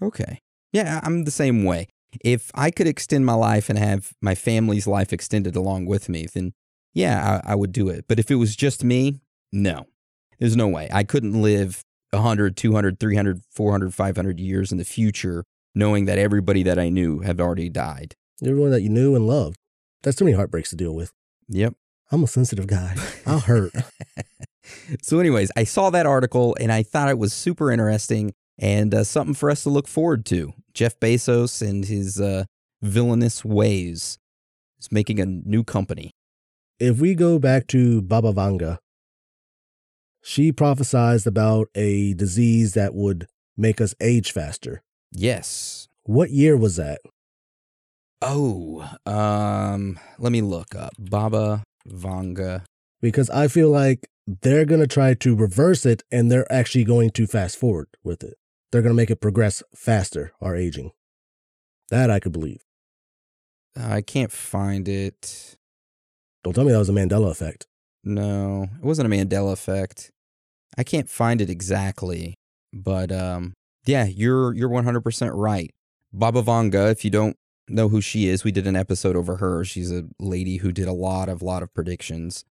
Okay. 0.01 0.39
Yeah, 0.71 0.99
I'm 1.03 1.23
the 1.23 1.32
same 1.32 1.63
way. 1.63 1.88
If 2.23 2.51
I 2.53 2.71
could 2.71 2.88
extend 2.88 3.25
my 3.25 3.34
life 3.34 3.69
and 3.69 3.80
have 3.80 4.13
my 4.21 4.36
family's 4.36 4.88
life 4.88 5.11
extended 5.11 5.55
along 5.55 5.86
with 5.86 6.09
me, 6.09 6.28
then 6.34 6.53
yeah, 6.98 7.41
I, 7.45 7.52
I 7.52 7.56
would 7.56 7.72
do 7.72 7.89
it. 7.89 8.06
But 8.08 8.18
if 8.20 8.32
it 8.32 8.36
was 8.36 8.56
just 8.56 8.84
me, 8.84 9.22
no. 9.52 9.86
There's 10.39 10.56
no 10.56 10.68
way. 10.68 10.89
I 10.91 11.04
couldn't 11.04 11.39
live 11.39 11.84
100, 12.10 12.58
200, 12.58 13.00
300, 13.00 13.41
400, 13.52 13.93
500 13.93 14.39
years 14.39 14.72
in 14.72 14.80
the 14.80 14.84
future 14.84 15.43
knowing 15.76 16.06
that 16.06 16.18
everybody 16.18 16.64
that 16.64 16.80
I 16.80 16.89
knew 16.89 17.20
had 17.20 17.39
already 17.39 17.70
died. 17.70 18.16
Everyone 18.43 18.72
that 18.72 18.82
you 18.82 18.89
knew 18.89 19.16
and 19.16 19.28
loved. 19.28 19.58
That's 20.02 20.18
too 20.18 20.26
many 20.26 20.36
heartbreaks 20.36 20.72
to 20.72 20.76
deal 20.76 20.95
with. 20.95 21.12
Yep. 21.50 21.76
I'm 22.12 22.24
a 22.24 22.28
sensitive 22.28 22.66
guy. 22.66 22.95
I'll 23.28 23.41
hurt. 23.41 23.74
so, 25.04 25.20
anyways, 25.20 25.52
I 25.56 25.66
saw 25.66 25.91
that 25.91 26.08
article 26.08 26.58
and 26.60 26.72
I 26.72 26.82
thought 26.82 27.10
it 27.10 27.20
was 27.20 27.32
super 27.32 27.72
interesting 27.72 28.34
and 28.58 28.93
uh, 28.93 29.04
something 29.04 29.36
for 29.36 29.52
us 29.52 29.64
to 29.64 29.70
look 29.70 29.88
forward 29.88 30.26
to. 30.28 30.54
Jeff 30.74 31.00
Bezos 31.00 31.68
and 31.68 31.86
his 31.86 32.20
uh, 32.20 32.45
villainous 32.82 33.45
ways 33.45 34.18
is 34.80 34.91
making 34.91 35.20
a 35.20 35.26
new 35.26 35.64
company. 35.64 36.12
If 36.80 36.99
we 36.99 37.15
go 37.15 37.39
back 37.39 37.67
to 37.67 38.01
Baba 38.01 38.34
Vanga, 38.34 38.78
she 40.21 40.51
prophesized 40.51 41.25
about 41.25 41.69
a 41.75 42.13
disease 42.13 42.73
that 42.73 42.93
would 42.93 43.28
make 43.55 43.80
us 43.82 43.95
age 44.01 44.32
faster. 44.32 44.84
Yes. 45.11 45.88
What 46.03 46.32
year 46.32 46.57
was 46.57 46.75
that? 46.75 46.99
Oh, 48.21 48.89
um, 49.05 49.99
let 50.17 50.32
me 50.32 50.41
look 50.41 50.75
up 50.75 50.93
Baba 50.97 51.63
Vanga. 51.88 52.63
Because 53.01 53.30
I 53.30 53.47
feel 53.47 53.69
like 53.69 54.07
they're 54.25 54.65
going 54.65 54.82
to 54.82 54.88
try 54.88 55.13
to 55.13 55.36
reverse 55.36 55.86
it 55.86 56.03
and 56.11 56.32
they're 56.32 56.51
actually 56.51 56.84
going 56.84 57.11
to 57.11 57.28
fast 57.28 57.57
forward 57.57 57.88
with 58.03 58.23
it. 58.23 58.36
They're 58.71 58.82
going 58.82 58.93
to 58.93 58.97
make 58.97 59.11
it 59.11 59.21
progress 59.21 59.63
faster, 59.73 60.34
our 60.41 60.55
aging. 60.55 60.91
That 61.89 62.09
I 62.09 62.19
could 62.19 62.34
believe. 62.34 62.63
I 63.75 64.01
can't 64.01 64.32
find 64.32 64.88
it. 64.89 65.55
Don't 66.48 66.54
tell 66.54 66.64
me 66.64 66.72
that 66.72 66.80
was 66.80 66.88
a 66.88 66.93
Mandela 66.93 67.30
effect. 67.30 67.68
No, 68.06 68.70
it 68.82 68.86
wasn't 68.86 69.12
a 69.12 69.16
Mandela 69.16 69.52
effect. 69.52 70.12
I 70.78 70.86
can't 70.86 71.10
find 71.10 71.41
it 71.41 71.50
exactly, 71.50 72.36
but 72.72 73.12
um, 73.12 73.52
yeah, 73.86 74.06
you're 74.06 74.54
you're 74.54 74.70
100% 74.70 75.32
right. 75.34 75.72
Baba 76.14 76.41
Vanga, 76.41 76.89
if 76.89 77.04
you 77.04 77.12
don't 77.12 77.36
know 77.68 77.89
who 77.89 78.00
she 78.00 78.30
is, 78.30 78.45
we 78.45 78.54
did 78.54 78.66
an 78.66 78.78
episode 78.78 79.18
over 79.18 79.36
her. 79.38 79.66
She's 79.66 79.91
a 79.91 80.06
lady 80.22 80.58
who 80.58 80.72
did 80.72 80.88
a 80.88 80.93
lot 80.93 81.28
of 81.28 81.41
lot 81.41 81.64
of 81.64 81.74
predictions. 81.74 82.45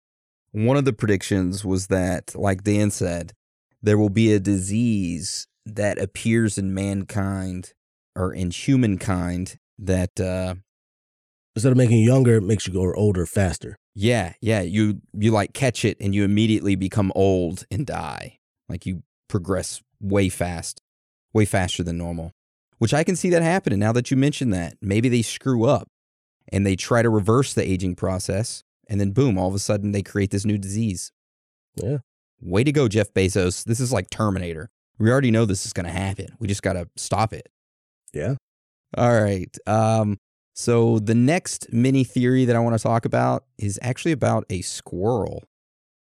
One 0.53 0.75
of 0.75 0.85
the 0.85 0.93
predictions 0.93 1.63
was 1.63 1.85
that, 1.87 2.33
like 2.33 2.63
Dan 2.63 2.89
said, 2.89 3.33
there 3.83 3.99
will 3.99 4.09
be 4.09 4.33
a 4.33 4.39
disease 4.39 5.45
that 5.67 5.99
appears 5.99 6.57
in 6.57 6.73
mankind 6.73 7.73
or 8.15 8.33
in 8.33 8.49
humankind 8.49 9.59
that 9.77 10.19
uh 10.19 10.55
Instead 11.55 11.71
of 11.71 11.77
making 11.77 11.97
you 11.99 12.05
younger, 12.05 12.37
it 12.37 12.41
makes 12.41 12.65
you 12.67 12.73
go 12.73 12.93
older 12.93 13.25
faster. 13.25 13.75
yeah, 13.95 14.33
yeah, 14.41 14.61
you 14.61 15.01
you 15.13 15.31
like 15.31 15.53
catch 15.53 15.85
it 15.85 15.97
and 16.01 16.15
you 16.15 16.23
immediately 16.23 16.75
become 16.75 17.11
old 17.15 17.65
and 17.69 17.85
die. 17.85 18.39
Like 18.67 18.85
you 18.85 19.03
progress 19.27 19.81
way 19.99 20.29
fast, 20.29 20.81
way 21.33 21.45
faster 21.45 21.83
than 21.83 21.97
normal. 21.97 22.31
Which 22.79 22.93
I 22.93 23.03
can 23.03 23.15
see 23.15 23.29
that 23.29 23.41
happening 23.43 23.79
now 23.79 23.91
that 23.93 24.09
you 24.11 24.17
mention 24.17 24.49
that. 24.49 24.75
Maybe 24.81 25.09
they 25.09 25.21
screw 25.21 25.65
up 25.65 25.87
and 26.51 26.65
they 26.65 26.75
try 26.75 27.01
to 27.01 27.09
reverse 27.09 27.53
the 27.53 27.63
aging 27.67 27.95
process 27.95 28.63
and 28.89 28.99
then 28.99 29.11
boom, 29.11 29.37
all 29.37 29.47
of 29.47 29.55
a 29.55 29.59
sudden 29.59 29.91
they 29.91 30.01
create 30.01 30.31
this 30.31 30.45
new 30.45 30.57
disease. 30.57 31.11
Yeah. 31.75 31.99
Way 32.41 32.63
to 32.63 32.71
go, 32.71 32.87
Jeff 32.87 33.13
Bezos. 33.13 33.63
This 33.63 33.79
is 33.79 33.93
like 33.93 34.09
Terminator. 34.09 34.69
We 34.99 35.09
already 35.09 35.31
know 35.31 35.45
this 35.45 35.65
is 35.65 35.73
going 35.73 35.85
to 35.85 35.91
happen. 35.91 36.27
We 36.39 36.47
just 36.47 36.61
got 36.61 36.73
to 36.73 36.89
stop 36.97 37.31
it. 37.31 37.47
Yeah. 38.13 38.35
All 38.97 39.21
right. 39.21 39.55
Um, 39.65 40.17
so 40.53 40.99
the 40.99 41.15
next 41.15 41.71
mini 41.73 42.03
theory 42.03 42.45
that 42.45 42.55
I 42.55 42.59
want 42.59 42.77
to 42.77 42.81
talk 42.83 43.05
about 43.05 43.45
is 43.57 43.79
actually 43.81 44.11
about 44.11 44.45
a 44.49 44.61
squirrel. 44.61 45.43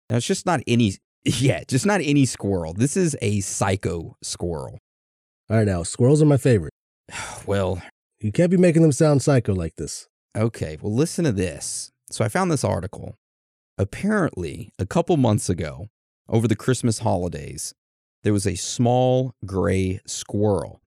Now 0.09 0.17
it's 0.17 0.25
just 0.27 0.45
not 0.45 0.61
any, 0.67 0.93
yeah, 1.25 1.63
just 1.67 1.85
not 1.85 2.01
any 2.03 2.25
squirrel. 2.25 2.73
This 2.73 2.95
is 2.95 3.15
a 3.21 3.41
psycho 3.41 4.15
squirrel. 4.21 4.77
All 5.49 5.57
right, 5.57 5.65
now 5.65 5.83
squirrels 5.83 6.21
are 6.21 6.25
my 6.25 6.38
favorite. 6.38 6.73
Well, 7.45 7.81
You 8.19 8.31
can't 8.33 8.51
be 8.51 8.57
making 8.57 8.81
them 8.81 8.91
sound 8.91 9.21
psycho 9.21 9.53
like 9.53 9.75
this. 9.77 10.07
okay. 10.38 10.77
Well, 10.81 10.93
listen 10.93 11.23
to 11.25 11.31
this. 11.31 11.91
So 12.11 12.25
I 12.25 12.29
found 12.29 12.51
this 12.51 12.63
article. 12.63 13.15
Apparently, 13.77 14.71
a 14.79 14.85
couple 14.85 15.15
months 15.17 15.49
ago, 15.49 15.88
over 16.27 16.47
the 16.47 16.55
Christmas 16.55 16.99
holidays, 16.99 17.73
there 18.23 18.33
was 18.33 18.45
a 18.47 18.55
small 18.55 19.33
gray 19.45 19.99
squirrel 20.05 20.81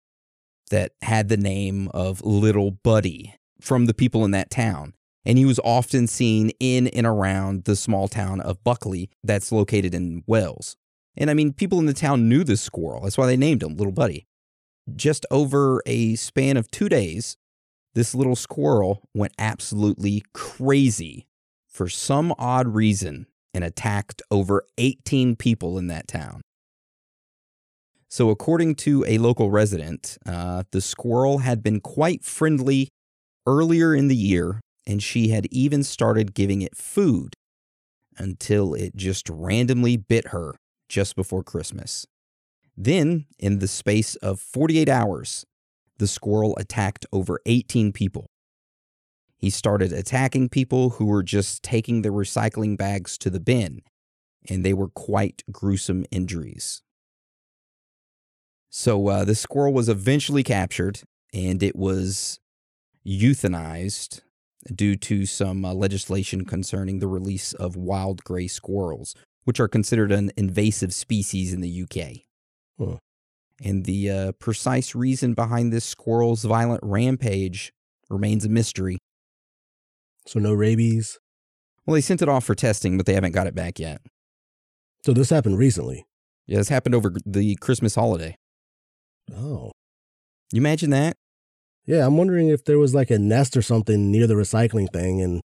that 0.72 0.93
had 1.02 1.30
the 1.30 1.38
name 1.38 1.89
of 1.89 2.24
Little 2.26 2.72
Buddy 2.72 3.36
from 3.62 3.86
the 3.86 3.93
people 3.93 4.26
in 4.26 4.32
that 4.32 4.49
town. 4.49 4.93
And 5.26 5.38
he 5.38 5.45
was 5.45 5.60
often 5.60 6.08
seen 6.08 6.51
in 6.60 6.88
and 6.88 7.05
around 7.05 7.66
the 7.66 7.76
small 7.76 8.08
town 8.08 8.39
of 8.39 8.64
Buckley 8.64 9.10
that's 9.24 9.51
located 9.51 9.93
in 9.93 10.24
Wales. 10.26 10.78
And 11.18 11.30
I 11.30 11.34
mean, 11.34 11.51
people 11.51 11.80
in 11.80 11.86
the 11.86 11.93
town 11.93 12.30
knew 12.30 12.43
this 12.43 12.62
squirrel. 12.62 13.01
That's 13.01 13.18
why 13.18 13.26
they 13.26 13.36
named 13.36 13.64
him 13.64 13.76
Little 13.76 13.91
Buddy. 13.91 14.26
Just 14.95 15.26
over 15.30 15.82
a 15.86 16.16
span 16.16 16.55
of 16.55 16.72
two 16.72 16.88
days, 16.88 17.36
this 17.93 18.16
little 18.16 18.36
squirrel 18.36 19.01
went 19.14 19.34
absolutely 19.38 20.24
crazy 20.34 21.28
for 21.68 21.89
some 21.89 22.34
odd 22.38 22.68
reason 22.68 23.28
and 23.53 23.64
attacked 23.64 24.22
over 24.30 24.64
18 24.78 25.36
people 25.36 25.78
in 25.78 25.88
that 25.88 26.08
town. 26.08 26.41
So, 28.10 28.30
according 28.30 28.76
to 28.76 29.03
a 29.08 29.18
local 29.18 29.51
resident, 29.51 30.18
uh, 30.26 30.64
the 30.72 30.80
squirrel 30.80 31.39
had 31.39 31.62
been 31.62 31.82
quite 31.82 32.24
friendly 32.24 32.89
earlier 33.48 33.95
in 33.95 34.10
the 34.10 34.16
year, 34.16 34.62
and 34.86 35.02
she 35.02 35.30
had 35.30 35.48
even 35.50 35.84
started 35.84 36.36
giving 36.36 36.62
it 36.62 36.76
food 36.76 37.34
until 38.18 38.74
it 38.74 38.95
just 38.95 39.30
randomly 39.30 39.98
bit 39.98 40.28
her 40.28 40.56
just 40.89 41.16
before 41.16 41.43
Christmas. 41.43 42.06
Then, 42.76 43.26
in 43.39 43.60
the 43.60 43.68
space 43.68 44.16
of 44.18 44.39
48 44.39 44.88
hours, 44.88 45.45
the 45.98 46.08
squirrel 46.08 46.56
attacked 46.58 47.06
over 47.12 47.39
18 47.48 47.91
people. 47.91 48.28
He 49.38 49.50
started 49.50 49.91
attacking 49.91 50.50
people 50.50 50.91
who 50.91 51.06
were 51.06 51.24
just 51.24 51.64
taking 51.64 52.02
their 52.02 52.12
recycling 52.12 52.78
bags 52.78 53.18
to 53.20 53.30
the 53.30 53.39
bin, 53.39 53.82
and 54.50 54.64
they 54.64 54.74
were 54.74 54.89
quite 54.89 55.43
gruesome 55.52 56.06
injuries. 56.12 56.82
So, 58.70 59.08
uh, 59.08 59.26
the 59.26 59.36
squirrel 59.36 59.74
was 59.74 59.89
eventually 59.89 60.43
captured 60.43 61.02
and 61.34 61.62
it 61.62 61.76
was 61.76 62.39
euthanized 63.08 64.22
due 64.74 64.95
to 64.97 65.26
some 65.26 65.64
uh, 65.64 65.74
legislation 65.74 66.45
concerning 66.45 66.99
the 66.99 67.08
release 67.08 67.53
of 67.53 67.76
wild 67.76 68.24
gray 68.24 68.47
squirrels, 68.47 69.16
which 69.45 69.60
are 69.60 69.68
considered 69.68 70.12
an 70.12 70.32
invasive 70.36 70.93
species 70.93 71.53
in 71.53 71.62
the 71.62 71.84
UK. 71.84 72.24
Huh. 72.78 72.97
And 73.64 73.86
the 73.86 74.12
uh, 74.12 74.32
precise 74.34 74.93
reason 74.93 75.34
behind 75.34 75.72
this 75.72 75.86
squirrel's 75.86 76.43
violent 76.43 76.82
rampage 76.84 77.72
remains 78.10 78.45
a 78.45 78.49
mystery. 78.49 78.99
So 80.28 80.39
no 80.39 80.53
rabies. 80.53 81.18
Well, 81.86 81.95
they 81.95 82.01
sent 82.01 82.22
it 82.22 82.30
off 82.30 82.43
for 82.43 82.53
testing, 82.53 82.97
but 82.97 83.05
they 83.05 83.14
haven't 83.14 83.32
got 83.32 83.47
it 83.47 83.55
back 83.55 83.80
yet. 83.80 84.01
So 85.05 85.14
this 85.14 85.30
happened 85.30 85.58
recently. 85.58 86.05
Yeah, 86.45 86.58
this 86.58 86.70
happened 86.70 86.95
over 86.95 87.14
the 87.26 87.55
Christmas 87.55 87.95
holiday. 87.95 88.36
Oh. 89.34 89.72
You 90.51 90.60
imagine 90.60 90.89
that? 90.91 91.16
Yeah, 91.88 92.06
I'm 92.06 92.18
wondering 92.18 92.50
if 92.50 92.66
there 92.66 92.78
was 92.78 92.94
like 92.94 93.10
a 93.10 93.18
nest 93.18 93.56
or 93.58 93.62
something 93.62 94.12
near 94.12 94.28
the 94.28 94.34
recycling 94.36 94.92
thing 94.92 95.22
and 95.22 95.42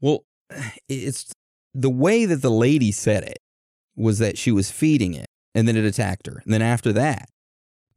Well, 0.00 0.24
it's 0.88 1.32
the 1.74 1.90
way 1.90 2.24
that 2.24 2.42
the 2.42 2.50
lady 2.50 2.92
said 2.92 3.24
it 3.24 3.38
was 3.96 4.18
that 4.18 4.38
she 4.38 4.50
was 4.52 4.70
feeding 4.70 5.14
it 5.14 5.26
and 5.54 5.66
then 5.68 5.76
it 5.76 5.84
attacked 5.84 6.26
her. 6.26 6.40
And 6.44 6.54
then 6.54 6.62
after 6.62 6.92
that, 6.94 7.28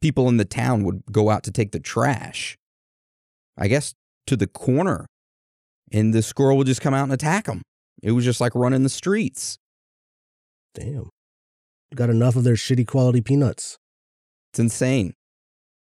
people 0.02 0.28
in 0.28 0.38
the 0.38 0.46
town 0.46 0.84
would 0.84 1.04
go 1.12 1.30
out 1.30 1.44
to 1.44 1.52
take 1.52 1.72
the 1.72 1.80
trash, 1.80 2.58
I 3.58 3.68
guess, 3.68 3.94
to 4.28 4.36
the 4.36 4.48
corner. 4.48 5.06
And 5.92 6.14
the 6.14 6.24
squirrel 6.24 6.58
would 6.58 6.68
just 6.68 6.82
come 6.82 6.96
out 6.96 7.04
and 7.04 7.14
attack 7.14 7.46
them. 7.46 7.62
It 8.02 8.12
was 8.12 8.26
just 8.26 8.42
like 8.42 8.56
running 8.56 8.84
the 8.84 8.90
streets. 8.90 9.58
damn. 10.74 11.10
Got 11.94 12.10
enough 12.10 12.36
of 12.36 12.44
their 12.44 12.56
shitty 12.56 12.88
quality 12.88 13.22
peanuts. 13.22 13.78
It's 14.52 14.60
insane. 14.60 15.14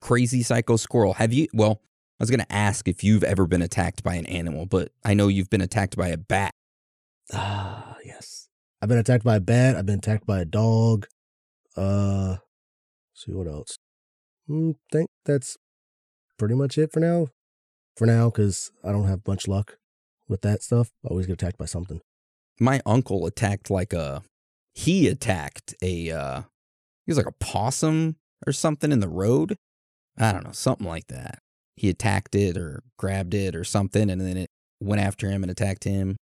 Crazy 0.00 0.44
psycho 0.44 0.76
squirrel. 0.76 1.14
Have 1.14 1.32
you? 1.32 1.48
Well, 1.52 1.80
I 2.20 2.22
was 2.22 2.30
going 2.30 2.40
to 2.40 2.52
ask 2.52 2.88
if 2.88 3.04
you've 3.04 3.22
ever 3.24 3.46
been 3.46 3.62
attacked 3.62 4.02
by 4.02 4.14
an 4.14 4.26
animal, 4.26 4.66
but 4.66 4.90
I 5.04 5.14
know 5.14 5.28
you've 5.28 5.50
been 5.50 5.60
attacked 5.60 5.96
by 5.96 6.08
a 6.08 6.16
bat. 6.16 6.52
Ah, 7.32 7.96
yes. 8.04 8.48
I've 8.82 8.88
been 8.88 8.98
attacked 8.98 9.24
by 9.24 9.36
a 9.36 9.40
bat. 9.40 9.76
I've 9.76 9.86
been 9.86 9.98
attacked 9.98 10.26
by 10.26 10.40
a 10.40 10.44
dog. 10.44 11.06
Uh, 11.76 12.36
see 13.14 13.32
what 13.32 13.46
else. 13.46 13.78
Hmm, 14.48 14.72
think 14.90 15.08
that's 15.24 15.56
pretty 16.38 16.54
much 16.54 16.76
it 16.78 16.92
for 16.92 17.00
now. 17.00 17.28
For 17.96 18.06
now, 18.06 18.30
because 18.30 18.70
I 18.84 18.90
don't 18.92 19.06
have 19.08 19.26
much 19.26 19.46
luck 19.46 19.76
with 20.28 20.40
that 20.42 20.62
stuff. 20.62 20.90
I 21.04 21.08
always 21.08 21.26
get 21.26 21.34
attacked 21.34 21.58
by 21.58 21.66
something. 21.66 22.00
my 22.60 22.80
uncle 22.86 23.26
attacked 23.26 23.70
like 23.70 23.92
a 23.92 24.22
he 24.74 25.06
attacked 25.08 25.74
a 25.82 26.10
uh 26.10 26.40
he 27.06 27.10
was 27.10 27.16
like 27.16 27.26
a 27.26 27.32
possum 27.44 28.16
or 28.46 28.52
something 28.52 28.90
in 28.92 29.00
the 29.00 29.08
road 29.08 29.56
i 30.18 30.32
don't 30.32 30.44
know 30.44 30.52
something 30.52 30.86
like 30.86 31.06
that 31.08 31.38
he 31.80 31.88
attacked 31.88 32.34
it 32.34 32.56
or 32.56 32.82
grabbed 32.98 33.34
it 33.34 33.54
or 33.54 33.64
something 33.64 34.10
and 34.10 34.20
then 34.20 34.36
it 34.36 34.50
went 34.80 35.00
after 35.00 35.28
him 35.30 35.42
and 35.42 35.50
attacked 35.50 35.84
him 35.84 36.16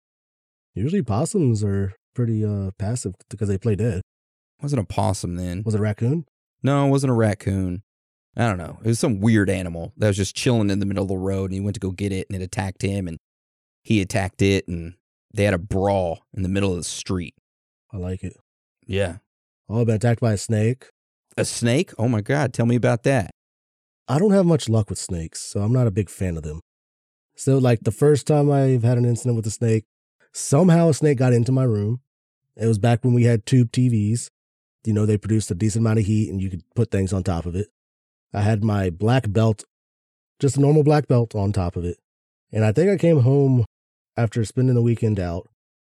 Usually 0.74 1.02
possums 1.02 1.62
are 1.62 1.94
pretty 2.14 2.44
uh 2.44 2.70
passive 2.78 3.14
because 3.30 3.48
they 3.48 3.59
play 3.59 3.76
dead. 3.76 4.02
wasn't 4.62 4.80
a 4.82 4.84
possum 4.84 5.36
then 5.36 5.62
Was 5.64 5.74
it 5.74 5.78
a 5.78 5.82
raccoon? 5.82 6.24
no 6.62 6.86
it 6.86 6.90
wasn't 6.90 7.11
a 7.11 7.14
raccoon 7.14 7.82
i 8.36 8.46
don't 8.48 8.59
know 8.59 8.78
it 8.82 8.88
was 8.88 8.98
some 8.98 9.20
weird 9.20 9.48
animal 9.50 9.92
that 9.96 10.09
was 10.09 10.16
just 10.16 10.34
chilling 10.36 10.70
in 10.70 10.78
the 10.80 10.86
middle 10.86 11.02
of 11.05 11.09
the 11.09 11.16
road 11.16 11.46
and 11.50 11.55
he 11.55 11.61
went 11.61 11.74
to 11.74 11.80
go 11.80 11.90
get 11.90 12.12
it 12.12 12.26
and 12.30 12.40
it 12.40 12.44
attacked 12.44 12.82
him 12.82 13.07
and 13.09 13.18
he 13.82 14.00
attacked 14.00 14.42
it 14.42 14.66
and 14.68 14.94
they 15.32 15.44
had 15.44 15.55
a 15.55 15.59
brawl 15.59 16.20
in 16.32 16.42
the 16.42 16.48
middle 16.48 16.70
of 16.70 16.76
the 16.76 16.84
street 16.84 17.34
I 17.92 17.96
like 17.98 18.22
it. 18.24 18.36
yeah 18.86 19.18
Oh, 19.68 19.80
I've 19.80 19.86
been 19.86 19.94
attacked 19.96 20.20
by 20.20 20.32
a 20.34 20.38
snake. 20.38 20.88
a 21.36 21.44
snake 21.44 21.92
oh 21.98 22.09
my 22.09 22.20
god 22.20 22.52
tell 22.52 22.66
me 22.66 22.76
about 22.76 23.02
that 23.05 23.30
I 24.07 24.18
don't 24.18 24.32
have 24.32 24.44
much 24.44 24.68
luck 24.68 24.90
with 24.90 24.98
snakes, 24.98 25.40
so 25.40 25.61
I'm 25.61 25.72
not 25.72 25.86
a 25.86 25.90
big 25.90 26.11
fan 26.11 26.36
of 26.36 26.42
them. 26.42 26.61
So, 27.36 27.59
like 27.59 27.80
the 27.82 27.90
first 27.90 28.26
time 28.26 28.50
I've 28.50 28.82
had 28.82 28.98
an 28.98 29.05
incident 29.05 29.36
with 29.36 29.46
a 29.46 29.50
snake, 29.50 29.84
somehow 30.32 30.88
a 30.88 30.94
snake 30.94 31.18
got 31.18 31.32
into 31.32 31.52
my 31.52 31.64
room. 31.64 32.00
It 32.57 32.66
was 32.66 32.78
back 32.78 33.02
when 33.02 33.14
we 33.14 33.24
had 33.24 33.46
tube 33.46 33.72
TVs. 33.72 34.28
You 34.84 34.92
know, 34.92 35.07
they 35.07 35.16
produced 35.16 35.50
a 35.50 35.55
decent 35.55 35.82
amount 35.82 36.00
of 36.00 36.05
heat 36.05 36.30
and 36.30 36.40
you 36.40 36.50
could 36.50 36.62
put 36.74 36.90
things 36.90 37.12
on 37.12 37.22
top 37.22 37.46
of 37.46 37.57
it. 37.57 37.68
I 38.32 38.42
had 38.42 38.62
my 38.62 38.90
black 38.90 39.32
belt, 39.32 39.64
just 40.38 40.57
a 40.57 40.61
normal 40.61 40.84
black 40.84 41.09
belt 41.09 41.34
on 41.34 41.52
top 41.52 41.76
of 41.76 41.84
it. 41.84 41.96
And 42.52 42.64
I 42.64 42.72
think 42.72 42.90
I 42.90 42.96
came 42.96 43.20
home 43.20 43.64
after 44.16 44.44
spending 44.44 44.74
the 44.74 44.82
weekend 44.82 45.18
out. 45.18 45.48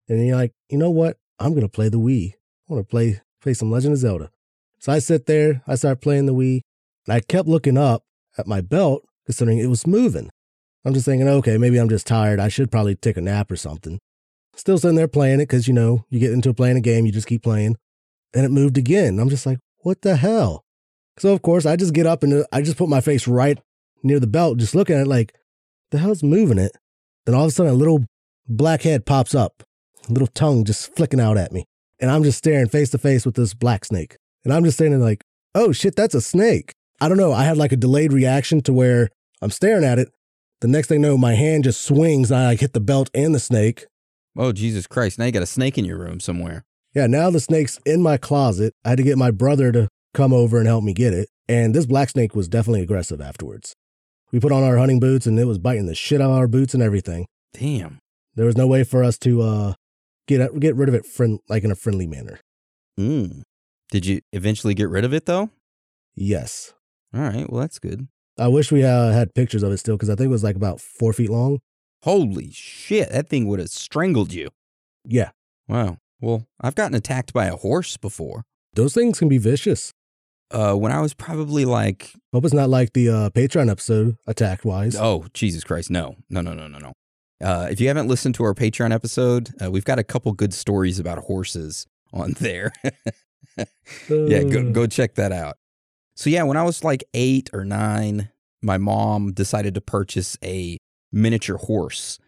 And 0.09 0.25
you're 0.25 0.37
like, 0.37 0.53
you 0.71 0.79
know 0.79 0.91
what? 0.91 1.19
I'm 1.39 1.59
to 1.59 1.69
play 1.69 1.89
the 1.89 1.99
Wii. 1.99 2.35
I 2.35 2.73
want 2.73 2.87
to 2.87 2.91
play, 2.91 3.21
play 3.43 3.55
some 3.55 3.71
Legend 3.71 3.95
of 3.95 3.99
Zelda. 3.99 4.31
So 4.79 4.93
I 4.93 5.01
sit 5.01 5.27
there, 5.27 5.63
I 5.67 5.75
start 5.75 6.01
playing 6.01 6.27
the 6.27 6.35
Wii. 6.35 6.61
And 7.07 7.15
I 7.15 7.21
kept 7.21 7.49
looking 7.49 7.79
up 7.79 8.05
at 8.39 8.47
my 8.47 8.61
belt, 8.61 9.05
considering 9.25 9.59
it 9.59 9.67
was 9.67 9.87
moving. 9.87 10.31
I'm 10.85 10.95
just 10.95 11.07
thinking, 11.07 11.29
okay, 11.29 11.59
maybe 11.59 11.79
I'm 11.79 11.89
just 11.89 12.07
tired. 12.07 12.39
I 12.39 12.49
should 12.49 12.71
probably 12.71 12.95
take 12.95 13.17
a 13.17 13.21
nap 13.21 13.51
or 13.51 13.57
something. 13.57 13.99
Still 14.55 14.79
sitting 14.79 14.97
there 14.97 15.09
playing 15.09 15.41
it 15.41 15.49
because, 15.49 15.69
you 15.69 15.75
know, 15.75 16.05
you 16.11 16.21
get 16.21 16.33
into 16.33 16.55
playing 16.55 16.77
a 16.77 16.81
game, 16.81 17.07
you 17.07 17.13
just 17.13 17.27
keep 17.27 17.43
playing. 17.43 17.77
And 18.35 18.45
it 18.45 18.51
moved 18.51 18.79
again. 18.79 19.19
I'm 19.19 19.29
just 19.29 19.47
like, 19.47 19.59
what 19.81 20.03
the 20.03 20.17
hell? 20.17 20.65
So, 21.19 21.33
of 21.33 21.43
course, 21.43 21.67
I 21.67 21.77
just 21.77 21.95
get 21.95 22.07
up 22.07 22.23
and 22.23 22.33
uh, 22.33 22.45
I 22.53 22.63
just 22.63 22.77
put 22.77 22.89
my 22.89 23.01
face 23.01 23.27
right 23.27 23.59
near 24.03 24.21
the 24.21 24.27
belt, 24.27 24.59
just 24.59 24.75
looking 24.75 24.97
at 24.97 25.03
it 25.03 25.09
like, 25.09 25.35
the 25.91 25.99
hell's 25.99 26.23
moving 26.23 26.59
it? 26.59 26.73
Then 27.25 27.35
all 27.35 27.45
of 27.45 27.49
a 27.49 27.51
sudden, 27.51 27.73
a 27.73 27.77
little 27.77 28.05
black 28.49 28.83
head 28.83 29.07
pops 29.07 29.35
up, 29.35 29.63
a 30.09 30.13
little 30.13 30.29
tongue 30.29 30.65
just 30.65 30.95
flicking 30.95 31.21
out 31.21 31.37
at 31.37 31.53
me. 31.53 31.65
And 31.99 32.11
I'm 32.11 32.23
just 32.23 32.39
staring 32.39 32.69
face 32.69 32.91
to 32.91 32.99
face 32.99 33.25
with 33.25 33.35
this 33.35 33.55
black 33.55 33.85
snake. 33.85 34.17
And 34.45 34.53
I'm 34.53 34.65
just 34.65 34.77
standing 34.77 35.01
like, 35.01 35.25
oh 35.55 35.73
shit, 35.73 35.97
that's 35.97 36.15
a 36.15 36.21
snake. 36.21 36.75
I 37.01 37.09
don't 37.09 37.19
know. 37.19 37.33
I 37.33 37.45
had 37.45 37.57
like 37.57 37.73
a 37.73 37.77
delayed 37.77 38.13
reaction 38.13 38.61
to 38.63 38.73
where 38.73 39.11
I'm 39.43 39.51
staring 39.51 39.85
at 39.85 39.99
it. 39.99 40.09
The 40.61 40.69
next 40.69 40.89
thing 40.89 41.05
I 41.05 41.09
know, 41.09 41.19
my 41.19 41.35
hand 41.35 41.65
just 41.65 41.83
swings 41.83 42.31
and 42.31 42.41
I 42.41 42.47
like 42.47 42.61
hit 42.61 42.73
the 42.73 42.81
belt 42.81 43.11
and 43.15 43.35
the 43.35 43.41
snake. 43.41 43.87
Oh, 44.39 44.53
Jesus 44.53 44.87
Christ. 44.87 45.19
Now 45.19 45.27
you 45.27 45.33
got 45.33 45.43
a 45.43 45.47
snake 45.47 45.77
in 45.79 45.85
your 45.85 45.99
room 45.99 46.21
somewhere. 46.21 46.65
Yeah, 46.95 47.07
now 47.07 47.31
the 47.31 47.41
snake's 47.41 47.79
in 47.85 48.01
my 48.01 48.17
closet. 48.17 48.73
I 48.85 48.91
had 48.91 48.99
to 48.99 49.05
get 49.05 49.19
my 49.19 49.31
brother 49.31 49.71
to 49.73 49.89
come 50.15 50.33
over 50.33 50.59
and 50.59 50.67
help 50.67 50.83
me 50.83 50.95
get 50.95 51.13
it. 51.13 51.29
And 51.49 51.75
this 51.75 51.87
black 51.87 52.09
snake 52.09 52.35
was 52.35 52.49
definitely 52.49 52.81
aggressive 52.81 53.21
afterwards. 53.21 53.75
We 54.33 54.41
put 54.41 54.53
on 54.53 54.65
our 54.65 54.79
hunting 54.79 54.99
boots 54.99 55.27
and 55.27 55.39
it 55.39 55.45
was 55.45 55.59
biting 55.59 55.87
the 55.87 55.95
shit 55.95 56.21
out 56.21 56.31
of 56.31 56.37
our 56.37 56.49
boots 56.49 56.75
and 56.75 56.83
everything. 56.83 57.27
Damn. 57.53 57.99
There 58.35 58.47
was 58.47 58.57
no 58.57 58.67
way 58.67 58.83
for 58.83 59.05
us 59.05 59.19
to 59.19 59.43
uh, 59.43 59.75
get 60.27 60.59
get 60.59 60.75
rid 60.75 60.89
of 60.89 60.95
it 60.95 61.07
friend, 61.07 61.39
like 61.49 61.65
in 61.65 61.71
a 61.71 61.77
friendly 61.77 62.07
manner. 62.07 62.41
Mm. 62.99 63.43
Did 63.91 64.07
you 64.07 64.21
eventually 64.33 64.75
get 64.75 64.89
rid 64.89 65.05
of 65.05 65.15
it 65.15 65.27
though? 65.27 65.51
Yes. 66.15 66.73
All 67.15 67.21
right. 67.21 67.51
Well, 67.51 67.61
that's 67.61 67.79
good. 67.79 68.09
I 68.39 68.49
wish 68.49 68.71
we 68.71 68.85
uh, 68.85 69.13
had 69.13 69.35
pictures 69.35 69.63
of 69.63 69.73
it 69.73 69.79
still 69.79 69.97
because 69.97 70.11
I 70.11 70.15
think 70.15 70.27
it 70.27 70.31
was 70.31 70.45
like 70.45 70.57
about 70.57 70.81
four 70.81 71.13
feet 71.13 71.31
long. 71.31 71.61
Holy 72.03 72.51
shit. 72.53 73.11
That 73.11 73.29
thing 73.29 73.47
would 73.49 73.59
have 73.59 73.69
strangled 73.71 74.33
you. 74.33 74.51
Yeah. 75.05 75.31
Wow. 75.69 75.99
Well, 76.21 76.47
I've 76.61 76.75
gotten 76.75 76.95
attacked 76.95 77.33
by 77.33 77.47
a 77.47 77.57
horse 77.57 77.97
before. 77.97 78.45
Those 78.75 78.93
things 78.95 79.19
can 79.19 79.29
be 79.29 79.39
vicious. 79.39 79.93
Uh, 80.51 80.75
when 80.75 80.93
I 80.93 81.01
was 81.01 81.15
probably 81.15 81.65
like, 81.65 82.13
Hope 82.33 82.45
it's 82.45 82.55
not 82.55 82.69
like 82.69 82.93
the 82.93 83.09
uh, 83.09 83.31
Patreon 83.31 83.71
episode, 83.71 84.17
attack 84.27 84.65
wise. 84.65 84.95
oh, 84.95 85.25
Jesus 85.35 85.65
Christ. 85.65 85.91
No, 85.91 86.17
no, 86.31 86.41
no, 86.41 86.53
no, 86.55 86.69
no, 86.69 86.79
no. 86.79 86.93
Uh, 87.43 87.69
if 87.71 87.81
you 87.81 87.89
haven't 87.89 88.07
listened 88.09 88.35
to 88.37 88.45
our 88.45 88.55
Patreon 88.55 88.93
episode, 88.95 89.51
uh, 89.63 89.71
we've 89.71 89.85
got 89.85 89.99
a 89.99 90.05
couple 90.05 90.33
good 90.33 90.55
stories 90.55 90.99
about 90.99 91.19
horses 91.25 91.87
on 92.13 92.33
there. 92.39 92.73
yeah, 94.09 94.43
go, 94.43 94.71
go 94.71 94.87
check 94.87 95.15
that 95.17 95.33
out. 95.33 95.57
So, 96.17 96.31
yeah, 96.31 96.43
when 96.45 96.57
I 96.57 96.63
was 96.63 96.83
like 96.83 97.05
eight 97.15 97.51
or 97.53 97.65
nine, 97.65 98.31
my 98.63 98.79
mom 98.79 99.33
decided 99.33 99.75
to 99.75 99.81
purchase 99.81 100.39
a 100.43 100.79
miniature 101.13 101.59
horse 101.59 102.19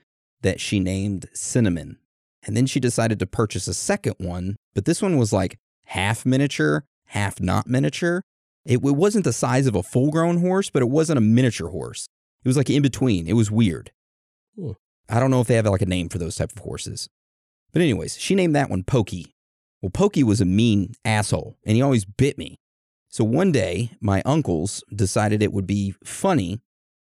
that 0.42 0.60
she 0.60 0.78
named 0.78 1.26
Cinnamon. 1.32 1.98
And 2.46 2.56
then 2.56 2.66
she 2.66 2.80
decided 2.80 3.18
to 3.18 3.26
purchase 3.26 3.66
a 3.66 3.74
second 3.74 4.14
one, 4.18 4.56
but 4.74 4.84
this 4.84 5.02
one 5.02 5.16
was 5.16 5.32
like 5.32 5.58
half 5.86 6.24
miniature, 6.24 6.84
half 7.06 7.40
not 7.40 7.66
miniature. 7.66 8.22
It, 8.64 8.84
it 8.84 8.96
wasn't 8.96 9.24
the 9.24 9.32
size 9.32 9.66
of 9.66 9.74
a 9.74 9.82
full 9.82 10.10
grown 10.10 10.40
horse, 10.40 10.70
but 10.70 10.82
it 10.82 10.90
wasn't 10.90 11.18
a 11.18 11.22
miniature 11.22 11.70
horse. 11.70 12.06
It 12.44 12.48
was 12.48 12.56
like 12.56 12.70
in 12.70 12.82
between. 12.82 13.26
It 13.26 13.32
was 13.32 13.50
weird. 13.50 13.90
Hmm. 14.54 14.72
I 15.08 15.18
don't 15.18 15.30
know 15.30 15.40
if 15.40 15.46
they 15.46 15.54
have 15.54 15.66
like 15.66 15.82
a 15.82 15.86
name 15.86 16.10
for 16.10 16.18
those 16.18 16.36
type 16.36 16.52
of 16.52 16.58
horses. 16.58 17.08
But 17.72 17.82
anyways, 17.82 18.18
she 18.18 18.34
named 18.34 18.54
that 18.54 18.70
one 18.70 18.84
Pokey. 18.84 19.32
Well, 19.80 19.90
Pokey 19.90 20.22
was 20.22 20.40
a 20.40 20.44
mean 20.44 20.92
asshole 21.04 21.56
and 21.64 21.76
he 21.76 21.82
always 21.82 22.04
bit 22.04 22.36
me. 22.36 22.56
So 23.08 23.24
one 23.24 23.52
day, 23.52 23.92
my 24.00 24.22
uncles 24.26 24.84
decided 24.94 25.42
it 25.42 25.52
would 25.52 25.66
be 25.66 25.94
funny 26.04 26.60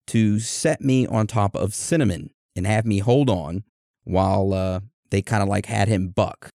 to 0.09 0.41
set 0.41 0.81
me 0.81 1.07
on 1.07 1.27
top 1.27 1.55
of 1.55 1.75
Cinnamon 1.75 2.31
and 2.57 2.67
have 2.67 2.85
me 2.85 2.99
hold 2.99 3.31
on 3.31 3.65
while 4.05 4.53
uh, 4.53 4.81
they 5.11 5.23
kind 5.23 5.43
of 5.43 5.49
like 5.49 5.67
had 5.67 5.89
him 5.89 6.09
buck. 6.09 6.51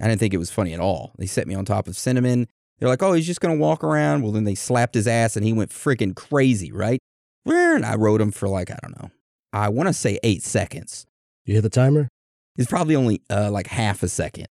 I 0.00 0.08
didn't 0.08 0.20
think 0.20 0.34
it 0.34 0.38
was 0.38 0.50
funny 0.50 0.74
at 0.74 0.80
all. 0.80 1.12
They 1.18 1.26
set 1.26 1.46
me 1.46 1.54
on 1.54 1.64
top 1.64 1.88
of 1.88 1.96
Cinnamon. 1.96 2.48
They're 2.78 2.88
like, 2.88 3.02
oh, 3.02 3.12
he's 3.12 3.26
just 3.26 3.40
going 3.40 3.56
to 3.56 3.60
walk 3.60 3.82
around. 3.82 4.22
Well, 4.22 4.32
then 4.32 4.44
they 4.44 4.54
slapped 4.54 4.94
his 4.94 5.06
ass 5.06 5.36
and 5.36 5.44
he 5.44 5.52
went 5.52 5.70
freaking 5.70 6.14
crazy, 6.14 6.72
right? 6.72 6.98
And 7.46 7.86
I 7.86 7.94
rode 7.94 8.20
him 8.20 8.30
for 8.30 8.48
like, 8.48 8.70
I 8.70 8.78
don't 8.82 9.00
know, 9.00 9.10
I 9.52 9.68
want 9.68 9.88
to 9.88 9.92
say 9.92 10.18
eight 10.22 10.42
seconds. 10.42 11.06
You 11.44 11.54
hear 11.54 11.62
the 11.62 11.70
timer? 11.70 12.08
It's 12.56 12.70
probably 12.70 12.94
only 12.94 13.22
uh, 13.30 13.50
like 13.50 13.68
half 13.68 14.02
a 14.02 14.08
second. 14.08 14.46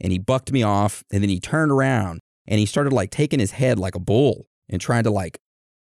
And 0.00 0.12
he 0.12 0.18
bucked 0.18 0.50
me 0.50 0.62
off 0.62 1.04
and 1.12 1.22
then 1.22 1.28
he 1.28 1.38
turned 1.38 1.70
around 1.70 2.20
and 2.46 2.58
he 2.58 2.66
started 2.66 2.92
like 2.92 3.10
taking 3.10 3.40
his 3.40 3.52
head 3.52 3.78
like 3.78 3.94
a 3.94 4.00
bull 4.00 4.46
and 4.68 4.80
trying 4.80 5.04
to 5.04 5.10
like 5.10 5.38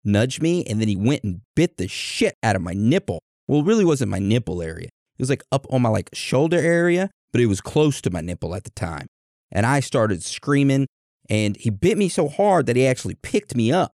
nudge 0.04 0.40
me. 0.40 0.64
And 0.64 0.80
then 0.80 0.88
he 0.88 0.96
went 0.96 1.24
and 1.24 1.40
bit 1.54 1.76
the 1.76 1.88
shit 1.88 2.34
out 2.42 2.56
of 2.56 2.62
my 2.62 2.72
nipple. 2.72 3.20
Well, 3.48 3.60
it 3.60 3.66
really 3.66 3.84
wasn't 3.84 4.10
my 4.10 4.18
nipple 4.18 4.62
area. 4.62 4.86
It 4.86 5.22
was 5.22 5.30
like 5.30 5.42
up 5.50 5.66
on 5.70 5.82
my 5.82 5.88
like 5.88 6.10
shoulder 6.12 6.58
area, 6.58 7.10
but 7.32 7.40
it 7.40 7.46
was 7.46 7.60
close 7.60 8.00
to 8.02 8.10
my 8.10 8.20
nipple 8.20 8.54
at 8.54 8.64
the 8.64 8.70
time. 8.70 9.06
And 9.50 9.64
I 9.66 9.80
started 9.80 10.22
screaming 10.22 10.86
and 11.28 11.56
he 11.56 11.70
bit 11.70 11.98
me 11.98 12.08
so 12.08 12.28
hard 12.28 12.66
that 12.66 12.76
he 12.76 12.86
actually 12.86 13.14
picked 13.14 13.56
me 13.56 13.72
up. 13.72 13.92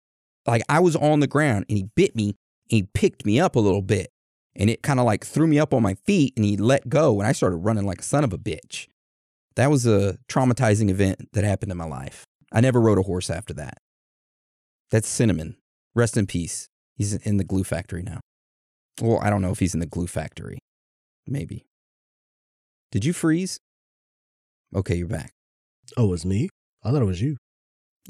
Like 0.47 0.63
I 0.69 0.81
was 0.81 0.97
on 0.97 1.21
the 1.21 1.27
ground 1.27 1.67
and 1.69 1.79
he 1.79 1.85
bit 1.95 2.17
me 2.17 2.29
and 2.29 2.35
he 2.69 2.83
picked 2.95 3.25
me 3.27 3.39
up 3.39 3.57
a 3.57 3.61
little 3.61 3.83
bit 3.83 4.09
and 4.57 4.71
it 4.71 4.83
kind 4.83 4.99
of 4.99 5.07
like 5.07 5.25
threw 5.25 5.47
me 5.47 5.59
up 5.59 5.75
on 5.75 5.83
my 5.83 5.95
feet 5.95 6.33
and 6.37 6.45
he 6.45 6.57
let 6.57 6.89
go 6.89 7.21
and 7.21 7.29
I 7.29 7.33
started 7.33 7.57
running 7.57 7.87
like 7.87 8.01
a 8.01 8.05
son 8.05 8.25
of 8.25 8.33
a 8.33 8.39
bitch. 8.39 8.87
That 9.57 9.71
was 9.71 9.87
a 9.87 10.17
traumatizing 10.29 10.91
event 10.91 11.29
that 11.33 11.45
happened 11.45 11.73
in 11.73 11.79
my 11.79 11.87
life. 11.87 12.25
I 12.53 12.61
never 12.61 12.81
rode 12.81 12.99
a 12.99 13.03
horse 13.03 13.31
after 13.31 13.55
that. 13.55 13.79
That's 14.91 15.09
Cinnamon. 15.09 15.57
Rest 15.95 16.17
in 16.17 16.27
peace. 16.27 16.69
He's 16.97 17.15
in 17.15 17.37
the 17.37 17.45
glue 17.45 17.65
factory 17.65 18.03
now. 18.03 18.21
Well, 19.01 19.21
I 19.23 19.31
don't 19.31 19.43
know 19.43 19.51
if 19.51 19.61
he's 19.61 19.75
in 19.75 19.81
the 19.81 19.87
glue 19.87 20.07
factory. 20.07 20.59
Maybe. 21.27 21.65
Did 22.93 23.05
you 23.05 23.13
freeze? 23.13 23.59
Okay, 24.75 24.97
you're 24.97 25.07
back. 25.07 25.33
Oh, 25.97 26.07
it 26.07 26.11
was 26.11 26.27
me? 26.27 26.49
I 26.85 26.91
thought 26.91 27.03
it 27.03 27.07
was 27.07 27.23
you. 27.23 27.37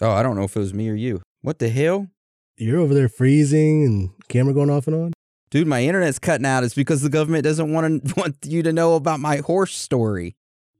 Oh, 0.00 0.10
I 0.10 0.22
don't 0.22 0.36
know 0.36 0.44
if 0.44 0.56
it 0.56 0.60
was 0.60 0.74
me 0.74 0.88
or 0.88 0.94
you. 0.94 1.22
What 1.42 1.58
the 1.58 1.68
hell? 1.68 2.08
You're 2.56 2.80
over 2.80 2.94
there 2.94 3.08
freezing 3.08 3.84
and 3.84 4.10
camera 4.28 4.54
going 4.54 4.70
off 4.70 4.86
and 4.86 4.96
on? 4.96 5.12
Dude, 5.50 5.66
my 5.66 5.82
internet's 5.82 6.18
cutting 6.18 6.46
out. 6.46 6.62
It's 6.62 6.74
because 6.74 7.02
the 7.02 7.08
government 7.08 7.44
doesn't 7.44 7.72
want 7.72 8.06
to 8.06 8.14
want 8.20 8.36
you 8.44 8.62
to 8.62 8.72
know 8.72 8.94
about 8.94 9.20
my 9.20 9.38
horse 9.38 9.74
story. 9.74 10.34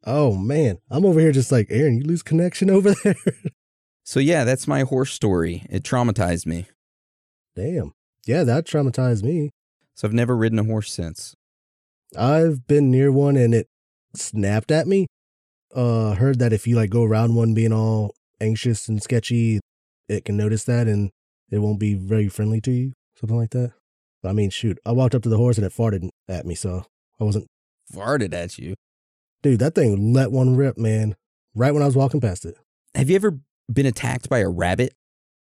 Oh 0.05 0.34
man, 0.34 0.78
I'm 0.90 1.05
over 1.05 1.20
here 1.20 1.32
just 1.32 1.53
like 1.53 1.66
Aaron. 1.70 1.98
You 1.98 2.05
lose 2.05 2.22
connection 2.22 2.70
over 2.76 2.94
there. 3.05 3.16
So 4.05 4.18
yeah, 4.20 4.44
that's 4.44 4.66
my 4.66 4.82
horse 4.82 5.12
story. 5.12 5.66
It 5.70 5.82
traumatized 5.82 6.46
me. 6.46 6.66
Damn. 7.55 7.92
Yeah, 8.26 8.44
that 8.44 8.66
traumatized 8.66 9.22
me. 9.22 9.51
So 9.94 10.09
I've 10.09 10.14
never 10.14 10.36
ridden 10.36 10.59
a 10.59 10.64
horse 10.64 10.92
since. 10.92 11.34
I've 12.16 12.66
been 12.66 12.90
near 12.90 13.12
one 13.12 13.36
and 13.36 13.55
it 13.55 13.66
snapped 14.14 14.70
at 14.70 14.86
me. 14.86 15.07
Uh, 15.74 16.14
heard 16.14 16.38
that 16.40 16.53
if 16.53 16.66
you 16.66 16.74
like 16.74 16.90
go 16.90 17.05
around 17.05 17.34
one 17.34 17.55
being 17.55 17.72
all 17.72 18.14
anxious 18.40 18.88
and 18.88 19.03
sketchy, 19.03 19.61
it 20.09 20.24
can 20.24 20.36
notice 20.36 20.64
that 20.64 20.88
and 20.88 21.11
it 21.51 21.59
won't 21.59 21.78
be 21.78 21.94
very 21.94 22.28
friendly 22.28 22.61
to 22.62 22.72
you, 22.72 22.92
something 23.14 23.36
like 23.36 23.51
that. 23.51 23.72
I 24.24 24.32
mean, 24.32 24.51
shoot, 24.51 24.78
I 24.84 24.92
walked 24.92 25.14
up 25.14 25.22
to 25.22 25.28
the 25.28 25.36
horse 25.36 25.57
and 25.57 25.66
it 25.66 25.72
farted 25.72 26.09
at 26.28 26.46
me, 26.46 26.55
so 26.55 26.84
I 27.20 27.24
wasn't. 27.24 27.46
Farted 27.94 28.34
at 28.34 28.59
you. 28.59 28.74
Dude, 29.43 29.61
that 29.61 29.74
thing 29.74 30.12
let 30.12 30.30
one 30.32 30.57
rip, 30.57 30.76
man. 30.76 31.16
Right 31.55 31.72
when 31.72 31.82
I 31.82 31.86
was 31.86 31.97
walking 31.97 32.20
past 32.20 32.45
it. 32.45 32.57
Have 32.95 33.09
you 33.11 33.16
ever 33.16 33.38
been 33.72 33.86
attacked 33.86 34.28
by 34.28 34.38
a 34.38 34.49
rabbit? 34.49 34.95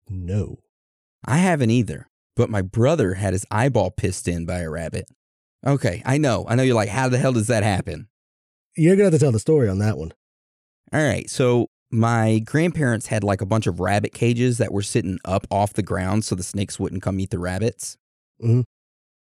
No. 0.09 0.59
I 1.25 1.37
haven't 1.37 1.69
either, 1.69 2.07
but 2.35 2.49
my 2.49 2.61
brother 2.61 3.15
had 3.15 3.33
his 3.33 3.45
eyeball 3.51 3.91
pissed 3.91 4.27
in 4.27 4.45
by 4.45 4.59
a 4.59 4.69
rabbit. 4.69 5.05
Okay, 5.65 6.01
I 6.05 6.17
know. 6.17 6.45
I 6.47 6.55
know 6.55 6.63
you're 6.63 6.75
like, 6.75 6.89
how 6.89 7.09
the 7.09 7.19
hell 7.19 7.33
does 7.33 7.47
that 7.47 7.63
happen? 7.63 8.07
You're 8.75 8.95
gonna 8.95 9.05
have 9.05 9.13
to 9.13 9.19
tell 9.19 9.31
the 9.31 9.39
story 9.39 9.69
on 9.69 9.79
that 9.79 9.97
one. 9.97 10.13
All 10.93 11.01
right, 11.03 11.29
so 11.29 11.67
my 11.91 12.39
grandparents 12.39 13.07
had 13.07 13.23
like 13.23 13.41
a 13.41 13.45
bunch 13.45 13.67
of 13.67 13.79
rabbit 13.79 14.13
cages 14.13 14.57
that 14.57 14.71
were 14.71 14.81
sitting 14.81 15.19
up 15.25 15.45
off 15.51 15.73
the 15.73 15.83
ground 15.83 16.23
so 16.25 16.35
the 16.35 16.43
snakes 16.43 16.79
wouldn't 16.79 17.03
come 17.03 17.19
eat 17.19 17.29
the 17.29 17.39
rabbits. 17.39 17.97
Mhm. 18.41 18.63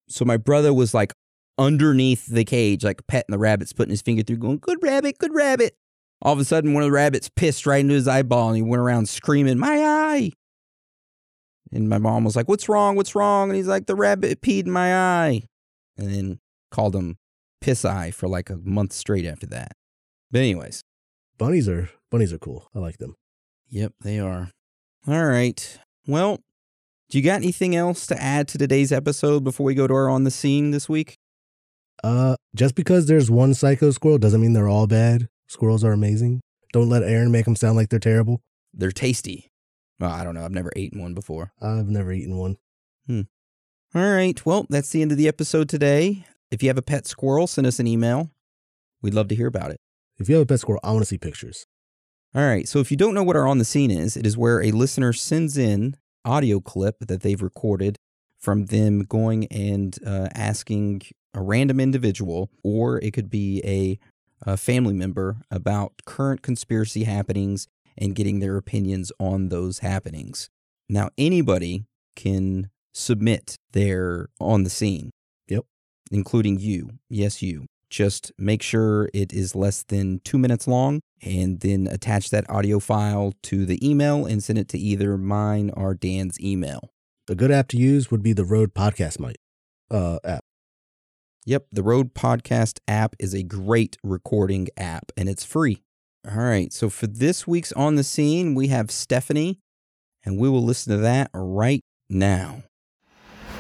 So 0.09 0.25
my 0.25 0.37
brother 0.37 0.73
was 0.75 0.95
like 0.95 1.12
underneath 1.59 2.26
the 2.26 2.44
cage, 2.44 2.84
like 2.84 3.07
petting 3.07 3.32
the 3.32 3.38
rabbits, 3.38 3.72
putting 3.72 3.90
his 3.90 4.02
finger 4.02 4.22
through, 4.22 4.38
going, 4.38 4.59
Good 4.59 4.82
rabbit, 4.82 5.18
good 5.18 5.34
rabbit. 5.34 5.76
All 6.22 6.32
of 6.32 6.38
a 6.38 6.44
sudden, 6.44 6.72
one 6.72 6.82
of 6.82 6.88
the 6.88 6.92
rabbits 6.92 7.28
pissed 7.28 7.66
right 7.66 7.80
into 7.80 7.94
his 7.94 8.09
eyeball 8.09 8.48
and 8.48 8.57
he 8.57 8.62
went 8.62 8.80
around 8.80 9.09
screaming, 9.09 9.59
My 9.59 9.78
eye. 9.84 10.32
And 11.72 11.88
my 11.88 11.98
mom 11.98 12.24
was 12.24 12.36
like, 12.36 12.48
What's 12.48 12.68
wrong? 12.68 12.96
What's 12.96 13.14
wrong? 13.14 13.50
And 13.50 13.57
he's 13.57 13.68
like, 13.68 13.86
The 13.86 13.96
rabbit 13.96 14.40
peed 14.40 14.66
in 14.66 14.72
my 14.72 14.94
eye. 14.94 15.42
And 15.96 16.12
then 16.12 16.40
called 16.70 16.96
him 16.96 17.16
piss 17.61 17.84
eye 17.84 18.11
for 18.11 18.28
like 18.28 18.50
a 18.50 18.57
month 18.57 18.92
straight 18.92 19.26
after 19.26 19.46
that. 19.46 19.72
But, 20.30 20.40
anyways, 20.40 20.82
Bunnies 21.36 21.68
are 21.68 21.90
bunnies 22.11 22.32
are 22.32 22.38
cool. 22.38 22.68
I 22.74 22.78
like 22.78 22.98
them. 22.98 23.16
Yep, 23.70 23.94
they 24.02 24.20
are. 24.20 24.50
All 25.07 25.26
right. 25.26 25.78
Well, 26.07 26.38
do 27.11 27.18
you 27.18 27.24
got 27.24 27.36
anything 27.36 27.74
else 27.74 28.07
to 28.07 28.22
add 28.22 28.46
to 28.48 28.59
today's 28.59 28.92
episode 28.92 29.42
before 29.42 29.64
we 29.64 29.74
go 29.74 29.86
to 29.86 29.94
our 29.94 30.09
on 30.09 30.24
the 30.24 30.30
scene 30.30 30.70
this 30.70 30.88
week? 30.88 31.16
Uh, 32.03 32.36
just 32.55 32.74
because 32.74 33.07
there's 33.07 33.30
one 33.30 33.55
psycho 33.55 33.90
squirrel 33.90 34.18
doesn't 34.18 34.40
mean 34.40 34.53
they're 34.53 34.68
all 34.68 34.86
bad. 34.86 35.28
Squirrels 35.47 35.84
are 35.84 35.92
amazing. 35.92 36.40
Don't 36.72 36.88
let 36.88 37.03
Aaron 37.03 37.30
make 37.30 37.45
them 37.45 37.57
sound 37.57 37.76
like 37.76 37.88
they're 37.88 37.99
terrible. 37.99 38.40
They're 38.72 38.90
tasty. 38.90 39.51
Well, 40.01 40.11
I 40.11 40.24
don't 40.24 40.34
know. 40.34 40.45
I've 40.45 40.51
never 40.51 40.72
eaten 40.74 41.01
one 41.01 41.14
before. 41.14 41.53
I've 41.62 41.88
never 41.88 42.12
eaten 42.12 42.36
one. 42.36 42.57
Hmm. 43.07 43.22
All 43.95 44.12
right. 44.12 44.45
Well, 44.45 44.66
that's 44.68 44.90
the 44.90 45.03
end 45.03 45.12
of 45.12 45.18
the 45.18 45.28
episode 45.28 45.68
today. 45.68 46.24
If 46.51 46.62
you 46.62 46.68
have 46.68 46.78
a 46.78 46.82
pet 46.82 47.07
squirrel, 47.07 47.47
send 47.47 47.66
us 47.66 47.78
an 47.78 47.86
email. 47.86 48.30
We'd 49.03 49.14
love 49.14 49.28
to 49.28 49.36
hear 49.36 49.47
about 49.47 49.70
it. 49.70 49.78
If 50.18 50.28
you 50.28 50.34
have 50.34 50.42
a 50.42 50.47
pet 50.47 50.61
squirrel, 50.61 50.80
I 50.82 50.90
want 50.90 51.03
to 51.03 51.07
see 51.07 51.18
pictures. 51.18 51.64
All 52.34 52.42
right. 52.42 52.66
So 52.66 52.80
if 52.80 52.90
you 52.90 52.97
don't 52.97 53.14
know 53.14 53.22
what 53.22 53.36
our 53.36 53.47
on 53.47 53.59
the 53.59 53.64
scene 53.64 53.90
is, 53.90 54.16
it 54.16 54.26
is 54.26 54.36
where 54.36 54.61
a 54.62 54.72
listener 54.72 55.12
sends 55.12 55.57
in 55.57 55.97
audio 56.24 56.59
clip 56.59 56.97
that 57.01 57.22
they've 57.22 57.40
recorded 57.40 57.99
from 58.45 58.66
them 58.66 59.03
going 59.05 59.47
and 59.47 59.99
uh, 60.07 60.28
asking 60.34 61.03
a 61.32 61.42
random 61.42 61.80
individual, 61.80 62.51
or 62.62 62.99
it 62.99 63.12
could 63.12 63.30
be 63.30 63.61
a, 63.64 63.99
a 64.49 64.57
family 64.57 64.95
member 64.95 65.38
about 65.51 65.92
current 66.05 66.42
conspiracy 66.42 67.05
happenings 67.05 67.66
and 67.97 68.14
getting 68.14 68.40
their 68.40 68.57
opinions 68.57 69.11
on 69.18 69.49
those 69.49 69.78
happenings. 69.78 70.51
Now, 70.88 71.09
anybody 71.16 71.84
can 72.14 72.70
submit 72.92 73.57
their 73.72 74.28
on 74.38 74.64
the 74.64 74.70
scene. 74.70 75.11
Yep. 75.49 75.64
Including 76.11 76.61
you. 76.61 76.90
Yes, 77.09 77.42
you. 77.42 77.66
Just 77.90 78.32
make 78.38 78.62
sure 78.62 79.09
it 79.14 79.32
is 79.32 79.55
less 79.55 79.82
than 79.84 80.20
two 80.24 80.38
minutes 80.38 80.66
long 80.66 81.01
and 81.22 81.61
then 81.61 81.88
attach 81.90 82.30
that 82.30 82.49
audio 82.51 82.78
file 82.78 83.32
to 83.45 83.64
the 83.64 83.78
email 83.88 84.26
and 84.26 84.42
send 84.42 84.59
it 84.59 84.68
to 84.68 84.78
either 84.78 85.16
mine 85.16 85.70
or 85.74 85.95
Dan's 85.95 86.38
email. 86.40 86.90
A 87.27 87.35
good 87.35 87.51
app 87.51 87.68
to 87.68 87.79
use 87.79 88.11
would 88.11 88.22
be 88.22 88.35
the 88.35 88.45
Rode 88.45 88.75
Podcast 88.75 89.18
Mic 89.18 89.37
uh, 89.91 90.18
app. 90.25 90.45
Yep, 91.47 91.68
the 91.72 91.83
Rode 91.83 92.12
Podcast 92.12 92.81
app 92.87 93.16
is 93.18 93.33
a 93.33 93.43
great 93.43 93.97
recording 94.05 94.68
app 94.77 95.11
and 95.16 95.27
it's 95.27 95.43
free. 95.43 95.83
All 96.31 96.37
right, 96.37 96.70
so 96.70 96.91
for 96.91 97.07
this 97.07 97.47
week's 97.47 97.72
On 97.72 97.95
the 97.95 98.05
Scene, 98.05 98.55
we 98.55 98.68
have 98.68 98.91
Stephanie, 98.91 99.59
and 100.22 100.39
we 100.39 100.51
will 100.51 100.62
listen 100.62 100.93
to 100.93 100.99
that 100.99 101.31
right 101.33 101.81
now. 102.11 102.62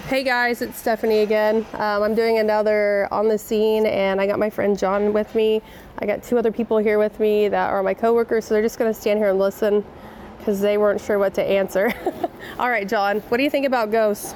Hey 0.08 0.24
guys, 0.24 0.60
it's 0.60 0.76
Stephanie 0.76 1.20
again. 1.20 1.64
Um, 1.72 2.02
I'm 2.02 2.14
doing 2.14 2.38
another 2.38 3.08
on 3.10 3.28
the 3.28 3.38
scene, 3.38 3.86
and 3.86 4.20
I 4.20 4.26
got 4.26 4.38
my 4.38 4.50
friend 4.50 4.78
John 4.78 5.14
with 5.14 5.34
me. 5.34 5.62
I 6.00 6.04
got 6.04 6.22
two 6.22 6.36
other 6.36 6.52
people 6.52 6.76
here 6.76 6.98
with 6.98 7.18
me 7.18 7.48
that 7.48 7.70
are 7.70 7.82
my 7.82 7.94
coworkers, 7.94 8.44
so 8.44 8.52
they're 8.52 8.62
just 8.62 8.78
gonna 8.78 8.92
stand 8.92 9.18
here 9.20 9.30
and 9.30 9.38
listen 9.38 9.82
because 10.44 10.60
they 10.60 10.76
weren't 10.76 11.00
sure 11.00 11.18
what 11.18 11.32
to 11.32 11.42
answer. 11.42 11.90
All 12.58 12.68
right, 12.68 12.86
John, 12.86 13.20
what 13.20 13.38
do 13.38 13.42
you 13.42 13.48
think 13.48 13.64
about 13.64 13.90
ghosts? 13.90 14.34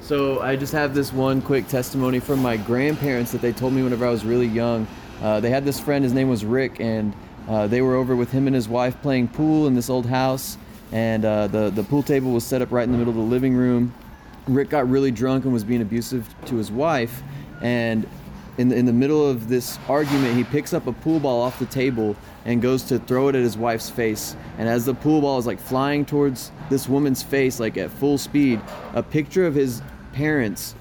So 0.00 0.40
I 0.40 0.56
just 0.56 0.72
have 0.72 0.94
this 0.94 1.12
one 1.12 1.40
quick 1.40 1.68
testimony 1.68 2.18
from 2.18 2.42
my 2.42 2.56
grandparents 2.56 3.30
that 3.30 3.40
they 3.40 3.52
told 3.52 3.72
me 3.72 3.84
whenever 3.84 4.04
I 4.04 4.10
was 4.10 4.24
really 4.24 4.48
young. 4.48 4.88
Uh, 5.22 5.38
they 5.38 5.50
had 5.50 5.64
this 5.64 5.78
friend, 5.78 6.02
his 6.02 6.12
name 6.12 6.28
was 6.28 6.44
Rick, 6.44 6.80
and 6.80 7.14
uh, 7.48 7.68
they 7.68 7.82
were 7.82 7.94
over 7.94 8.16
with 8.16 8.32
him 8.32 8.48
and 8.48 8.56
his 8.56 8.68
wife 8.68 9.00
playing 9.00 9.28
pool 9.28 9.68
in 9.68 9.74
this 9.74 9.88
old 9.88 10.06
house. 10.06 10.58
And 10.90 11.24
uh, 11.24 11.46
the 11.46 11.70
the 11.70 11.84
pool 11.84 12.02
table 12.02 12.32
was 12.32 12.44
set 12.44 12.60
up 12.60 12.72
right 12.72 12.84
in 12.84 12.90
the 12.90 12.98
middle 12.98 13.12
of 13.12 13.16
the 13.16 13.22
living 13.22 13.54
room. 13.54 13.94
Rick 14.48 14.70
got 14.70 14.88
really 14.88 15.12
drunk 15.12 15.44
and 15.44 15.52
was 15.52 15.62
being 15.62 15.82
abusive 15.82 16.34
to 16.46 16.56
his 16.56 16.72
wife. 16.72 17.22
And 17.62 18.08
in 18.58 18.68
the, 18.68 18.76
in 18.76 18.86
the 18.86 18.92
middle 18.92 19.26
of 19.26 19.48
this 19.48 19.78
argument, 19.88 20.36
he 20.36 20.44
picks 20.44 20.72
up 20.74 20.88
a 20.88 20.92
pool 20.92 21.20
ball 21.20 21.40
off 21.40 21.58
the 21.60 21.66
table 21.66 22.16
and 22.44 22.60
goes 22.60 22.82
to 22.82 22.98
throw 22.98 23.28
it 23.28 23.36
at 23.36 23.42
his 23.42 23.56
wife's 23.56 23.88
face. 23.88 24.36
And 24.58 24.68
as 24.68 24.84
the 24.84 24.94
pool 24.94 25.20
ball 25.20 25.38
is 25.38 25.46
like 25.46 25.60
flying 25.60 26.04
towards 26.04 26.50
this 26.68 26.88
woman's 26.88 27.22
face, 27.22 27.60
like 27.60 27.76
at 27.76 27.90
full 27.90 28.18
speed, 28.18 28.60
a 28.94 29.02
picture 29.02 29.46
of 29.46 29.54
his 29.54 29.80
parents 30.12 30.74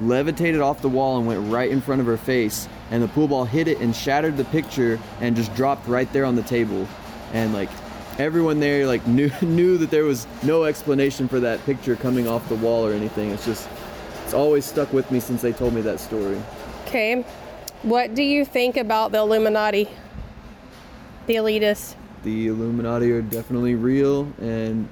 levitated 0.00 0.60
off 0.60 0.82
the 0.82 0.88
wall 0.88 1.18
and 1.18 1.26
went 1.26 1.50
right 1.50 1.70
in 1.70 1.80
front 1.80 2.02
of 2.02 2.06
her 2.06 2.18
face. 2.18 2.68
And 2.90 3.02
the 3.02 3.08
pool 3.08 3.26
ball 3.26 3.44
hit 3.46 3.68
it 3.68 3.78
and 3.78 3.96
shattered 3.96 4.36
the 4.36 4.44
picture 4.44 5.00
and 5.20 5.34
just 5.34 5.54
dropped 5.54 5.88
right 5.88 6.12
there 6.12 6.26
on 6.26 6.36
the 6.36 6.42
table. 6.42 6.86
And 7.32 7.54
like 7.54 7.70
everyone 8.18 8.60
there 8.60 8.86
like 8.86 9.06
knew 9.06 9.30
knew 9.40 9.78
that 9.78 9.90
there 9.90 10.04
was 10.04 10.26
no 10.42 10.64
explanation 10.64 11.26
for 11.26 11.40
that 11.40 11.64
picture 11.64 11.96
coming 11.96 12.28
off 12.28 12.46
the 12.50 12.56
wall 12.56 12.86
or 12.86 12.92
anything. 12.92 13.30
It's 13.30 13.46
just 13.46 13.66
it's 14.24 14.34
always 14.34 14.66
stuck 14.66 14.92
with 14.92 15.10
me 15.10 15.20
since 15.20 15.40
they 15.40 15.52
told 15.52 15.72
me 15.72 15.80
that 15.80 16.00
story. 16.00 16.38
Okay, 16.88 17.22
what 17.82 18.14
do 18.14 18.22
you 18.22 18.46
think 18.46 18.78
about 18.78 19.12
the 19.12 19.18
Illuminati? 19.18 19.90
The 21.26 21.34
elitists? 21.34 21.96
The 22.22 22.46
Illuminati 22.46 23.12
are 23.12 23.20
definitely 23.20 23.74
real 23.74 24.32
and 24.40 24.88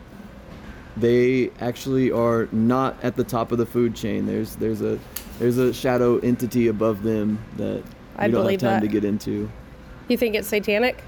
they 0.95 1.51
actually 1.59 2.13
are 2.13 2.51
not 2.53 3.03
at 3.03 3.17
the 3.17 3.25
top 3.25 3.51
of 3.51 3.57
the 3.57 3.65
food 3.65 3.95
chain. 3.95 4.27
There's 4.27 4.57
there's 4.57 4.83
a 4.83 4.99
there's 5.39 5.57
a 5.57 5.73
shadow 5.73 6.19
entity 6.19 6.69
above 6.69 7.03
them 7.03 7.43
that 7.57 7.83
I 8.17 8.27
we 8.27 8.33
don't 8.33 8.51
have 8.51 8.61
time 8.61 8.71
that. 8.73 8.81
to 8.81 8.89
get 8.89 9.03
into. 9.03 9.51
You 10.09 10.19
think 10.19 10.35
it's 10.35 10.49
satanic? 10.49 11.03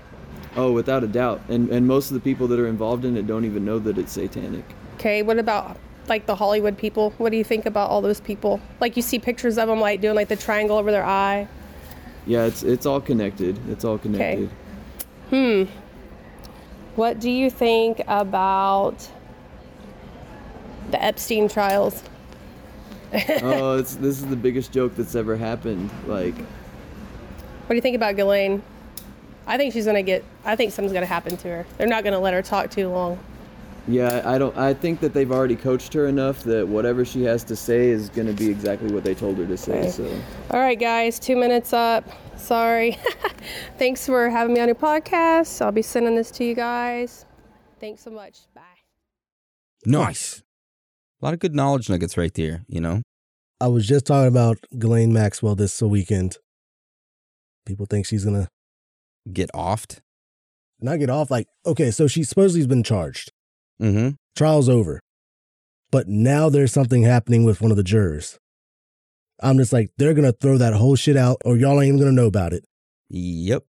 Oh, 0.57 0.72
without 0.72 1.05
a 1.05 1.07
doubt. 1.07 1.43
And 1.51 1.68
and 1.68 1.86
most 1.86 2.11
of 2.11 2.14
the 2.14 2.20
people 2.20 2.49
that 2.49 2.59
are 2.59 2.66
involved 2.66 3.05
in 3.05 3.14
it 3.18 3.26
don't 3.26 3.45
even 3.45 3.62
know 3.62 3.78
that 3.78 3.99
it's 3.99 4.12
satanic. 4.12 4.64
Okay, 4.95 5.22
what 5.22 5.39
about 5.39 5.76
like 6.09 6.27
the 6.27 6.35
Hollywood 6.35 6.79
people? 6.79 7.11
What 7.19 7.31
do 7.31 7.37
you 7.39 7.45
think 7.45 7.67
about 7.67 7.91
all 7.91 8.01
those 8.01 8.21
people? 8.21 8.61
Like 8.81 8.97
you 8.97 9.03
see 9.03 9.19
pictures 9.19 9.59
of 9.59 9.69
them 9.69 9.81
like 9.81 10.01
doing 10.01 10.15
like 10.15 10.29
the 10.29 10.37
triangle 10.37 10.77
over 10.77 10.91
their 10.91 11.05
eye. 11.05 11.49
Yeah, 12.27 12.45
it's 12.45 12.63
it's 12.63 12.87
all 12.87 13.01
connected. 13.01 13.59
It's 13.71 13.85
all 13.85 13.99
connected. 13.99 14.51
Okay. 15.33 15.65
Hmm. 15.67 15.71
What 16.97 17.21
do 17.21 17.31
you 17.31 17.51
think 17.51 18.03
about 18.09 19.09
the 20.91 21.03
Epstein 21.03 21.49
trials? 21.49 22.03
oh, 23.43 23.79
it's 23.79 23.95
this 23.97 24.19
is 24.19 24.27
the 24.27 24.37
biggest 24.37 24.73
joke 24.73 24.95
that's 24.97 25.15
ever 25.15 25.37
happened. 25.37 25.91
Like 26.07 26.35
What 26.35 27.71
do 27.71 27.75
you 27.75 27.81
think 27.81 27.97
about 27.97 28.17
Ghislaine? 28.17 28.63
I 29.47 29.57
think 29.57 29.73
she's 29.73 29.87
gonna 29.87 30.03
get. 30.03 30.25
I 30.45 30.57
think 30.57 30.73
something's 30.73 30.93
gonna 30.93 31.07
happen 31.07 31.37
to 31.39 31.49
her. 31.49 31.67
They're 31.79 31.87
not 31.87 32.05
gonna 32.05 32.21
let 32.21 32.35
her 32.35 32.43
talk 32.43 32.71
too 32.71 32.89
long. 32.89 33.19
Yeah, 33.89 34.22
I 34.24 34.39
don't 34.39 34.57
I 34.57 34.74
think 34.74 35.01
that 35.01 35.14
they've 35.14 35.30
already 35.32 35.57
coached 35.57 35.93
her 35.95 36.07
enough 36.07 36.45
that 36.45 36.68
whatever 36.68 37.05
she 37.05 37.22
has 37.24 37.43
to 37.45 37.57
say 37.57 37.89
is 37.89 38.09
going 38.11 38.26
to 38.28 38.32
be 38.34 38.49
exactly 38.49 38.93
what 38.93 39.03
they 39.05 39.14
told 39.14 39.39
her 39.39 39.47
to 39.47 39.57
say. 39.57 39.80
Okay. 39.80 39.91
So 39.91 40.20
All 40.51 40.61
right, 40.61 40.78
guys, 40.78 41.18
two 41.18 41.36
minutes 41.36 41.72
up. 41.72 42.05
Sorry. 42.36 42.97
Thanks 43.78 44.07
for 44.07 44.30
having 44.30 44.55
me 44.55 44.61
on 44.61 44.68
your 44.68 44.74
podcast. 44.74 45.61
I'll 45.61 45.72
be 45.72 45.82
sending 45.82 46.14
this 46.14 46.30
to 46.32 46.45
you 46.45 46.55
guys. 46.55 47.24
Thanks 47.80 48.03
so 48.03 48.11
much. 48.11 48.41
Bye. 48.55 48.62
Nice. 49.84 50.43
A 51.20 51.24
lot 51.24 51.34
of 51.34 51.41
good 51.41 51.55
knowledge 51.55 51.89
nuggets 51.89 52.16
right 52.16 52.32
there, 52.34 52.64
you 52.68 52.80
know? 52.80 53.03
I 53.61 53.66
was 53.66 53.86
just 53.89 54.07
talking 54.07 54.28
about 54.28 54.59
Ghislaine 54.78 55.12
Maxwell 55.12 55.57
this 55.57 55.82
weekend. 55.82 56.36
People 57.66 57.86
think 57.86 58.07
she's 58.07 58.24
gonna 58.24 58.49
Get 59.32 59.51
offed. 59.53 59.99
not 60.80 60.99
get 60.99 61.11
off. 61.11 61.30
Like, 61.30 61.49
okay, 61.66 61.91
so 61.91 62.07
she 62.07 62.22
supposedly 62.24 62.61
has 62.61 62.66
been 62.66 62.82
charged. 62.82 63.32
Mm-hmm. 63.81 64.11
Trial's 64.37 64.68
over. 64.68 65.01
But 65.91 66.09
now 66.09 66.49
there's 66.49 66.72
something 66.72 67.03
happening 67.03 67.45
with 67.45 67.61
one 67.61 67.70
of 67.70 67.76
the 67.76 67.83
jurors. 67.83 68.39
I'm 69.41 69.57
just 69.57 69.72
like, 69.72 69.91
they're 69.97 70.14
gonna 70.14 70.33
throw 70.33 70.59
that 70.59 70.74
whole 70.74 70.97
shit 70.97 71.16
out, 71.16 71.39
or 71.45 71.57
y'all 71.57 71.81
ain't 71.81 71.89
even 71.89 71.99
gonna 71.99 72.12
know 72.12 72.26
about 72.26 72.53
it. 72.53 72.64
Yep. 73.09 73.64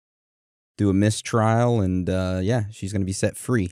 Do 0.78 0.90
a 0.90 0.94
mistrial 0.94 1.82
and 1.82 2.10
uh 2.10 2.40
yeah, 2.42 2.66
she's 2.72 2.94
gonna 2.94 3.06
be 3.06 3.14
set 3.14 3.36
free. 3.38 3.72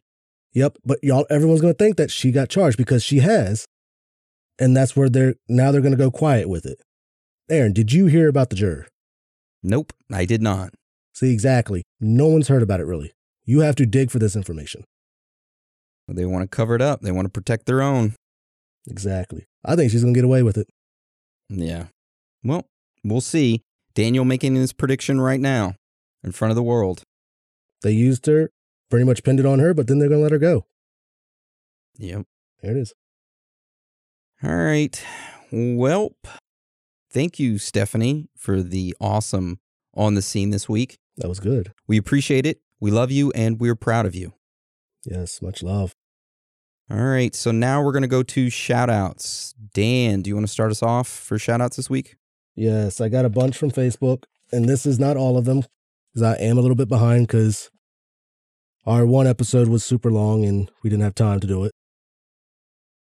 Yep, 0.53 0.77
but 0.85 0.99
y'all, 1.03 1.25
everyone's 1.29 1.61
gonna 1.61 1.73
think 1.73 1.97
that 1.97 2.11
she 2.11 2.31
got 2.31 2.49
charged 2.49 2.77
because 2.77 3.03
she 3.03 3.19
has, 3.19 3.65
and 4.59 4.75
that's 4.75 4.95
where 4.95 5.09
they're 5.09 5.35
now 5.47 5.71
they're 5.71 5.81
gonna 5.81 5.95
go 5.95 6.11
quiet 6.11 6.49
with 6.49 6.65
it. 6.65 6.79
Aaron, 7.49 7.73
did 7.73 7.91
you 7.93 8.07
hear 8.07 8.27
about 8.27 8.49
the 8.49 8.55
juror? 8.55 8.87
Nope, 9.63 9.93
I 10.11 10.25
did 10.25 10.41
not. 10.41 10.73
See, 11.13 11.31
exactly. 11.31 11.83
No 11.99 12.27
one's 12.27 12.47
heard 12.47 12.63
about 12.63 12.79
it 12.79 12.85
really. 12.85 13.11
You 13.45 13.61
have 13.61 13.75
to 13.75 13.85
dig 13.85 14.11
for 14.11 14.19
this 14.19 14.35
information. 14.35 14.83
They 16.07 16.25
want 16.25 16.43
to 16.43 16.55
cover 16.55 16.75
it 16.75 16.81
up. 16.81 17.01
They 17.01 17.11
want 17.11 17.25
to 17.25 17.31
protect 17.31 17.65
their 17.65 17.81
own. 17.81 18.13
Exactly. 18.87 19.45
I 19.63 19.75
think 19.75 19.91
she's 19.91 20.03
gonna 20.03 20.13
get 20.13 20.23
away 20.23 20.43
with 20.43 20.57
it. 20.57 20.67
Yeah. 21.49 21.87
Well, 22.43 22.67
we'll 23.03 23.21
see. 23.21 23.63
Daniel 23.95 24.25
making 24.25 24.55
his 24.55 24.73
prediction 24.73 25.19
right 25.19 25.39
now 25.39 25.75
in 26.23 26.31
front 26.31 26.51
of 26.51 26.55
the 26.55 26.63
world. 26.63 27.03
They 27.81 27.91
used 27.91 28.25
her, 28.25 28.51
pretty 28.89 29.05
much 29.05 29.23
pinned 29.23 29.39
it 29.39 29.45
on 29.45 29.59
her, 29.59 29.73
but 29.73 29.87
then 29.87 29.99
they're 29.99 30.09
gonna 30.09 30.21
let 30.21 30.31
her 30.31 30.37
go. 30.37 30.65
Yep. 31.97 32.25
There 32.61 32.71
it 32.71 32.77
is. 32.77 32.93
All 34.43 34.55
right. 34.55 35.03
Well, 35.51 36.11
thank 37.09 37.39
you, 37.39 37.57
Stephanie, 37.57 38.27
for 38.37 38.61
the 38.61 38.95
awesome 38.99 39.59
on 39.93 40.15
the 40.15 40.21
scene 40.21 40.49
this 40.49 40.67
week. 40.67 40.97
That 41.17 41.29
was 41.29 41.39
good. 41.39 41.71
We 41.87 41.97
appreciate 41.97 42.45
it. 42.45 42.59
We 42.79 42.91
love 42.91 43.11
you 43.11 43.31
and 43.31 43.59
we're 43.59 43.75
proud 43.75 44.05
of 44.05 44.13
you. 44.13 44.33
Yes, 45.05 45.41
much 45.41 45.63
love. 45.63 45.93
All 46.89 46.97
right. 46.97 47.33
So 47.33 47.51
now 47.51 47.81
we're 47.81 47.91
going 47.91 48.03
to 48.03 48.07
go 48.07 48.23
to 48.23 48.49
shout 48.49 48.89
outs. 48.89 49.53
Dan, 49.73 50.21
do 50.21 50.29
you 50.29 50.35
want 50.35 50.45
to 50.45 50.51
start 50.51 50.71
us 50.71 50.83
off 50.83 51.07
for 51.07 51.39
shout 51.39 51.61
outs 51.61 51.77
this 51.77 51.89
week? 51.89 52.15
Yes, 52.55 53.01
I 53.01 53.09
got 53.09 53.25
a 53.25 53.29
bunch 53.29 53.57
from 53.57 53.71
Facebook, 53.71 54.23
and 54.51 54.69
this 54.69 54.85
is 54.85 54.99
not 54.99 55.17
all 55.17 55.37
of 55.37 55.45
them 55.45 55.63
because 56.13 56.21
I 56.21 56.35
am 56.41 56.57
a 56.57 56.61
little 56.61 56.75
bit 56.75 56.87
behind 56.87 57.27
because 57.27 57.69
our 58.85 59.05
one 59.05 59.27
episode 59.27 59.67
was 59.67 59.83
super 59.83 60.11
long 60.11 60.45
and 60.45 60.71
we 60.83 60.89
didn't 60.89 61.03
have 61.03 61.15
time 61.15 61.39
to 61.39 61.47
do 61.47 61.63
it. 61.65 61.73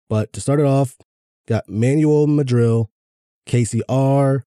But 0.09 0.33
to 0.33 0.41
start 0.41 0.61
it 0.61 0.67
off, 0.67 0.97
got 1.47 1.69
Manuel 1.69 2.27
Madrill, 2.27 2.91
Casey 3.47 3.81
R, 3.89 4.45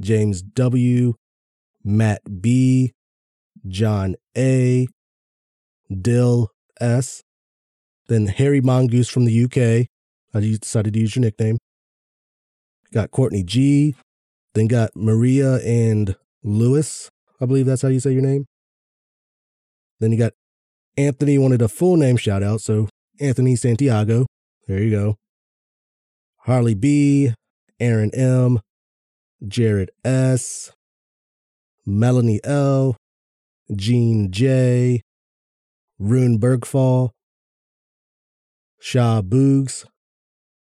James 0.00 0.42
W, 0.42 1.14
Matt 1.84 2.40
B, 2.40 2.92
John 3.68 4.16
A, 4.36 4.88
Dill 5.90 6.50
S, 6.80 7.22
then 8.08 8.26
Harry 8.26 8.60
Mongoose 8.60 9.08
from 9.08 9.24
the 9.24 9.44
UK. 9.44 9.86
I 10.34 10.40
decided 10.40 10.94
to 10.94 11.00
use 11.00 11.16
your 11.16 11.22
nickname. 11.22 11.58
Got 12.92 13.10
Courtney 13.10 13.42
G, 13.42 13.94
then 14.54 14.66
got 14.66 14.90
Maria 14.94 15.56
and 15.64 16.16
Lewis. 16.42 17.08
I 17.40 17.46
believe 17.46 17.66
that's 17.66 17.82
how 17.82 17.88
you 17.88 18.00
say 18.00 18.12
your 18.12 18.22
name. 18.22 18.46
Then 20.00 20.12
you 20.12 20.18
got 20.18 20.32
Anthony 20.96 21.38
wanted 21.38 21.62
a 21.62 21.68
full 21.68 21.96
name 21.96 22.16
shout 22.16 22.42
out, 22.42 22.60
so 22.60 22.88
Anthony 23.20 23.56
Santiago. 23.56 24.26
There 24.66 24.82
you 24.82 24.90
go. 24.90 25.16
Harley 26.44 26.74
B, 26.74 27.34
Aaron 27.78 28.10
M, 28.14 28.60
Jared 29.46 29.90
S, 30.04 30.72
Melanie 31.86 32.40
L, 32.44 32.96
Jean 33.74 34.30
J, 34.30 35.02
Rune 36.00 36.38
Bergfall, 36.38 37.10
Shah 38.80 39.20
Boogs. 39.20 39.84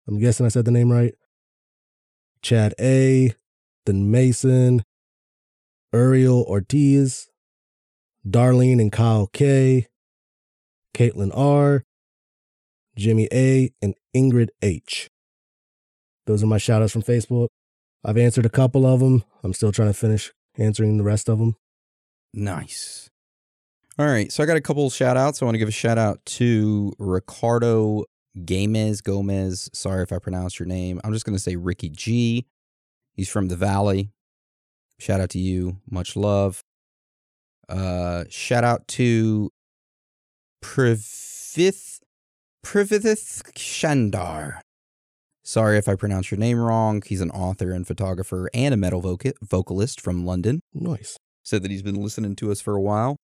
I'm 0.06 0.18
guessing 0.18 0.44
I 0.44 0.50
said 0.50 0.66
the 0.66 0.70
name 0.70 0.92
right. 0.92 1.14
Chad 2.42 2.74
A, 2.78 3.32
then 3.86 4.10
Mason, 4.10 4.84
Uriel 5.94 6.44
Ortiz, 6.46 7.28
Darlene 8.28 8.78
and 8.78 8.92
Kyle 8.92 9.26
K, 9.32 9.86
Caitlin 10.92 11.30
R, 11.34 11.84
Jimmy 12.94 13.26
A, 13.32 13.72
and 13.80 13.94
Ingrid 14.14 14.48
H. 14.60 15.08
Those 16.26 16.42
are 16.42 16.46
my 16.46 16.58
shout 16.58 16.82
outs 16.82 16.92
from 16.92 17.02
Facebook. 17.02 17.48
I've 18.04 18.18
answered 18.18 18.44
a 18.44 18.50
couple 18.50 18.84
of 18.86 19.00
them. 19.00 19.24
I'm 19.42 19.54
still 19.54 19.72
trying 19.72 19.88
to 19.88 19.94
finish 19.94 20.32
answering 20.58 20.98
the 20.98 21.02
rest 21.02 21.30
of 21.30 21.38
them. 21.38 21.56
Nice. 22.34 23.08
All 23.98 24.06
right. 24.06 24.30
So 24.32 24.42
I 24.42 24.46
got 24.46 24.56
a 24.56 24.60
couple 24.60 24.88
shout 24.90 25.16
outs. 25.16 25.40
I 25.40 25.44
want 25.44 25.54
to 25.54 25.58
give 25.58 25.68
a 25.68 25.72
shout 25.72 25.98
out 25.98 26.24
to 26.26 26.92
Ricardo 26.98 28.04
Gomez. 28.44 29.00
Gomez. 29.00 29.70
Sorry 29.72 30.02
if 30.02 30.12
I 30.12 30.18
pronounced 30.18 30.58
your 30.58 30.66
name. 30.66 31.00
I'm 31.04 31.12
just 31.12 31.24
going 31.24 31.36
to 31.36 31.42
say 31.42 31.56
Ricky 31.56 31.90
G. 31.90 32.46
He's 33.12 33.28
from 33.28 33.48
the 33.48 33.56
Valley. 33.56 34.10
Shout 34.98 35.20
out 35.20 35.30
to 35.30 35.38
you. 35.38 35.78
Much 35.88 36.16
love. 36.16 36.62
Uh, 37.68 38.24
shout 38.28 38.64
out 38.64 38.86
to 38.88 39.50
Privith 40.62 42.00
Privith 42.64 43.42
Shandar. 43.54 44.60
Sorry 45.44 45.76
if 45.76 45.88
I 45.88 45.94
pronounced 45.94 46.30
your 46.30 46.38
name 46.38 46.58
wrong. 46.58 47.02
He's 47.06 47.20
an 47.20 47.30
author 47.30 47.70
and 47.70 47.86
photographer 47.86 48.48
and 48.54 48.72
a 48.72 48.76
metal 48.76 49.02
voca- 49.02 49.34
vocalist 49.42 50.00
from 50.00 50.24
London. 50.24 50.60
Nice. 50.72 51.16
Said 51.42 51.62
that 51.62 51.70
he's 51.70 51.82
been 51.82 52.02
listening 52.02 52.34
to 52.36 52.50
us 52.50 52.60
for 52.62 52.74
a 52.74 52.80
while. 52.80 53.16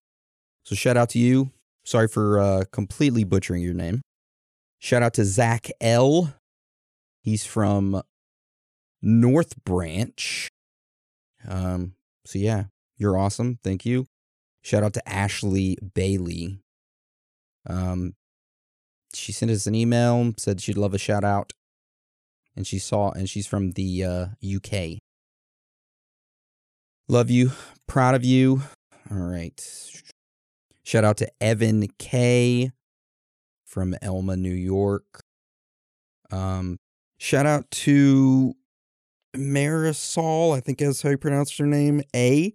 So 0.65 0.75
shout 0.75 0.97
out 0.97 1.11
to 1.11 1.19
you. 1.19 1.51
Sorry 1.85 2.09
for 2.09 2.39
uh, 2.39 2.65
completely 2.71 3.25
butchering 3.25 3.63
your 3.63 3.75
name. 3.75 4.03
Shout 4.79 5.03
out 5.03 5.15
to 5.15 5.25
Zach 5.25 5.69
L. 5.81 6.35
He's 7.23 7.45
from 7.45 8.03
North 9.03 9.63
Branch. 9.65 10.49
Um, 11.49 11.95
so 12.25 12.39
yeah, 12.39 12.65
you're 12.97 13.19
awesome. 13.19 13.59
Thank 13.63 13.85
you. 13.85 14.07
Shout 14.63 14.83
out 14.83 14.93
to 14.95 15.09
Ashley 15.09 15.79
Bailey. 15.95 16.61
Um, 17.67 18.15
she 19.15 19.33
sent 19.33 19.51
us 19.51 19.67
an 19.67 19.75
email, 19.75 20.33
said 20.37 20.61
she'd 20.61 20.77
love 20.77 20.95
a 20.95 20.99
shout 20.99 21.25
out. 21.25 21.53
And 22.57 22.67
she 22.67 22.79
saw, 22.79 23.11
and 23.11 23.29
she's 23.29 23.47
from 23.47 23.73
the 23.73 24.05
uh, 24.05 24.27
UK. 24.45 24.99
Love 27.09 27.31
you. 27.31 27.53
Proud 27.87 28.15
of 28.15 28.25
you. 28.25 28.63
All 29.11 29.19
right. 29.19 29.61
Shout 30.85 31.05
out 31.05 31.17
to 31.19 31.31
Evan 31.41 31.87
K 31.99 32.73
from 33.65 33.95
Elma, 34.03 34.37
New 34.37 34.55
York. 34.55 35.23
Um, 36.31 36.79
shout 37.19 37.47
out 37.47 37.71
to 37.71 38.55
Marisol, 39.37 40.57
I 40.57 40.61
think 40.61 40.79
that's 40.79 41.03
how 41.03 41.11
you 41.11 41.19
pronounce 41.19 41.57
her 41.59 41.67
name. 41.67 42.03
A. 42.15 42.55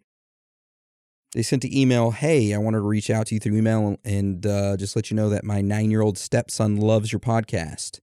They 1.33 1.41
sent 1.41 1.65
an 1.65 1.75
email. 1.75 2.11
Hey, 2.11 2.53
I 2.53 2.57
wanted 2.57 2.77
to 2.77 2.83
reach 2.83 3.09
out 3.09 3.27
to 3.27 3.35
you 3.35 3.39
through 3.39 3.57
email 3.57 3.97
and 4.05 4.45
uh, 4.45 4.77
just 4.77 4.95
let 4.95 5.11
you 5.11 5.15
know 5.15 5.29
that 5.29 5.43
my 5.43 5.61
nine-year-old 5.61 6.17
stepson 6.17 6.77
loves 6.77 7.11
your 7.11 7.19
podcast. 7.19 7.99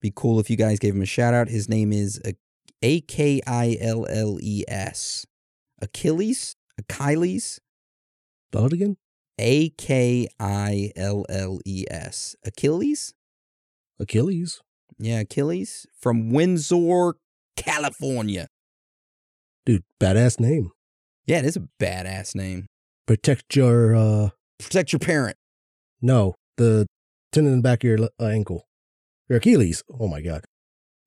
Be 0.00 0.12
cool 0.14 0.38
if 0.38 0.48
you 0.50 0.56
guys 0.56 0.78
gave 0.78 0.94
him 0.94 1.02
a 1.02 1.06
shout 1.06 1.34
out. 1.34 1.48
His 1.48 1.68
name 1.68 1.92
is 1.92 2.20
A 2.82 3.00
K 3.00 3.40
I 3.46 3.76
L 3.80 4.06
L 4.08 4.38
E 4.40 4.64
S. 4.68 5.26
Achilles? 5.80 6.56
Achilles? 6.78 7.60
Spell 8.48 8.66
it 8.66 8.72
again. 8.72 8.96
A 9.38 9.70
K 9.70 10.28
I 10.40 10.92
L 10.96 11.24
L 11.28 11.60
E 11.64 11.84
S. 11.90 12.36
Achilles? 12.44 13.14
Achilles. 13.98 14.60
Yeah, 14.98 15.20
Achilles 15.20 15.86
from 15.98 16.30
Windsor, 16.30 17.14
California. 17.56 18.48
Dude, 19.66 19.82
badass 20.00 20.40
name. 20.40 20.70
Yeah, 21.26 21.38
it 21.38 21.44
is 21.44 21.56
a 21.56 21.68
badass 21.80 22.34
name. 22.34 22.66
Protect 23.06 23.54
your, 23.56 23.94
uh, 23.94 24.28
Protect 24.58 24.92
your 24.92 25.00
parent. 25.00 25.36
no, 26.00 26.34
the 26.56 26.86
tendon 27.32 27.52
in 27.52 27.58
the 27.58 27.62
back 27.62 27.84
of 27.84 27.88
your 27.88 28.08
uh, 28.18 28.24
ankle. 28.24 28.66
Your 29.28 29.38
Achilles. 29.38 29.82
Oh 30.00 30.08
my 30.08 30.22
God. 30.22 30.44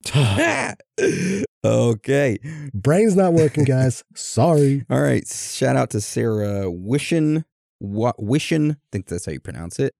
okay. 1.64 2.38
Brain's 2.74 3.16
not 3.16 3.32
working, 3.32 3.64
guys. 3.64 4.04
Sorry. 4.14 4.84
All 4.90 5.00
right. 5.00 5.26
Shout 5.26 5.76
out 5.76 5.90
to 5.90 6.00
Sarah 6.00 6.64
Wishin. 6.66 7.44
Wishin. 7.82 8.72
I 8.72 8.76
think 8.92 9.06
that's 9.06 9.26
how 9.26 9.32
you 9.32 9.40
pronounce 9.40 9.78
it. 9.78 9.92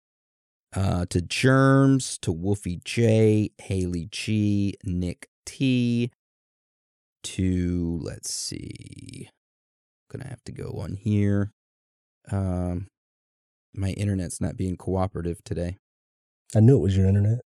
Uh, 0.74 1.04
to 1.10 1.20
Germs, 1.20 2.18
to 2.22 2.30
Wolfie 2.30 2.80
J, 2.84 3.50
Haley 3.58 4.08
G, 4.10 4.74
Nick 4.84 5.28
T, 5.44 6.12
to 7.24 8.00
let's 8.02 8.32
see. 8.32 9.28
Gonna 10.10 10.28
have 10.28 10.44
to 10.44 10.52
go 10.52 10.78
on 10.80 10.94
here. 10.94 11.50
Um, 12.30 12.86
my 13.74 13.90
internet's 13.90 14.40
not 14.40 14.56
being 14.56 14.76
cooperative 14.76 15.42
today. 15.44 15.76
I 16.54 16.60
knew 16.60 16.76
it 16.76 16.82
was 16.82 16.96
your 16.96 17.06
internet. 17.06 17.40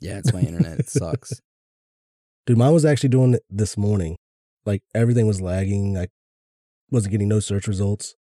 Yeah, 0.00 0.18
it's 0.18 0.32
my 0.32 0.40
internet. 0.40 0.78
It 0.78 0.88
sucks. 0.88 1.40
Dude, 2.46 2.58
mine 2.58 2.72
was 2.72 2.84
actually 2.84 3.08
doing 3.08 3.34
it 3.34 3.42
this 3.50 3.76
morning. 3.76 4.16
Like 4.64 4.82
everything 4.94 5.26
was 5.26 5.40
lagging. 5.40 5.96
I 5.96 6.08
wasn't 6.90 7.12
getting 7.12 7.28
no 7.28 7.40
search 7.40 7.66
results. 7.66 8.14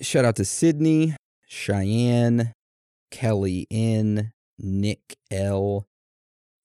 Shout 0.00 0.24
out 0.24 0.36
to 0.36 0.44
Sydney, 0.44 1.16
Cheyenne, 1.48 2.52
Kelly 3.10 3.66
N, 3.70 4.32
Nick 4.58 5.16
L, 5.30 5.86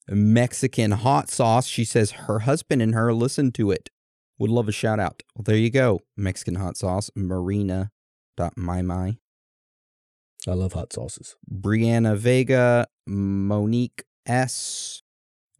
Mexican 0.07 0.91
hot 0.91 1.29
sauce. 1.29 1.67
She 1.67 1.83
says 1.83 2.11
her 2.11 2.39
husband 2.39 2.81
and 2.81 2.93
her 2.93 3.13
listen 3.13 3.51
to 3.53 3.71
it. 3.71 3.89
Would 4.37 4.51
love 4.51 4.67
a 4.67 4.71
shout 4.71 4.99
out. 4.99 5.23
Well, 5.35 5.43
there 5.43 5.55
you 5.55 5.69
go. 5.69 6.01
Mexican 6.17 6.55
hot 6.55 6.77
sauce, 6.77 7.09
Marina. 7.15 7.89
Dot 8.35 8.53
my 8.57 8.81
my. 8.81 9.17
I 10.47 10.51
love 10.53 10.73
hot 10.73 10.91
sauces. 10.91 11.35
Brianna 11.51 12.17
Vega, 12.17 12.87
Monique 13.07 14.03
S, 14.25 15.01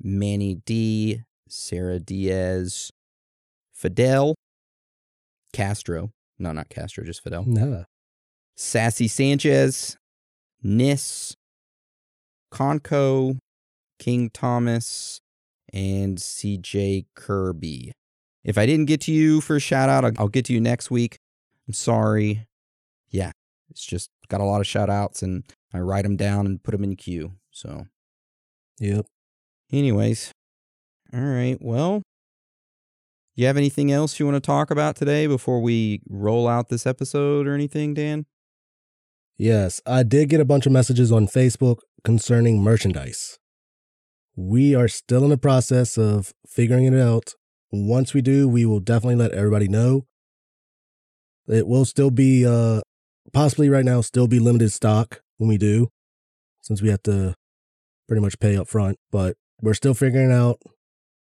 Manny 0.02 0.56
D, 0.56 1.22
Sarah 1.48 2.00
Diaz, 2.00 2.92
Fidel, 3.74 4.36
Castro. 5.54 6.12
No, 6.40 6.52
not 6.52 6.70
Castro, 6.70 7.04
just 7.04 7.24
Fidel. 7.24 7.44
No. 7.46 7.86
Sassy 8.56 9.08
Sanchez, 9.08 9.98
Nis, 10.62 11.36
Conco, 12.52 13.38
King 14.00 14.30
Thomas, 14.30 15.20
and 15.72 16.18
CJ 16.18 17.06
Kirby. 17.16 17.92
If 18.44 18.58
I 18.58 18.66
didn't 18.66 18.86
get 18.86 19.02
to 19.02 19.12
you 19.12 19.42
for 19.42 19.56
a 19.56 19.60
shout 19.60 19.90
out, 19.90 20.06
I'll, 20.06 20.12
I'll 20.20 20.28
get 20.28 20.46
to 20.46 20.54
you 20.54 20.62
next 20.62 20.92
week. 20.92 21.18
I'm 21.68 21.74
sorry. 21.74 22.46
Yeah, 23.10 23.32
it's 23.70 23.86
just 23.86 24.10
got 24.28 24.42
a 24.42 24.46
lot 24.46 24.60
of 24.62 24.68
shout 24.68 24.90
outs 24.90 25.24
and 25.24 25.44
I 25.74 25.80
write 25.80 26.04
them 26.04 26.16
down 26.18 26.46
and 26.46 26.62
put 26.62 26.72
them 26.72 26.84
in 26.84 26.96
queue. 26.96 27.34
So, 27.52 27.88
Yep. 28.80 29.06
anyways, 29.72 30.32
all 31.14 31.22
right. 31.22 31.58
Well, 31.62 32.02
you 33.36 33.48
have 33.48 33.58
anything 33.58 33.92
else 33.92 34.20
you 34.20 34.26
want 34.26 34.36
to 34.36 34.46
talk 34.46 34.70
about 34.70 34.96
today 34.96 35.28
before 35.28 35.62
we 35.62 36.02
roll 36.08 36.48
out 36.48 36.70
this 36.70 36.86
episode 36.86 37.48
or 37.48 37.54
anything, 37.54 37.94
Dan? 37.94 38.26
Yes, 39.38 39.82
I 39.86 40.04
did 40.04 40.30
get 40.30 40.40
a 40.40 40.46
bunch 40.46 40.66
of 40.66 40.72
messages 40.72 41.12
on 41.12 41.28
Facebook 41.28 41.78
concerning 42.04 42.62
merchandise. 42.62 43.40
We 44.36 44.76
are 44.76 44.88
still 44.88 45.24
in 45.24 45.30
the 45.30 45.38
process 45.38 45.98
of 45.98 46.34
figuring 46.48 46.86
it 46.86 47.00
out. 47.00 47.34
Once 47.72 48.14
we 48.14 48.22
do, 48.22 48.48
we 48.48 48.66
will 48.66 48.80
definitely 48.80 49.16
let 49.16 49.32
everybody 49.32 49.68
know. 49.68 50.06
It 51.48 51.68
will 51.68 51.86
still 51.86 52.12
be, 52.12 52.46
uh, 52.46 52.82
possibly 53.34 53.70
right 53.70 53.86
now, 53.86 54.02
still 54.02 54.28
be 54.28 54.40
limited 54.40 54.72
stock 54.72 55.22
when 55.38 55.50
we 55.50 55.58
do, 55.58 55.90
since 56.62 56.82
we 56.82 56.90
have 56.90 57.04
to 57.04 57.36
pretty 58.08 58.22
much 58.22 58.40
pay 58.40 58.56
up 58.56 58.68
front, 58.68 58.98
but 59.12 59.36
we're 59.62 59.74
still 59.74 59.94
figuring 59.94 60.32
out. 60.32 60.60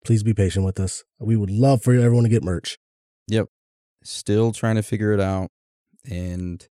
Please 0.09 0.23
be 0.23 0.33
patient 0.33 0.65
with 0.65 0.81
us. 0.81 1.05
We 1.19 1.37
would 1.37 1.51
love 1.51 1.83
for 1.83 1.93
everyone 1.93 2.25
to 2.25 2.31
get 2.31 2.43
merch. 2.43 2.79
Yep. 3.27 3.49
Still 4.03 4.53
trying 4.53 4.77
to 4.77 4.83
figure 4.83 5.13
it 5.13 5.21
out. 5.21 5.51
And, 6.11 6.67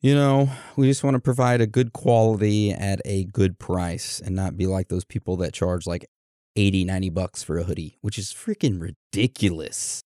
you 0.00 0.14
know, 0.14 0.48
we 0.78 0.86
just 0.86 1.04
want 1.04 1.16
to 1.16 1.20
provide 1.20 1.60
a 1.60 1.66
good 1.66 1.92
quality 1.92 2.72
at 2.72 3.02
a 3.04 3.24
good 3.24 3.58
price 3.58 4.22
and 4.24 4.34
not 4.34 4.56
be 4.56 4.66
like 4.66 4.88
those 4.88 5.04
people 5.04 5.36
that 5.36 5.52
charge 5.52 5.86
like 5.86 6.06
80, 6.56 6.86
90 6.86 7.10
bucks 7.10 7.42
for 7.42 7.58
a 7.58 7.64
hoodie, 7.64 7.98
which 8.00 8.16
is 8.16 8.32
freaking 8.32 8.80
ridiculous. 8.80 10.02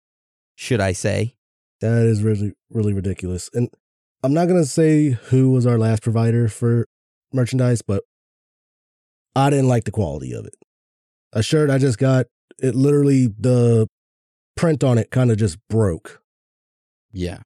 Should 0.53 0.79
I 0.79 0.91
say? 0.91 1.33
That 1.81 2.05
is 2.05 2.21
really, 2.21 2.53
really 2.69 2.93
ridiculous. 2.93 3.49
And 3.55 3.69
I'm 4.21 4.35
not 4.35 4.47
going 4.47 4.61
to 4.61 4.69
say 4.69 5.17
who 5.29 5.49
was 5.49 5.65
our 5.65 5.79
last 5.79 6.03
provider 6.03 6.47
for 6.47 6.85
merchandise, 7.33 7.81
but 7.81 8.03
I 9.35 9.49
didn't 9.49 9.67
like 9.67 9.85
the 9.85 9.91
quality 9.91 10.31
of 10.31 10.45
it. 10.45 10.53
A 11.35 11.43
shirt 11.43 11.69
I 11.69 11.77
just 11.77 11.99
got, 11.99 12.25
it 12.57 12.73
literally, 12.73 13.27
the 13.27 13.87
print 14.55 14.83
on 14.83 14.97
it 14.97 15.11
kind 15.11 15.29
of 15.29 15.37
just 15.37 15.57
broke. 15.69 16.21
Yeah. 17.11 17.39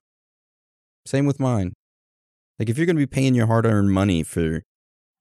Same 1.04 1.26
with 1.26 1.40
mine. 1.40 1.74
Like 2.58 2.68
if 2.68 2.78
you're 2.78 2.86
going 2.86 2.96
to 2.96 3.00
be 3.00 3.06
paying 3.06 3.34
your 3.34 3.48
hard-earned 3.48 3.90
money 3.90 4.22
for 4.22 4.62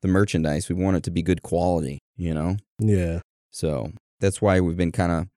the 0.02 0.08
merchandise, 0.08 0.70
we 0.70 0.76
want 0.76 0.98
it 0.98 1.04
to 1.04 1.12
be 1.12 1.24
good 1.24 1.42
quality, 1.42 2.00
you 2.16 2.34
know? 2.34 2.58
Yeah. 2.80 3.22
So 3.52 3.92
that's 4.20 4.42
why 4.42 4.60
we've 4.60 4.78
been 4.78 4.92
kind 4.92 5.12
of 5.12 5.28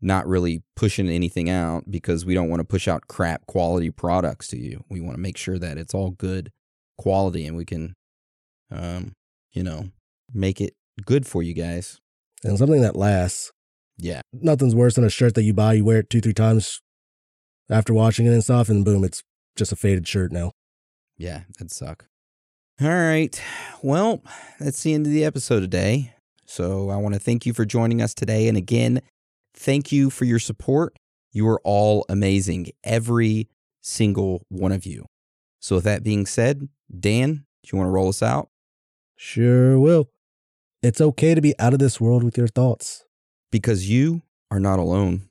not 0.00 0.26
really 0.26 0.62
pushing 0.74 1.08
anything 1.08 1.48
out 1.48 1.90
because 1.90 2.26
we 2.26 2.34
don't 2.34 2.50
want 2.50 2.60
to 2.60 2.64
push 2.64 2.88
out 2.88 3.06
crap 3.08 3.46
quality 3.46 3.90
products 3.90 4.48
to 4.48 4.58
you. 4.58 4.84
We 4.90 5.00
want 5.00 5.14
to 5.14 5.20
make 5.20 5.36
sure 5.36 5.58
that 5.58 5.78
it's 5.78 5.94
all 5.94 6.10
good 6.10 6.50
quality 6.98 7.46
and 7.46 7.56
we 7.56 7.64
can, 7.64 7.94
um, 8.70 9.12
you 9.52 9.62
know, 9.62 9.90
make 10.32 10.60
it 10.60 10.74
good 11.04 11.26
for 11.26 11.42
you 11.42 11.54
guys. 11.54 12.00
And 12.44 12.58
something 12.58 12.82
that 12.82 12.94
lasts. 12.94 13.50
Yeah. 13.96 14.20
Nothing's 14.32 14.74
worse 14.74 14.94
than 14.94 15.04
a 15.04 15.10
shirt 15.10 15.34
that 15.34 15.42
you 15.42 15.54
buy, 15.54 15.74
you 15.74 15.84
wear 15.84 15.98
it 15.98 16.10
two, 16.10 16.20
three 16.20 16.34
times 16.34 16.80
after 17.70 17.94
washing 17.94 18.26
it 18.26 18.32
and 18.32 18.44
stuff, 18.44 18.68
and 18.68 18.84
boom, 18.84 19.04
it's 19.04 19.22
just 19.56 19.72
a 19.72 19.76
faded 19.76 20.06
shirt 20.06 20.32
now. 20.32 20.52
Yeah, 21.16 21.42
that'd 21.56 21.72
suck. 21.72 22.06
All 22.80 22.88
right. 22.88 23.40
Well, 23.82 24.22
that's 24.58 24.82
the 24.82 24.94
end 24.94 25.06
of 25.06 25.12
the 25.12 25.24
episode 25.24 25.60
today. 25.60 26.14
So 26.46 26.90
I 26.90 26.96
want 26.96 27.14
to 27.14 27.20
thank 27.20 27.46
you 27.46 27.52
for 27.52 27.64
joining 27.64 28.02
us 28.02 28.14
today. 28.14 28.48
And 28.48 28.56
again, 28.56 29.00
thank 29.54 29.92
you 29.92 30.10
for 30.10 30.24
your 30.24 30.38
support. 30.38 30.96
You 31.32 31.48
are 31.48 31.60
all 31.64 32.04
amazing, 32.08 32.68
every 32.82 33.48
single 33.80 34.42
one 34.48 34.72
of 34.72 34.84
you. 34.86 35.06
So, 35.60 35.76
with 35.76 35.84
that 35.84 36.02
being 36.02 36.26
said, 36.26 36.68
Dan, 37.00 37.46
do 37.62 37.70
you 37.72 37.78
want 37.78 37.88
to 37.88 37.92
roll 37.92 38.08
us 38.08 38.22
out? 38.22 38.50
Sure 39.16 39.78
will. 39.78 40.10
It's 40.84 41.00
okay 41.00 41.34
to 41.34 41.40
be 41.40 41.58
out 41.58 41.72
of 41.72 41.78
this 41.78 41.98
world 41.98 42.22
with 42.22 42.36
your 42.36 42.46
thoughts. 42.46 43.06
Because 43.50 43.88
you 43.88 44.20
are 44.50 44.60
not 44.60 44.78
alone. 44.78 45.30